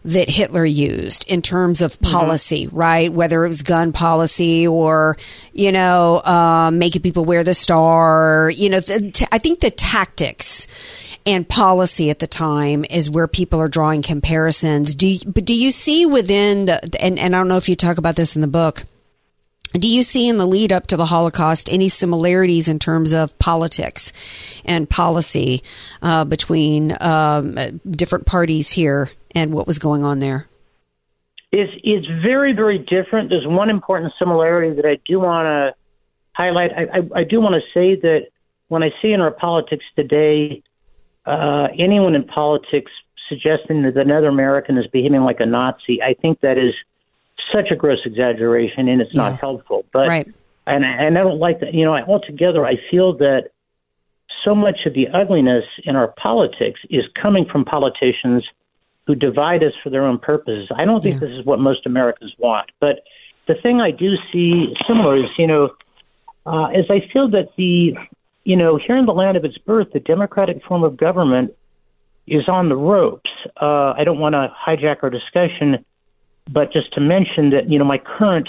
that 0.06 0.30
Hitler 0.30 0.64
used 0.64 1.30
in 1.30 1.42
terms 1.42 1.82
of 1.82 2.00
policy, 2.00 2.68
right? 2.70 3.12
Whether 3.12 3.44
it 3.44 3.48
was 3.48 3.62
gun 3.62 3.92
policy 3.92 4.66
or, 4.66 5.16
you 5.52 5.72
know, 5.72 6.22
um, 6.22 6.78
making 6.78 7.02
people 7.02 7.24
wear 7.24 7.42
the 7.42 7.54
star, 7.54 8.50
you 8.54 8.70
know, 8.70 8.78
the, 8.78 9.10
t- 9.10 9.26
I 9.32 9.38
think 9.38 9.58
the 9.58 9.72
tactics 9.72 10.68
and 11.26 11.48
policy 11.48 12.08
at 12.08 12.20
the 12.20 12.26
time 12.26 12.84
is 12.88 13.10
where 13.10 13.26
people 13.26 13.60
are 13.60 13.68
drawing 13.68 14.00
comparisons. 14.00 14.94
Do 14.94 15.08
you, 15.08 15.18
but 15.26 15.44
do 15.44 15.54
you 15.54 15.70
see 15.70 16.06
within 16.06 16.66
the, 16.66 16.80
and, 17.00 17.18
and 17.18 17.34
I 17.34 17.38
don't 17.38 17.48
know 17.48 17.56
if 17.56 17.68
you 17.68 17.76
talk 17.76 17.98
about 17.98 18.16
this 18.16 18.36
in 18.36 18.42
the 18.42 18.48
book, 18.48 18.84
do 19.72 19.88
you 19.88 20.02
see 20.02 20.28
in 20.28 20.36
the 20.36 20.46
lead 20.46 20.72
up 20.72 20.86
to 20.86 20.96
the 20.96 21.06
Holocaust 21.06 21.70
any 21.70 21.88
similarities 21.88 22.68
in 22.68 22.78
terms 22.78 23.12
of 23.12 23.36
politics 23.38 24.12
and 24.64 24.88
policy 24.88 25.62
uh, 26.00 26.24
between 26.24 26.96
um, 27.00 27.56
different 27.90 28.26
parties 28.26 28.70
here 28.70 29.10
and 29.34 29.52
what 29.52 29.66
was 29.66 29.78
going 29.78 30.04
on 30.04 30.20
there? 30.20 30.46
It's 31.52 31.72
it's 31.84 32.06
very 32.22 32.52
very 32.52 32.78
different. 32.78 33.30
There's 33.30 33.46
one 33.46 33.70
important 33.70 34.12
similarity 34.18 34.74
that 34.76 34.86
I 34.86 34.98
do 35.06 35.20
want 35.20 35.46
to 35.46 35.74
highlight. 36.32 36.70
I, 36.72 36.98
I, 36.98 37.20
I 37.20 37.24
do 37.24 37.40
want 37.40 37.54
to 37.54 37.60
say 37.72 38.00
that 38.00 38.28
when 38.68 38.82
I 38.82 38.90
see 39.00 39.12
in 39.12 39.20
our 39.20 39.30
politics 39.30 39.84
today, 39.94 40.62
uh, 41.26 41.68
anyone 41.78 42.14
in 42.14 42.24
politics 42.24 42.92
suggesting 43.28 43.82
that 43.82 43.96
another 43.96 44.28
American 44.28 44.78
is 44.78 44.86
behaving 44.86 45.22
like 45.22 45.40
a 45.40 45.46
Nazi, 45.46 46.00
I 46.02 46.14
think 46.14 46.40
that 46.40 46.58
is 46.58 46.74
such 47.52 47.70
a 47.70 47.76
gross 47.76 47.98
exaggeration 48.04 48.88
and 48.88 49.00
it's 49.00 49.14
Yeah. 49.14 49.22
not 49.22 49.40
helpful. 49.40 49.84
But 49.92 50.08
Right. 50.08 50.26
and 50.66 50.84
I- 50.84 50.96
and 51.04 51.18
I 51.18 51.22
don't 51.22 51.38
like 51.38 51.60
that. 51.60 51.74
You 51.74 51.84
know, 51.84 51.94
I, 51.94 52.02
altogether, 52.02 52.64
I 52.64 52.76
feel 52.90 53.12
that 53.14 53.48
so 54.44 54.54
much 54.54 54.86
of 54.86 54.94
the 54.94 55.08
ugliness 55.08 55.64
in 55.84 55.96
our 55.96 56.08
politics 56.08 56.80
is 56.90 57.04
coming 57.20 57.44
from 57.44 57.64
politicians 57.64 58.44
who 59.06 59.14
divide 59.14 59.62
us 59.62 59.72
for 59.82 59.90
their 59.90 60.04
own 60.04 60.18
purposes. 60.18 60.68
I 60.74 60.84
don't 60.84 61.00
think 61.00 61.20
this 61.20 61.30
is 61.30 61.44
what 61.44 61.58
most 61.60 61.86
Americans 61.86 62.32
want. 62.38 62.70
But 62.80 63.00
the 63.46 63.54
thing 63.54 63.80
I 63.80 63.90
do 63.92 64.16
see 64.32 64.74
similar 64.86 65.16
is, 65.16 65.30
you 65.38 65.46
know, 65.46 65.70
uh, 66.44 66.68
is 66.74 66.86
I 66.90 67.00
feel 67.12 67.28
that 67.28 67.48
the, 67.56 67.96
you 68.46 68.54
know, 68.54 68.78
here 68.78 68.96
in 68.96 69.06
the 69.06 69.12
land 69.12 69.36
of 69.36 69.44
its 69.44 69.58
birth, 69.58 69.88
the 69.92 69.98
democratic 69.98 70.62
form 70.64 70.84
of 70.84 70.96
government 70.96 71.52
is 72.28 72.48
on 72.48 72.68
the 72.68 72.76
ropes. 72.76 73.28
Uh, 73.60 73.92
I 73.98 74.04
don't 74.04 74.20
want 74.20 74.34
to 74.34 74.52
hijack 74.64 74.98
our 75.02 75.10
discussion, 75.10 75.84
but 76.48 76.72
just 76.72 76.94
to 76.94 77.00
mention 77.00 77.50
that, 77.50 77.68
you 77.68 77.76
know, 77.76 77.84
my 77.84 77.98
current 77.98 78.48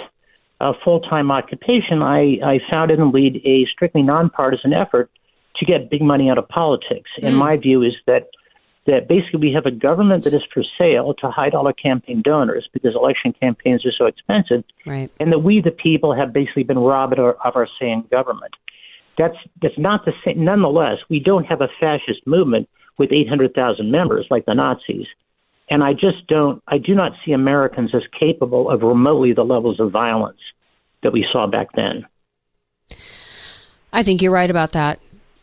uh, 0.62 0.74
full 0.84 1.00
time 1.00 1.32
occupation, 1.32 2.04
I, 2.04 2.38
I 2.46 2.60
founded 2.70 3.00
and 3.00 3.12
lead 3.12 3.42
a 3.44 3.66
strictly 3.74 4.04
nonpartisan 4.04 4.72
effort 4.72 5.10
to 5.56 5.66
get 5.66 5.90
big 5.90 6.04
money 6.04 6.30
out 6.30 6.38
of 6.38 6.48
politics. 6.48 7.10
And 7.24 7.36
my 7.36 7.58
view 7.58 7.82
is 7.82 7.94
that 8.06 8.28
that 8.86 9.08
basically 9.10 9.40
we 9.40 9.52
have 9.52 9.66
a 9.66 9.72
government 9.72 10.24
that 10.24 10.34
is 10.34 10.44
for 10.54 10.64
sale 10.78 11.14
to 11.16 11.28
all 11.28 11.68
our 11.68 11.74
campaign 11.74 12.22
donors 12.22 12.70
because 12.72 12.96
election 12.96 13.34
campaigns 13.34 13.86
are 13.86 13.92
so 13.92 14.06
expensive, 14.06 14.64
Right. 14.86 15.12
and 15.20 15.32
that 15.34 15.40
we, 15.40 15.60
the 15.60 15.72
people, 15.72 16.16
have 16.16 16.32
basically 16.32 16.64
been 16.64 16.80
robbed 16.80 17.14
of 17.14 17.20
our, 17.20 17.34
of 17.44 17.56
our 17.58 17.68
say 17.80 17.90
in 17.90 18.04
government. 18.10 18.54
That's 19.18 19.36
that's 19.62 19.78
not 19.78 20.06
the 20.06 20.14
same. 20.24 20.44
Nonetheless, 20.44 20.98
we 21.10 21.20
don't 21.20 21.46
have 21.46 21.62
a 21.62 21.70
fascist 21.80 22.26
movement 22.26 22.70
with 22.98 23.12
800,000 23.12 23.92
members 23.92 24.26
like 24.30 24.46
the 24.46 24.54
Nazis. 24.54 25.06
And 25.70 25.84
I 25.84 25.94
just 25.94 26.26
don't, 26.28 26.64
I 26.68 26.78
do 26.78 26.96
not 26.96 27.12
see 27.26 27.32
Americans 27.32 27.92
as 27.94 28.04
capable 28.18 28.70
of 28.70 28.82
remotely 28.82 29.34
the 29.34 29.44
levels 29.44 29.80
of 29.80 29.92
violence 29.92 30.40
that 31.04 31.14
we 31.14 31.26
saw 31.32 31.46
back 31.48 31.68
then. 31.76 32.06
I 33.94 34.04
think 34.04 34.22
you're 34.22 34.32
right 34.32 34.50
about 34.50 34.72
that. 34.72 35.00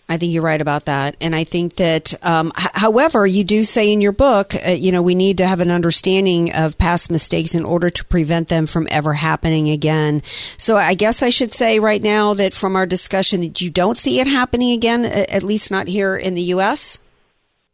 I 0.09 0.19
think 0.19 0.35
you're 0.35 0.43
right 0.43 0.61
about 0.61 0.85
that. 0.85 1.17
And 1.21 1.35
I 1.35 1.45
think 1.45 1.77
that, 1.77 2.13
um, 2.25 2.53
h- 2.59 2.69
however, 2.75 3.27
you 3.27 3.43
do 3.43 3.63
say 3.63 3.91
in 3.91 4.03
your 4.03 4.13
book, 4.13 4.55
uh, 4.55 4.73
you 4.73 4.93
know, 4.93 5.03
we 5.03 5.15
need 5.15 5.39
to 5.39 5.47
have 5.47 5.61
an 5.61 5.71
understanding 5.71 6.53
of 6.53 6.77
past 6.77 7.11
mistakes 7.11 7.55
in 7.55 7.65
order 7.65 7.89
to 7.89 8.05
prevent 8.05 8.49
them 8.49 8.67
from 8.67 8.87
ever 8.91 9.15
happening 9.15 9.71
again. 9.71 10.21
So 10.59 10.77
I 10.77 10.95
guess 10.95 11.23
I 11.23 11.31
should 11.31 11.53
say 11.53 11.79
right 11.79 12.03
now 12.03 12.35
that 12.35 12.53
from 12.53 12.77
our 12.77 12.85
discussion 12.85 13.41
that 13.41 13.61
you 13.63 13.71
don't 13.71 13.97
see 13.97 14.21
it 14.21 14.27
happening 14.27 14.73
again, 14.73 15.07
at 15.07 15.43
least 15.43 15.71
not 15.71 15.89
here 15.89 16.17
in 16.17 16.35
the 16.35 16.43
U.S. 16.43 16.99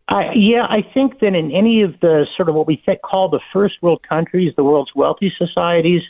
I, 0.09 0.33
yeah, 0.35 0.66
I 0.68 0.83
think 0.95 1.20
that 1.20 1.35
in 1.35 1.53
any 1.53 1.83
of 1.83 1.99
the 2.01 2.26
sort 2.37 2.49
of 2.49 2.55
what 2.55 2.66
we 2.66 2.83
call 3.05 3.28
the 3.28 3.41
first 3.53 3.83
world 3.83 4.03
countries, 4.09 4.53
the 4.57 4.64
world's 4.64 4.95
wealthy 4.95 5.33
societies, 5.37 6.03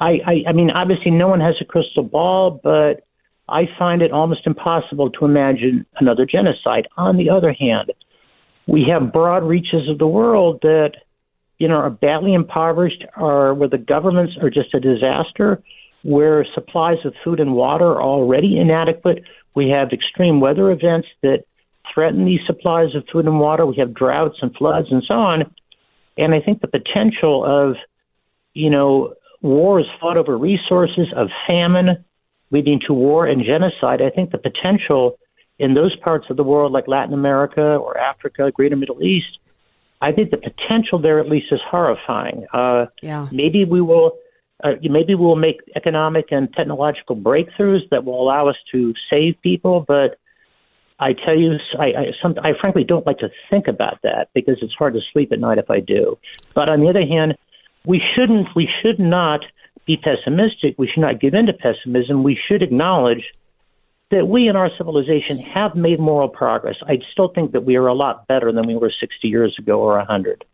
I, 0.00 0.20
I, 0.26 0.44
I 0.48 0.52
mean, 0.52 0.70
obviously 0.70 1.12
no 1.12 1.28
one 1.28 1.40
has 1.40 1.54
a 1.60 1.64
crystal 1.64 2.02
ball, 2.02 2.60
but 2.62 3.04
I 3.52 3.68
find 3.78 4.00
it 4.02 4.12
almost 4.12 4.46
impossible 4.46 5.10
to 5.10 5.24
imagine 5.24 5.84
another 6.00 6.26
genocide. 6.26 6.88
On 6.96 7.16
the 7.16 7.28
other 7.28 7.52
hand, 7.52 7.92
we 8.66 8.84
have 8.88 9.12
broad 9.12 9.42
reaches 9.42 9.88
of 9.88 9.98
the 9.98 10.06
world 10.06 10.60
that, 10.62 10.92
you 11.58 11.68
know, 11.68 11.76
are 11.76 11.90
badly 11.90 12.32
impoverished, 12.32 13.04
are 13.16 13.52
where 13.52 13.68
the 13.68 13.78
governments 13.78 14.34
are 14.40 14.50
just 14.50 14.72
a 14.74 14.80
disaster, 14.80 15.62
where 16.02 16.46
supplies 16.54 16.98
of 17.04 17.14
food 17.22 17.40
and 17.40 17.54
water 17.54 17.92
are 17.92 18.02
already 18.02 18.58
inadequate. 18.58 19.22
We 19.54 19.68
have 19.68 19.92
extreme 19.92 20.40
weather 20.40 20.70
events 20.70 21.08
that 21.22 21.44
threaten 21.92 22.24
these 22.24 22.40
supplies 22.46 22.94
of 22.94 23.04
food 23.12 23.26
and 23.26 23.38
water. 23.38 23.66
We 23.66 23.76
have 23.76 23.92
droughts 23.92 24.38
and 24.40 24.54
floods 24.56 24.88
and 24.90 25.02
so 25.06 25.14
on. 25.14 25.54
And 26.16 26.34
I 26.34 26.40
think 26.40 26.60
the 26.60 26.68
potential 26.68 27.44
of, 27.44 27.76
you 28.54 28.70
know, 28.70 29.14
wars 29.42 29.86
fought 30.00 30.16
over 30.16 30.38
resources, 30.38 31.08
of 31.14 31.28
famine 31.46 32.04
leading 32.52 32.80
to 32.86 32.92
war 32.92 33.26
and 33.26 33.44
genocide, 33.44 34.00
I 34.02 34.10
think 34.10 34.30
the 34.30 34.38
potential 34.38 35.18
in 35.58 35.74
those 35.74 35.94
parts 35.96 36.26
of 36.30 36.36
the 36.36 36.44
world 36.44 36.72
like 36.72 36.86
Latin 36.86 37.14
America 37.14 37.76
or 37.76 37.98
Africa, 37.98 38.50
Greater 38.52 38.76
Middle 38.76 39.02
East, 39.02 39.38
I 40.00 40.12
think 40.12 40.30
the 40.30 40.36
potential 40.36 40.98
there 40.98 41.18
at 41.18 41.28
least 41.28 41.46
is 41.52 41.60
horrifying. 41.68 42.46
Uh, 42.52 42.86
Yeah. 43.02 43.28
maybe 43.32 43.64
we 43.64 43.80
will. 43.80 44.12
Uh, 44.64 44.74
maybe 44.82 45.12
we'll 45.16 45.34
make 45.34 45.60
economic 45.74 46.26
and 46.30 46.52
technological 46.52 47.16
breakthroughs 47.16 47.80
that 47.90 48.04
will 48.04 48.22
allow 48.22 48.46
us 48.46 48.54
to 48.70 48.94
save 49.10 49.34
people, 49.42 49.84
but 49.88 50.18
I 51.00 51.14
tell 51.14 51.36
you, 51.36 51.58
I, 51.80 51.86
I, 51.86 52.12
some, 52.22 52.36
I 52.40 52.52
frankly 52.60 52.84
don't 52.84 53.04
like 53.04 53.18
to 53.18 53.30
think 53.50 53.66
about 53.66 53.98
that 54.04 54.28
because 54.34 54.58
it's 54.62 54.74
hard 54.74 54.94
to 54.94 55.00
sleep 55.12 55.32
at 55.32 55.40
night 55.40 55.58
if 55.58 55.68
I 55.68 55.80
do. 55.80 56.16
But 56.54 56.68
on 56.68 56.78
the 56.78 56.88
other 56.88 57.04
hand, 57.04 57.36
we 57.84 58.00
shouldn't, 58.14 58.54
we 58.54 58.68
should 58.80 59.00
not 59.00 59.40
be 59.86 59.96
pessimistic. 59.96 60.74
We 60.78 60.86
should 60.86 61.00
not 61.00 61.20
give 61.20 61.34
in 61.34 61.46
to 61.46 61.52
pessimism. 61.52 62.22
We 62.22 62.38
should 62.48 62.62
acknowledge 62.62 63.24
that 64.10 64.28
we 64.28 64.48
in 64.48 64.56
our 64.56 64.70
civilization 64.76 65.38
have 65.38 65.74
made 65.74 65.98
moral 65.98 66.28
progress. 66.28 66.76
I 66.86 66.98
still 67.12 67.28
think 67.28 67.52
that 67.52 67.64
we 67.64 67.76
are 67.76 67.86
a 67.86 67.94
lot 67.94 68.26
better 68.28 68.52
than 68.52 68.66
we 68.66 68.76
were 68.76 68.92
60 69.00 69.26
years 69.26 69.56
ago 69.58 69.80
or 69.80 69.96
100. 69.96 70.44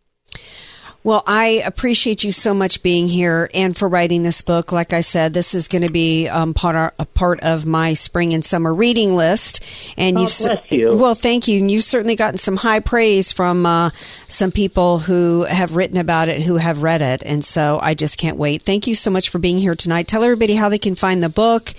Well, 1.01 1.23
I 1.25 1.63
appreciate 1.65 2.25
you 2.25 2.31
so 2.33 2.53
much 2.53 2.83
being 2.83 3.07
here 3.07 3.49
and 3.53 3.75
for 3.75 3.87
writing 3.87 4.23
this 4.23 4.41
book. 4.41 4.73
Like 4.73 4.91
I 4.91 4.99
said, 4.99 5.33
this 5.33 5.55
is 5.55 5.69
going 5.69 5.83
to 5.83 5.89
be 5.91 6.27
um, 6.27 6.53
part 6.53 6.93
a 6.99 7.05
part 7.05 7.39
of 7.41 7.65
my 7.65 7.93
spring 7.93 8.33
and 8.33 8.43
summer 8.43 8.73
reading 8.73 9.15
list. 9.15 9.63
And 9.97 10.17
Oh, 10.17 10.21
you've 10.23 10.37
bless 10.37 10.59
you. 10.71 10.97
well, 10.97 11.15
thank 11.15 11.47
you. 11.47 11.59
And 11.59 11.71
you've 11.71 11.85
certainly 11.85 12.17
gotten 12.17 12.37
some 12.37 12.57
high 12.57 12.81
praise 12.81 13.31
from 13.31 13.65
uh, 13.65 13.91
some 14.27 14.51
people 14.51 14.99
who 14.99 15.43
have 15.45 15.73
written 15.75 15.95
about 15.97 16.27
it, 16.27 16.43
who 16.43 16.57
have 16.57 16.83
read 16.83 17.01
it, 17.01 17.23
and 17.25 17.45
so 17.45 17.79
I 17.81 17.93
just 17.93 18.17
can't 18.19 18.37
wait. 18.37 18.61
Thank 18.61 18.85
you 18.85 18.93
so 18.93 19.09
much 19.09 19.29
for 19.29 19.39
being 19.39 19.57
here 19.57 19.75
tonight. 19.75 20.07
Tell 20.09 20.23
everybody 20.23 20.55
how 20.55 20.67
they 20.67 20.77
can 20.79 20.95
find 20.95 21.23
the 21.23 21.29
book, 21.29 21.71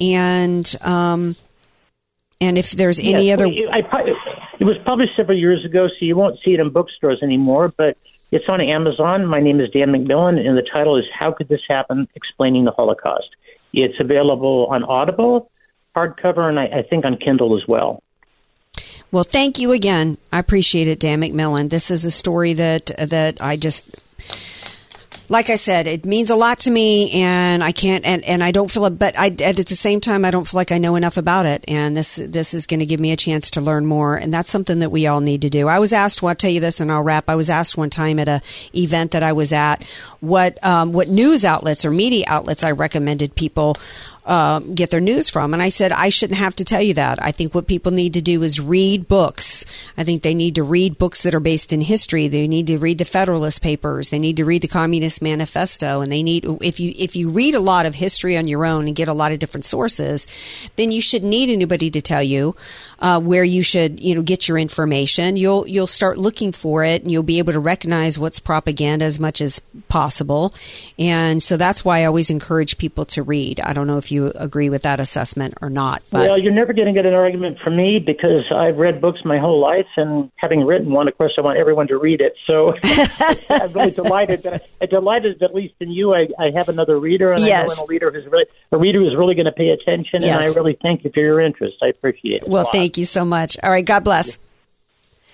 and 0.00 0.74
um, 0.80 1.36
and 2.40 2.56
if 2.56 2.70
there's 2.70 2.98
any 3.00 3.26
Yes, 3.26 3.38
other. 3.38 3.48
well, 3.48 3.70
I, 3.70 3.78
it 4.58 4.64
was 4.64 4.78
published 4.86 5.14
several 5.14 5.36
years 5.38 5.62
ago, 5.66 5.88
so 5.88 5.94
you 6.00 6.16
won't 6.16 6.38
see 6.42 6.54
it 6.54 6.60
in 6.60 6.70
bookstores 6.70 7.22
anymore, 7.22 7.68
but 7.76 7.98
it's 8.32 8.46
on 8.48 8.60
Amazon. 8.60 9.26
My 9.26 9.40
name 9.40 9.60
is 9.60 9.70
Dan 9.70 9.88
McMillan, 9.88 10.44
and 10.44 10.56
the 10.56 10.66
title 10.72 10.96
is 10.96 11.04
How 11.16 11.32
Could 11.32 11.48
This 11.48 11.60
Happen? 11.68 12.08
Explaining 12.14 12.64
the 12.64 12.72
Holocaust. 12.72 13.28
It's 13.74 14.00
available 14.00 14.66
on 14.70 14.82
Audible, 14.82 15.50
hardcover, 15.94 16.48
and 16.48 16.58
I, 16.58 16.64
I 16.64 16.82
think 16.82 17.04
on 17.04 17.18
Kindle 17.18 17.56
as 17.56 17.68
well. 17.68 18.02
Well, 19.10 19.24
thank 19.24 19.58
you 19.58 19.72
again. 19.72 20.16
I 20.32 20.38
appreciate 20.38 20.88
it, 20.88 20.98
Dan 20.98 21.20
McMillan. 21.20 21.68
This 21.68 21.90
is 21.90 22.06
a 22.06 22.10
story 22.10 22.54
that 22.54 22.86
that 22.98 23.40
I 23.42 23.56
just 23.56 23.94
like 25.28 25.50
I 25.50 25.54
said, 25.54 25.86
it 25.86 26.04
means 26.04 26.30
a 26.30 26.36
lot 26.36 26.60
to 26.60 26.70
me, 26.70 27.22
and 27.22 27.62
I 27.62 27.72
can't, 27.72 28.04
and, 28.04 28.24
and 28.24 28.42
I 28.42 28.50
don't 28.50 28.70
feel 28.70 28.88
but 28.90 29.18
I, 29.18 29.26
at 29.26 29.56
the 29.56 29.76
same 29.76 30.00
time, 30.00 30.24
I 30.24 30.30
don't 30.30 30.46
feel 30.46 30.58
like 30.58 30.72
I 30.72 30.78
know 30.78 30.96
enough 30.96 31.16
about 31.16 31.46
it, 31.46 31.64
and 31.68 31.96
this 31.96 32.16
this 32.16 32.54
is 32.54 32.66
going 32.66 32.80
to 32.80 32.86
give 32.86 33.00
me 33.00 33.12
a 33.12 33.16
chance 33.16 33.50
to 33.52 33.60
learn 33.60 33.86
more, 33.86 34.16
and 34.16 34.32
that's 34.32 34.50
something 34.50 34.80
that 34.80 34.90
we 34.90 35.06
all 35.06 35.20
need 35.20 35.42
to 35.42 35.48
do. 35.48 35.68
I 35.68 35.78
was 35.78 35.92
asked, 35.92 36.22
well, 36.22 36.30
I'll 36.30 36.34
tell 36.34 36.50
you 36.50 36.60
this, 36.60 36.80
and 36.80 36.90
I'll 36.90 37.02
wrap. 37.02 37.28
I 37.28 37.36
was 37.36 37.48
asked 37.48 37.76
one 37.76 37.90
time 37.90 38.18
at 38.18 38.28
a 38.28 38.42
event 38.74 39.12
that 39.12 39.22
I 39.22 39.32
was 39.32 39.52
at, 39.52 39.84
what 40.20 40.62
um, 40.64 40.92
what 40.92 41.08
news 41.08 41.44
outlets 41.44 41.84
or 41.84 41.90
media 41.90 42.24
outlets 42.28 42.64
I 42.64 42.72
recommended 42.72 43.34
people 43.34 43.76
um, 44.24 44.74
get 44.74 44.90
their 44.90 45.00
news 45.00 45.28
from. 45.28 45.52
And 45.52 45.62
I 45.62 45.68
said, 45.68 45.90
I 45.92 46.08
shouldn't 46.08 46.38
have 46.38 46.54
to 46.56 46.64
tell 46.64 46.82
you 46.82 46.94
that. 46.94 47.22
I 47.22 47.32
think 47.32 47.54
what 47.54 47.66
people 47.66 47.90
need 47.90 48.14
to 48.14 48.22
do 48.22 48.42
is 48.42 48.60
read 48.60 49.08
books. 49.08 49.64
I 49.96 50.04
think 50.04 50.22
they 50.22 50.34
need 50.34 50.54
to 50.54 50.62
read 50.62 50.98
books 50.98 51.22
that 51.22 51.34
are 51.34 51.40
based 51.40 51.72
in 51.72 51.80
history. 51.80 52.28
They 52.28 52.46
need 52.46 52.68
to 52.68 52.78
read 52.78 52.98
the 52.98 53.04
Federalist 53.04 53.62
Papers. 53.62 54.10
They 54.10 54.20
need 54.20 54.36
to 54.36 54.44
read 54.44 54.62
the 54.62 54.68
Communist 54.68 55.22
Manifesto. 55.22 56.00
And 56.00 56.12
they 56.12 56.22
need, 56.22 56.44
if 56.60 56.78
you, 56.78 56.92
if 56.96 57.16
you 57.16 57.30
read 57.30 57.54
a 57.54 57.60
lot 57.60 57.84
of 57.84 57.96
history 57.96 58.36
on 58.36 58.46
your 58.46 58.64
own 58.64 58.86
and 58.86 58.94
get 58.94 59.08
a 59.08 59.12
lot 59.12 59.32
of 59.32 59.40
different 59.40 59.64
sources, 59.64 60.70
then 60.76 60.92
you 60.92 61.00
shouldn't 61.00 61.30
need 61.30 61.50
anybody 61.50 61.90
to 61.90 62.00
tell 62.00 62.22
you, 62.22 62.54
uh, 63.00 63.20
where 63.20 63.44
you 63.44 63.62
should, 63.62 63.98
you 63.98 64.14
know, 64.14 64.22
get 64.22 64.46
your 64.46 64.58
information. 64.58 65.36
You'll, 65.36 65.66
you'll 65.66 65.86
start 65.88 66.16
looking 66.16 66.52
for 66.52 66.84
it 66.84 67.02
and 67.02 67.10
you'll 67.10 67.24
be 67.24 67.38
able 67.38 67.54
to 67.54 67.60
recognize 67.60 68.18
what's 68.18 68.38
propaganda 68.38 69.04
as 69.04 69.18
much 69.18 69.40
as 69.40 69.60
possible. 69.88 70.52
And 70.98 71.42
so 71.42 71.56
that's 71.56 71.84
why 71.84 72.00
I 72.00 72.04
always 72.04 72.30
encourage 72.30 72.78
people 72.78 73.04
to 73.06 73.22
read. 73.22 73.60
I 73.60 73.72
don't 73.72 73.88
know 73.88 73.98
if 73.98 74.11
you 74.12 74.30
agree 74.34 74.70
with 74.70 74.82
that 74.82 75.00
assessment 75.00 75.54
or 75.60 75.70
not, 75.70 76.02
but 76.10 76.28
well, 76.28 76.38
you're 76.38 76.52
never 76.52 76.72
going 76.72 76.86
to 76.86 76.92
get 76.92 77.06
an 77.06 77.14
argument 77.14 77.58
from 77.58 77.76
me 77.76 77.98
because 77.98 78.44
I've 78.54 78.76
read 78.76 79.00
books 79.00 79.20
my 79.24 79.38
whole 79.38 79.60
life, 79.60 79.86
and 79.96 80.30
having 80.36 80.64
written 80.64 80.90
one, 80.92 81.08
of 81.08 81.16
course, 81.18 81.32
I 81.38 81.40
want 81.40 81.58
everyone 81.58 81.88
to 81.88 81.98
read 81.98 82.20
it. 82.20 82.34
So 82.46 82.74
I'm 83.50 83.72
really 83.72 83.90
delighted 83.90 84.42
that 84.44 84.64
I'm 84.80 84.88
delighted 84.88 85.38
that 85.40 85.46
at 85.46 85.54
least 85.54 85.74
in 85.80 85.90
you, 85.90 86.14
I, 86.14 86.28
I 86.38 86.50
have 86.54 86.68
another 86.68 86.98
reader, 86.98 87.32
and 87.32 87.42
I 87.42 87.62
know 87.64 87.82
a 87.82 87.86
reader 87.86 88.10
who's 88.10 88.26
really 88.26 88.46
a 88.70 88.78
reader 88.78 89.00
who's 89.00 89.16
really 89.16 89.34
going 89.34 89.46
to 89.46 89.52
pay 89.52 89.68
attention. 89.70 90.22
And 90.22 90.32
I 90.32 90.46
really 90.48 90.78
thank 90.80 91.04
you 91.04 91.10
for 91.12 91.20
your 91.20 91.40
interest. 91.40 91.76
I 91.82 91.88
appreciate 91.88 92.42
it. 92.42 92.48
well, 92.48 92.64
thank 92.70 92.98
you 92.98 93.04
so 93.04 93.24
much. 93.24 93.56
All 93.62 93.70
right. 93.70 93.84
God 93.84 94.04
bless. 94.04 94.38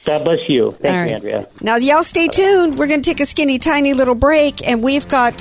God 0.05 0.25
bless 0.25 0.39
you. 0.49 0.71
Thank 0.71 1.11
you. 1.11 1.15
Andrea. 1.17 1.49
Now, 1.61 1.77
y'all 1.77 2.03
stay 2.03 2.29
tuned. 2.29 2.77
We're 2.77 2.87
going 2.87 3.03
to 3.03 3.11
take 3.11 3.21
a 3.21 3.27
skinny, 3.27 3.59
tiny 3.59 3.95
little 3.95 4.15
break, 4.15 4.67
and 4.67 4.83
we've 4.83 5.07
got 5.09 5.41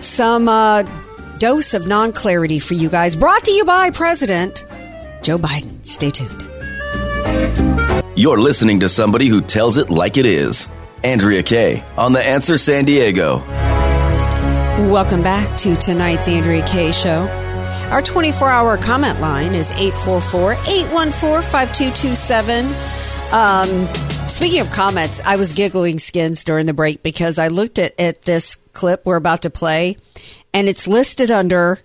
some 0.00 0.48
uh, 0.48 0.84
dose 1.40 1.74
of 1.74 1.86
non 1.86 2.12
clarity 2.12 2.60
for 2.60 2.74
you 2.74 2.88
guys. 2.88 3.16
Brought 3.16 3.44
to 3.44 3.50
you 3.50 3.64
by 3.64 3.90
President 3.90 4.64
Joe 5.22 5.38
Biden. 5.38 5.84
Stay 5.84 6.10
tuned. 6.10 6.46
You're 8.16 8.40
listening 8.40 8.80
to 8.80 8.88
somebody 8.88 9.26
who 9.26 9.40
tells 9.40 9.78
it 9.78 9.90
like 9.90 10.16
it 10.18 10.26
is. 10.26 10.68
Andrea 11.02 11.42
Kaye 11.42 11.82
on 11.96 12.12
The 12.12 12.22
Answer 12.22 12.58
San 12.58 12.84
Diego. 12.84 13.38
Welcome 14.92 15.22
back 15.22 15.56
to 15.58 15.74
tonight's 15.76 16.28
Andrea 16.28 16.64
Kaye 16.66 16.92
Show. 16.92 17.26
Our 17.90 18.02
24 18.02 18.48
hour 18.48 18.76
comment 18.76 19.20
line 19.20 19.54
is 19.54 19.72
844 19.72 20.52
814 20.52 21.42
5227. 21.42 22.66
Um, 23.32 24.10
Speaking 24.30 24.60
of 24.60 24.70
comments, 24.70 25.20
I 25.26 25.34
was 25.34 25.50
giggling 25.50 25.98
skins 25.98 26.44
during 26.44 26.66
the 26.66 26.72
break 26.72 27.02
because 27.02 27.40
I 27.40 27.48
looked 27.48 27.80
at, 27.80 27.98
at 27.98 28.22
this 28.22 28.54
clip 28.72 29.04
we're 29.04 29.16
about 29.16 29.42
to 29.42 29.50
play 29.50 29.96
and 30.52 30.68
it's 30.68 30.88
listed 30.88 31.30
under 31.30 31.78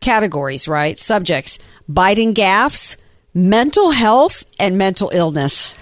categories, 0.00 0.68
right? 0.68 0.98
Subjects 0.98 1.58
Biden 1.90 2.34
gaffes, 2.34 2.96
mental 3.32 3.90
health, 3.90 4.48
and 4.58 4.78
mental 4.78 5.10
illness. 5.12 5.74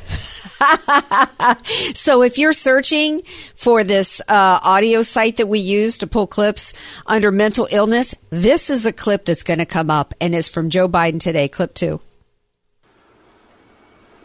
so 1.94 2.22
if 2.22 2.38
you're 2.38 2.52
searching 2.52 3.20
for 3.22 3.84
this 3.84 4.20
uh, 4.28 4.60
audio 4.64 5.02
site 5.02 5.36
that 5.36 5.48
we 5.48 5.58
use 5.58 5.98
to 5.98 6.06
pull 6.06 6.26
clips 6.26 6.72
under 7.06 7.30
mental 7.30 7.66
illness, 7.72 8.14
this 8.30 8.70
is 8.70 8.86
a 8.86 8.92
clip 8.92 9.24
that's 9.24 9.42
going 9.42 9.58
to 9.58 9.66
come 9.66 9.90
up 9.90 10.14
and 10.20 10.34
is 10.34 10.48
from 10.48 10.70
Joe 10.70 10.88
Biden 10.88 11.20
today. 11.20 11.48
Clip 11.48 11.74
two. 11.74 12.00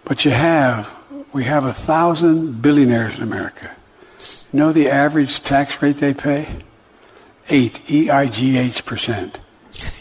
But 0.06 0.24
you 0.24 0.32
have, 0.32 0.96
we 1.34 1.44
have 1.44 1.66
a 1.66 1.74
thousand 1.74 2.62
billionaires 2.62 3.18
in 3.18 3.24
America. 3.24 3.76
You 4.54 4.60
know 4.60 4.72
the 4.72 4.90
average 4.90 5.42
tax 5.42 5.82
rate 5.82 5.98
they 5.98 6.14
pay? 6.14 6.48
Eight, 7.50 7.90
E 7.90 8.10
I 8.10 8.28
G 8.28 8.58
H 8.58 8.86
percent. 8.86 9.40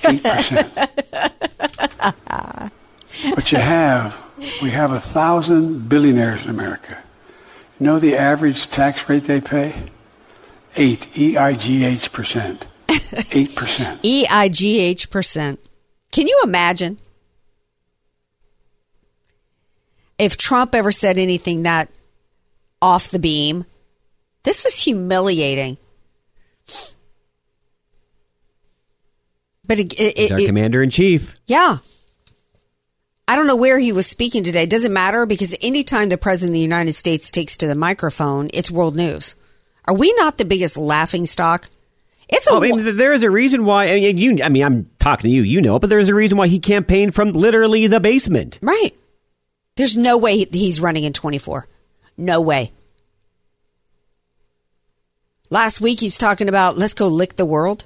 Eight 0.04 0.22
percent. 0.22 0.72
But 3.34 3.50
you 3.50 3.58
have, 3.58 4.22
we 4.62 4.70
have 4.70 4.92
a 4.92 5.00
thousand 5.00 5.88
billionaires 5.88 6.44
in 6.44 6.50
America. 6.50 6.98
You 7.80 7.86
know 7.86 7.98
the 7.98 8.16
average 8.16 8.68
tax 8.68 9.08
rate 9.08 9.24
they 9.24 9.40
pay? 9.40 9.74
Eight, 10.76 11.16
E 11.18 11.36
I 11.36 11.54
G 11.54 11.84
H 11.84 12.12
percent. 12.12 12.66
Eight 13.32 13.54
percent. 13.54 14.00
E 14.04 14.26
I 14.30 14.48
G 14.48 14.80
H 14.80 15.10
percent. 15.10 15.60
Can 16.12 16.26
you 16.26 16.40
imagine 16.44 16.98
if 20.18 20.36
Trump 20.36 20.74
ever 20.74 20.90
said 20.90 21.18
anything 21.18 21.62
that 21.62 21.90
off 22.82 23.08
the 23.08 23.18
beam? 23.18 23.64
This 24.44 24.64
is 24.64 24.82
humiliating. 24.84 25.76
But 29.66 29.80
it, 29.80 29.94
it, 30.00 30.18
He's 30.18 30.32
our 30.32 30.38
it- 30.40 30.46
commander 30.46 30.82
in 30.82 30.90
chief. 30.90 31.34
yeah. 31.46 31.78
I 33.28 33.34
don't 33.34 33.48
know 33.48 33.56
where 33.56 33.80
he 33.80 33.90
was 33.90 34.06
speaking 34.06 34.44
today. 34.44 34.62
It 34.62 34.70
doesn't 34.70 34.92
matter 34.92 35.26
because 35.26 35.56
anytime 35.60 36.10
the 36.10 36.16
president 36.16 36.50
of 36.50 36.54
the 36.54 36.60
United 36.60 36.92
States 36.92 37.28
takes 37.28 37.56
to 37.56 37.66
the 37.66 37.74
microphone, 37.74 38.48
it's 38.54 38.70
world 38.70 38.94
news. 38.94 39.34
Are 39.86 39.94
we 39.96 40.12
not 40.12 40.38
the 40.38 40.44
biggest 40.44 40.76
laughing 40.78 41.24
stock? 41.26 41.66
It's 42.28 42.46
a 42.46 42.52
Oh, 42.52 42.58
I 42.58 42.60
mean, 42.70 42.96
there 42.96 43.12
is 43.12 43.24
a 43.24 43.30
reason 43.30 43.64
why. 43.64 43.88
I 43.90 43.94
mean, 44.00 44.16
you. 44.18 44.44
I 44.44 44.48
mean, 44.48 44.62
I'm 44.64 44.88
talking 45.00 45.28
to 45.28 45.34
you. 45.34 45.42
You 45.42 45.60
know, 45.60 45.80
but 45.80 45.90
there's 45.90 46.08
a 46.08 46.14
reason 46.14 46.38
why 46.38 46.46
he 46.46 46.60
campaigned 46.60 47.16
from 47.16 47.32
literally 47.32 47.88
the 47.88 47.98
basement. 47.98 48.60
Right. 48.62 48.90
There's 49.74 49.96
no 49.96 50.18
way 50.18 50.44
he's 50.44 50.80
running 50.80 51.02
in 51.02 51.12
24. 51.12 51.66
No 52.16 52.40
way. 52.40 52.70
Last 55.50 55.80
week 55.80 56.00
he's 56.00 56.18
talking 56.18 56.48
about 56.48 56.76
let's 56.76 56.94
go 56.94 57.08
lick 57.08 57.36
the 57.36 57.44
world. 57.46 57.84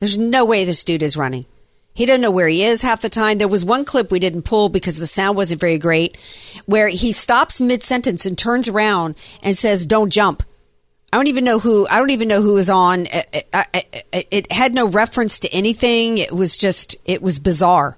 There's 0.00 0.18
no 0.18 0.44
way 0.44 0.64
this 0.64 0.84
dude 0.84 1.02
is 1.02 1.16
running. 1.16 1.46
He 1.94 2.04
doesn't 2.04 2.20
know 2.20 2.30
where 2.30 2.48
he 2.48 2.62
is 2.62 2.82
half 2.82 3.00
the 3.00 3.08
time. 3.08 3.38
There 3.38 3.48
was 3.48 3.64
one 3.64 3.86
clip 3.86 4.10
we 4.10 4.18
didn't 4.18 4.42
pull 4.42 4.68
because 4.68 4.98
the 4.98 5.06
sound 5.06 5.36
wasn't 5.36 5.62
very 5.62 5.78
great 5.78 6.18
where 6.66 6.88
he 6.88 7.10
stops 7.10 7.58
mid 7.58 7.82
sentence 7.82 8.26
and 8.26 8.36
turns 8.36 8.68
around 8.68 9.16
and 9.42 9.56
says, 9.56 9.86
Don't 9.86 10.10
jump. 10.10 10.42
I 11.10 11.16
don't 11.16 11.28
even 11.28 11.44
know 11.44 11.58
who. 11.58 11.86
I 11.88 11.98
don't 11.98 12.10
even 12.10 12.28
know 12.28 12.42
who 12.42 12.58
is 12.58 12.68
on. 12.68 13.06
It, 13.06 13.46
it, 13.54 14.06
it, 14.12 14.28
it 14.30 14.52
had 14.52 14.74
no 14.74 14.88
reference 14.88 15.38
to 15.38 15.52
anything. 15.54 16.18
It 16.18 16.32
was 16.32 16.58
just. 16.58 16.96
It 17.06 17.22
was 17.22 17.38
bizarre. 17.38 17.96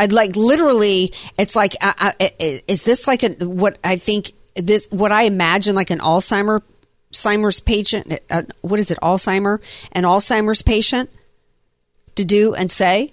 I'd 0.00 0.12
like 0.12 0.34
literally. 0.34 1.12
It's 1.38 1.54
like. 1.54 1.74
I, 1.82 2.14
I, 2.20 2.30
is 2.66 2.84
this 2.84 3.06
like 3.06 3.22
a 3.24 3.28
what 3.44 3.76
I 3.84 3.96
think 3.96 4.30
this 4.54 4.88
what 4.90 5.12
I 5.12 5.24
imagine 5.24 5.74
like 5.74 5.90
an 5.90 5.98
Alzheimer 5.98 6.62
Alzheimer's 7.12 7.60
patient? 7.60 8.18
Uh, 8.30 8.42
what 8.60 8.78
is 8.80 8.90
it? 8.90 8.98
Alzheimer? 9.02 9.60
An 9.92 10.04
Alzheimer's 10.04 10.62
patient 10.62 11.10
to 12.16 12.24
do 12.24 12.54
and 12.54 12.70
say. 12.70 13.12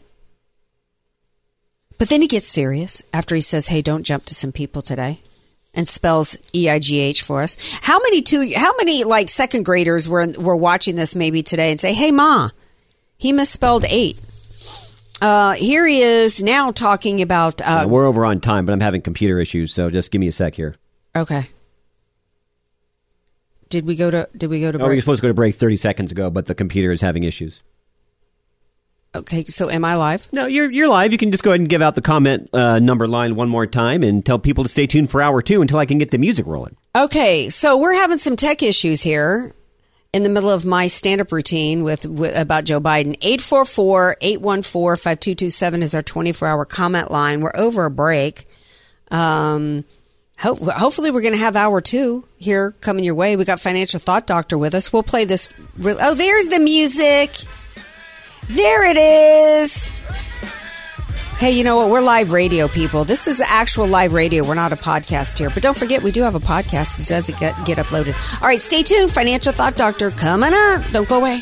But 1.97 2.09
then 2.09 2.21
he 2.21 2.27
gets 2.27 2.47
serious 2.47 3.01
after 3.13 3.35
he 3.35 3.41
says, 3.41 3.67
"Hey, 3.67 3.81
don't 3.81 4.03
jump 4.03 4.25
to 4.25 4.35
some 4.35 4.51
people 4.51 4.81
today." 4.81 5.21
and 5.77 5.89
spells 5.89 6.37
E 6.55 6.69
I 6.69 6.79
G 6.79 6.99
H 6.99 7.21
for 7.21 7.41
us. 7.41 7.57
How 7.81 7.99
many 7.99 8.21
two? 8.21 8.49
How 8.55 8.71
many 8.77 9.03
like 9.03 9.27
second 9.27 9.65
graders 9.65 10.07
were 10.07 10.25
were 10.39 10.55
watching 10.55 10.95
this 10.95 11.15
maybe 11.15 11.43
today 11.43 11.69
and 11.71 11.79
say, 11.79 11.93
"Hey, 11.93 12.11
ma, 12.11 12.49
he 13.17 13.33
misspelled 13.33 13.83
eight. 13.89 14.17
Uh, 15.21 15.53
here 15.55 15.85
he 15.85 16.01
is 16.01 16.41
now 16.41 16.71
talking 16.71 17.21
about. 17.21 17.61
Uh, 17.61 17.85
We're 17.89 18.07
over 18.07 18.25
on 18.25 18.39
time, 18.39 18.65
but 18.65 18.71
I'm 18.71 18.79
having 18.79 19.01
computer 19.01 19.37
issues, 19.39 19.73
so 19.73 19.89
just 19.89 20.11
give 20.11 20.19
me 20.21 20.27
a 20.27 20.31
sec 20.31 20.55
here. 20.55 20.75
okay. 21.15 21.49
Did 23.69 23.85
we 23.85 23.95
go 23.95 24.11
to? 24.11 24.27
Did 24.37 24.49
we 24.49 24.61
go 24.61 24.71
to? 24.71 24.77
Oh, 24.77 24.81
we 24.81 24.83
were 24.83 24.89
break? 24.89 25.01
supposed 25.01 25.19
to 25.19 25.23
go 25.23 25.27
to 25.29 25.33
break 25.33 25.55
30 25.55 25.77
seconds 25.77 26.11
ago, 26.11 26.29
but 26.29 26.45
the 26.45 26.55
computer 26.55 26.91
is 26.91 27.01
having 27.01 27.23
issues. 27.23 27.61
Okay, 29.15 29.45
so 29.45 29.69
am 29.69 29.85
I 29.85 29.95
live? 29.95 30.27
No, 30.33 30.45
you're 30.45 30.69
you're 30.69 30.89
live. 30.89 31.13
You 31.13 31.17
can 31.17 31.31
just 31.31 31.43
go 31.43 31.51
ahead 31.51 31.61
and 31.61 31.69
give 31.69 31.81
out 31.81 31.95
the 31.95 32.01
comment 32.01 32.49
uh, 32.53 32.79
number 32.79 33.07
line 33.07 33.35
one 33.35 33.47
more 33.47 33.65
time 33.65 34.03
and 34.03 34.25
tell 34.25 34.37
people 34.37 34.65
to 34.65 34.69
stay 34.69 34.87
tuned 34.87 35.09
for 35.09 35.21
hour 35.21 35.41
two 35.41 35.61
until 35.61 35.79
I 35.79 35.85
can 35.85 35.97
get 35.97 36.11
the 36.11 36.17
music 36.17 36.45
rolling. 36.45 36.75
Okay, 36.97 37.49
so 37.49 37.77
we're 37.77 37.95
having 37.95 38.17
some 38.17 38.35
tech 38.35 38.61
issues 38.61 39.01
here 39.01 39.55
in 40.11 40.23
the 40.23 40.29
middle 40.29 40.51
of 40.51 40.65
my 40.65 40.87
stand-up 40.87 41.31
routine 41.31 41.83
with, 41.83 42.05
with 42.05 42.37
about 42.37 42.65
Joe 42.65 42.79
Biden. 42.79 43.17
844-814-5227 43.19 45.81
is 45.81 45.95
our 45.95 46.01
24-hour 46.01 46.65
comment 46.65 47.11
line. 47.11 47.41
We're 47.41 47.55
over 47.55 47.85
a 47.85 47.91
break. 47.91 48.47
Um 49.11 49.85
ho- 50.37 50.55
hopefully 50.55 51.11
we're 51.11 51.21
going 51.21 51.33
to 51.33 51.39
have 51.39 51.55
hour 51.55 51.81
2 51.81 52.23
here 52.37 52.71
coming 52.81 53.03
your 53.03 53.15
way. 53.15 53.35
We 53.35 53.45
got 53.45 53.59
financial 53.59 53.99
thought 53.99 54.27
doctor 54.27 54.57
with 54.57 54.73
us. 54.75 54.91
We'll 54.93 55.03
play 55.03 55.25
this 55.25 55.53
re- 55.77 55.95
Oh, 56.01 56.15
there's 56.15 56.47
the 56.47 56.59
music. 56.59 57.31
There 58.47 58.85
it 58.85 58.97
is. 58.97 59.89
Hey, 61.37 61.51
you 61.51 61.63
know 61.65 61.75
what? 61.75 61.89
We're 61.89 62.01
live 62.01 62.31
radio 62.31 62.67
people. 62.69 63.03
This 63.03 63.27
is 63.27 63.41
actual 63.41 63.87
live 63.87 64.13
radio. 64.13 64.43
We're 64.47 64.53
not 64.53 64.71
a 64.71 64.77
podcast 64.77 65.37
here. 65.37 65.49
But 65.49 65.63
don't 65.63 65.75
forget, 65.75 66.01
we 66.01 66.11
do 66.11 66.21
have 66.21 66.35
a 66.35 66.39
podcast. 66.39 66.97
It 66.99 67.07
does 67.09 67.29
get, 67.39 67.53
get 67.65 67.77
uploaded. 67.77 68.15
All 68.41 68.47
right, 68.47 68.61
stay 68.61 68.83
tuned. 68.83 69.11
Financial 69.11 69.51
Thought 69.51 69.75
Doctor 69.75 70.11
coming 70.11 70.51
up. 70.53 70.83
Don't 70.91 71.09
go 71.09 71.19
away. 71.19 71.41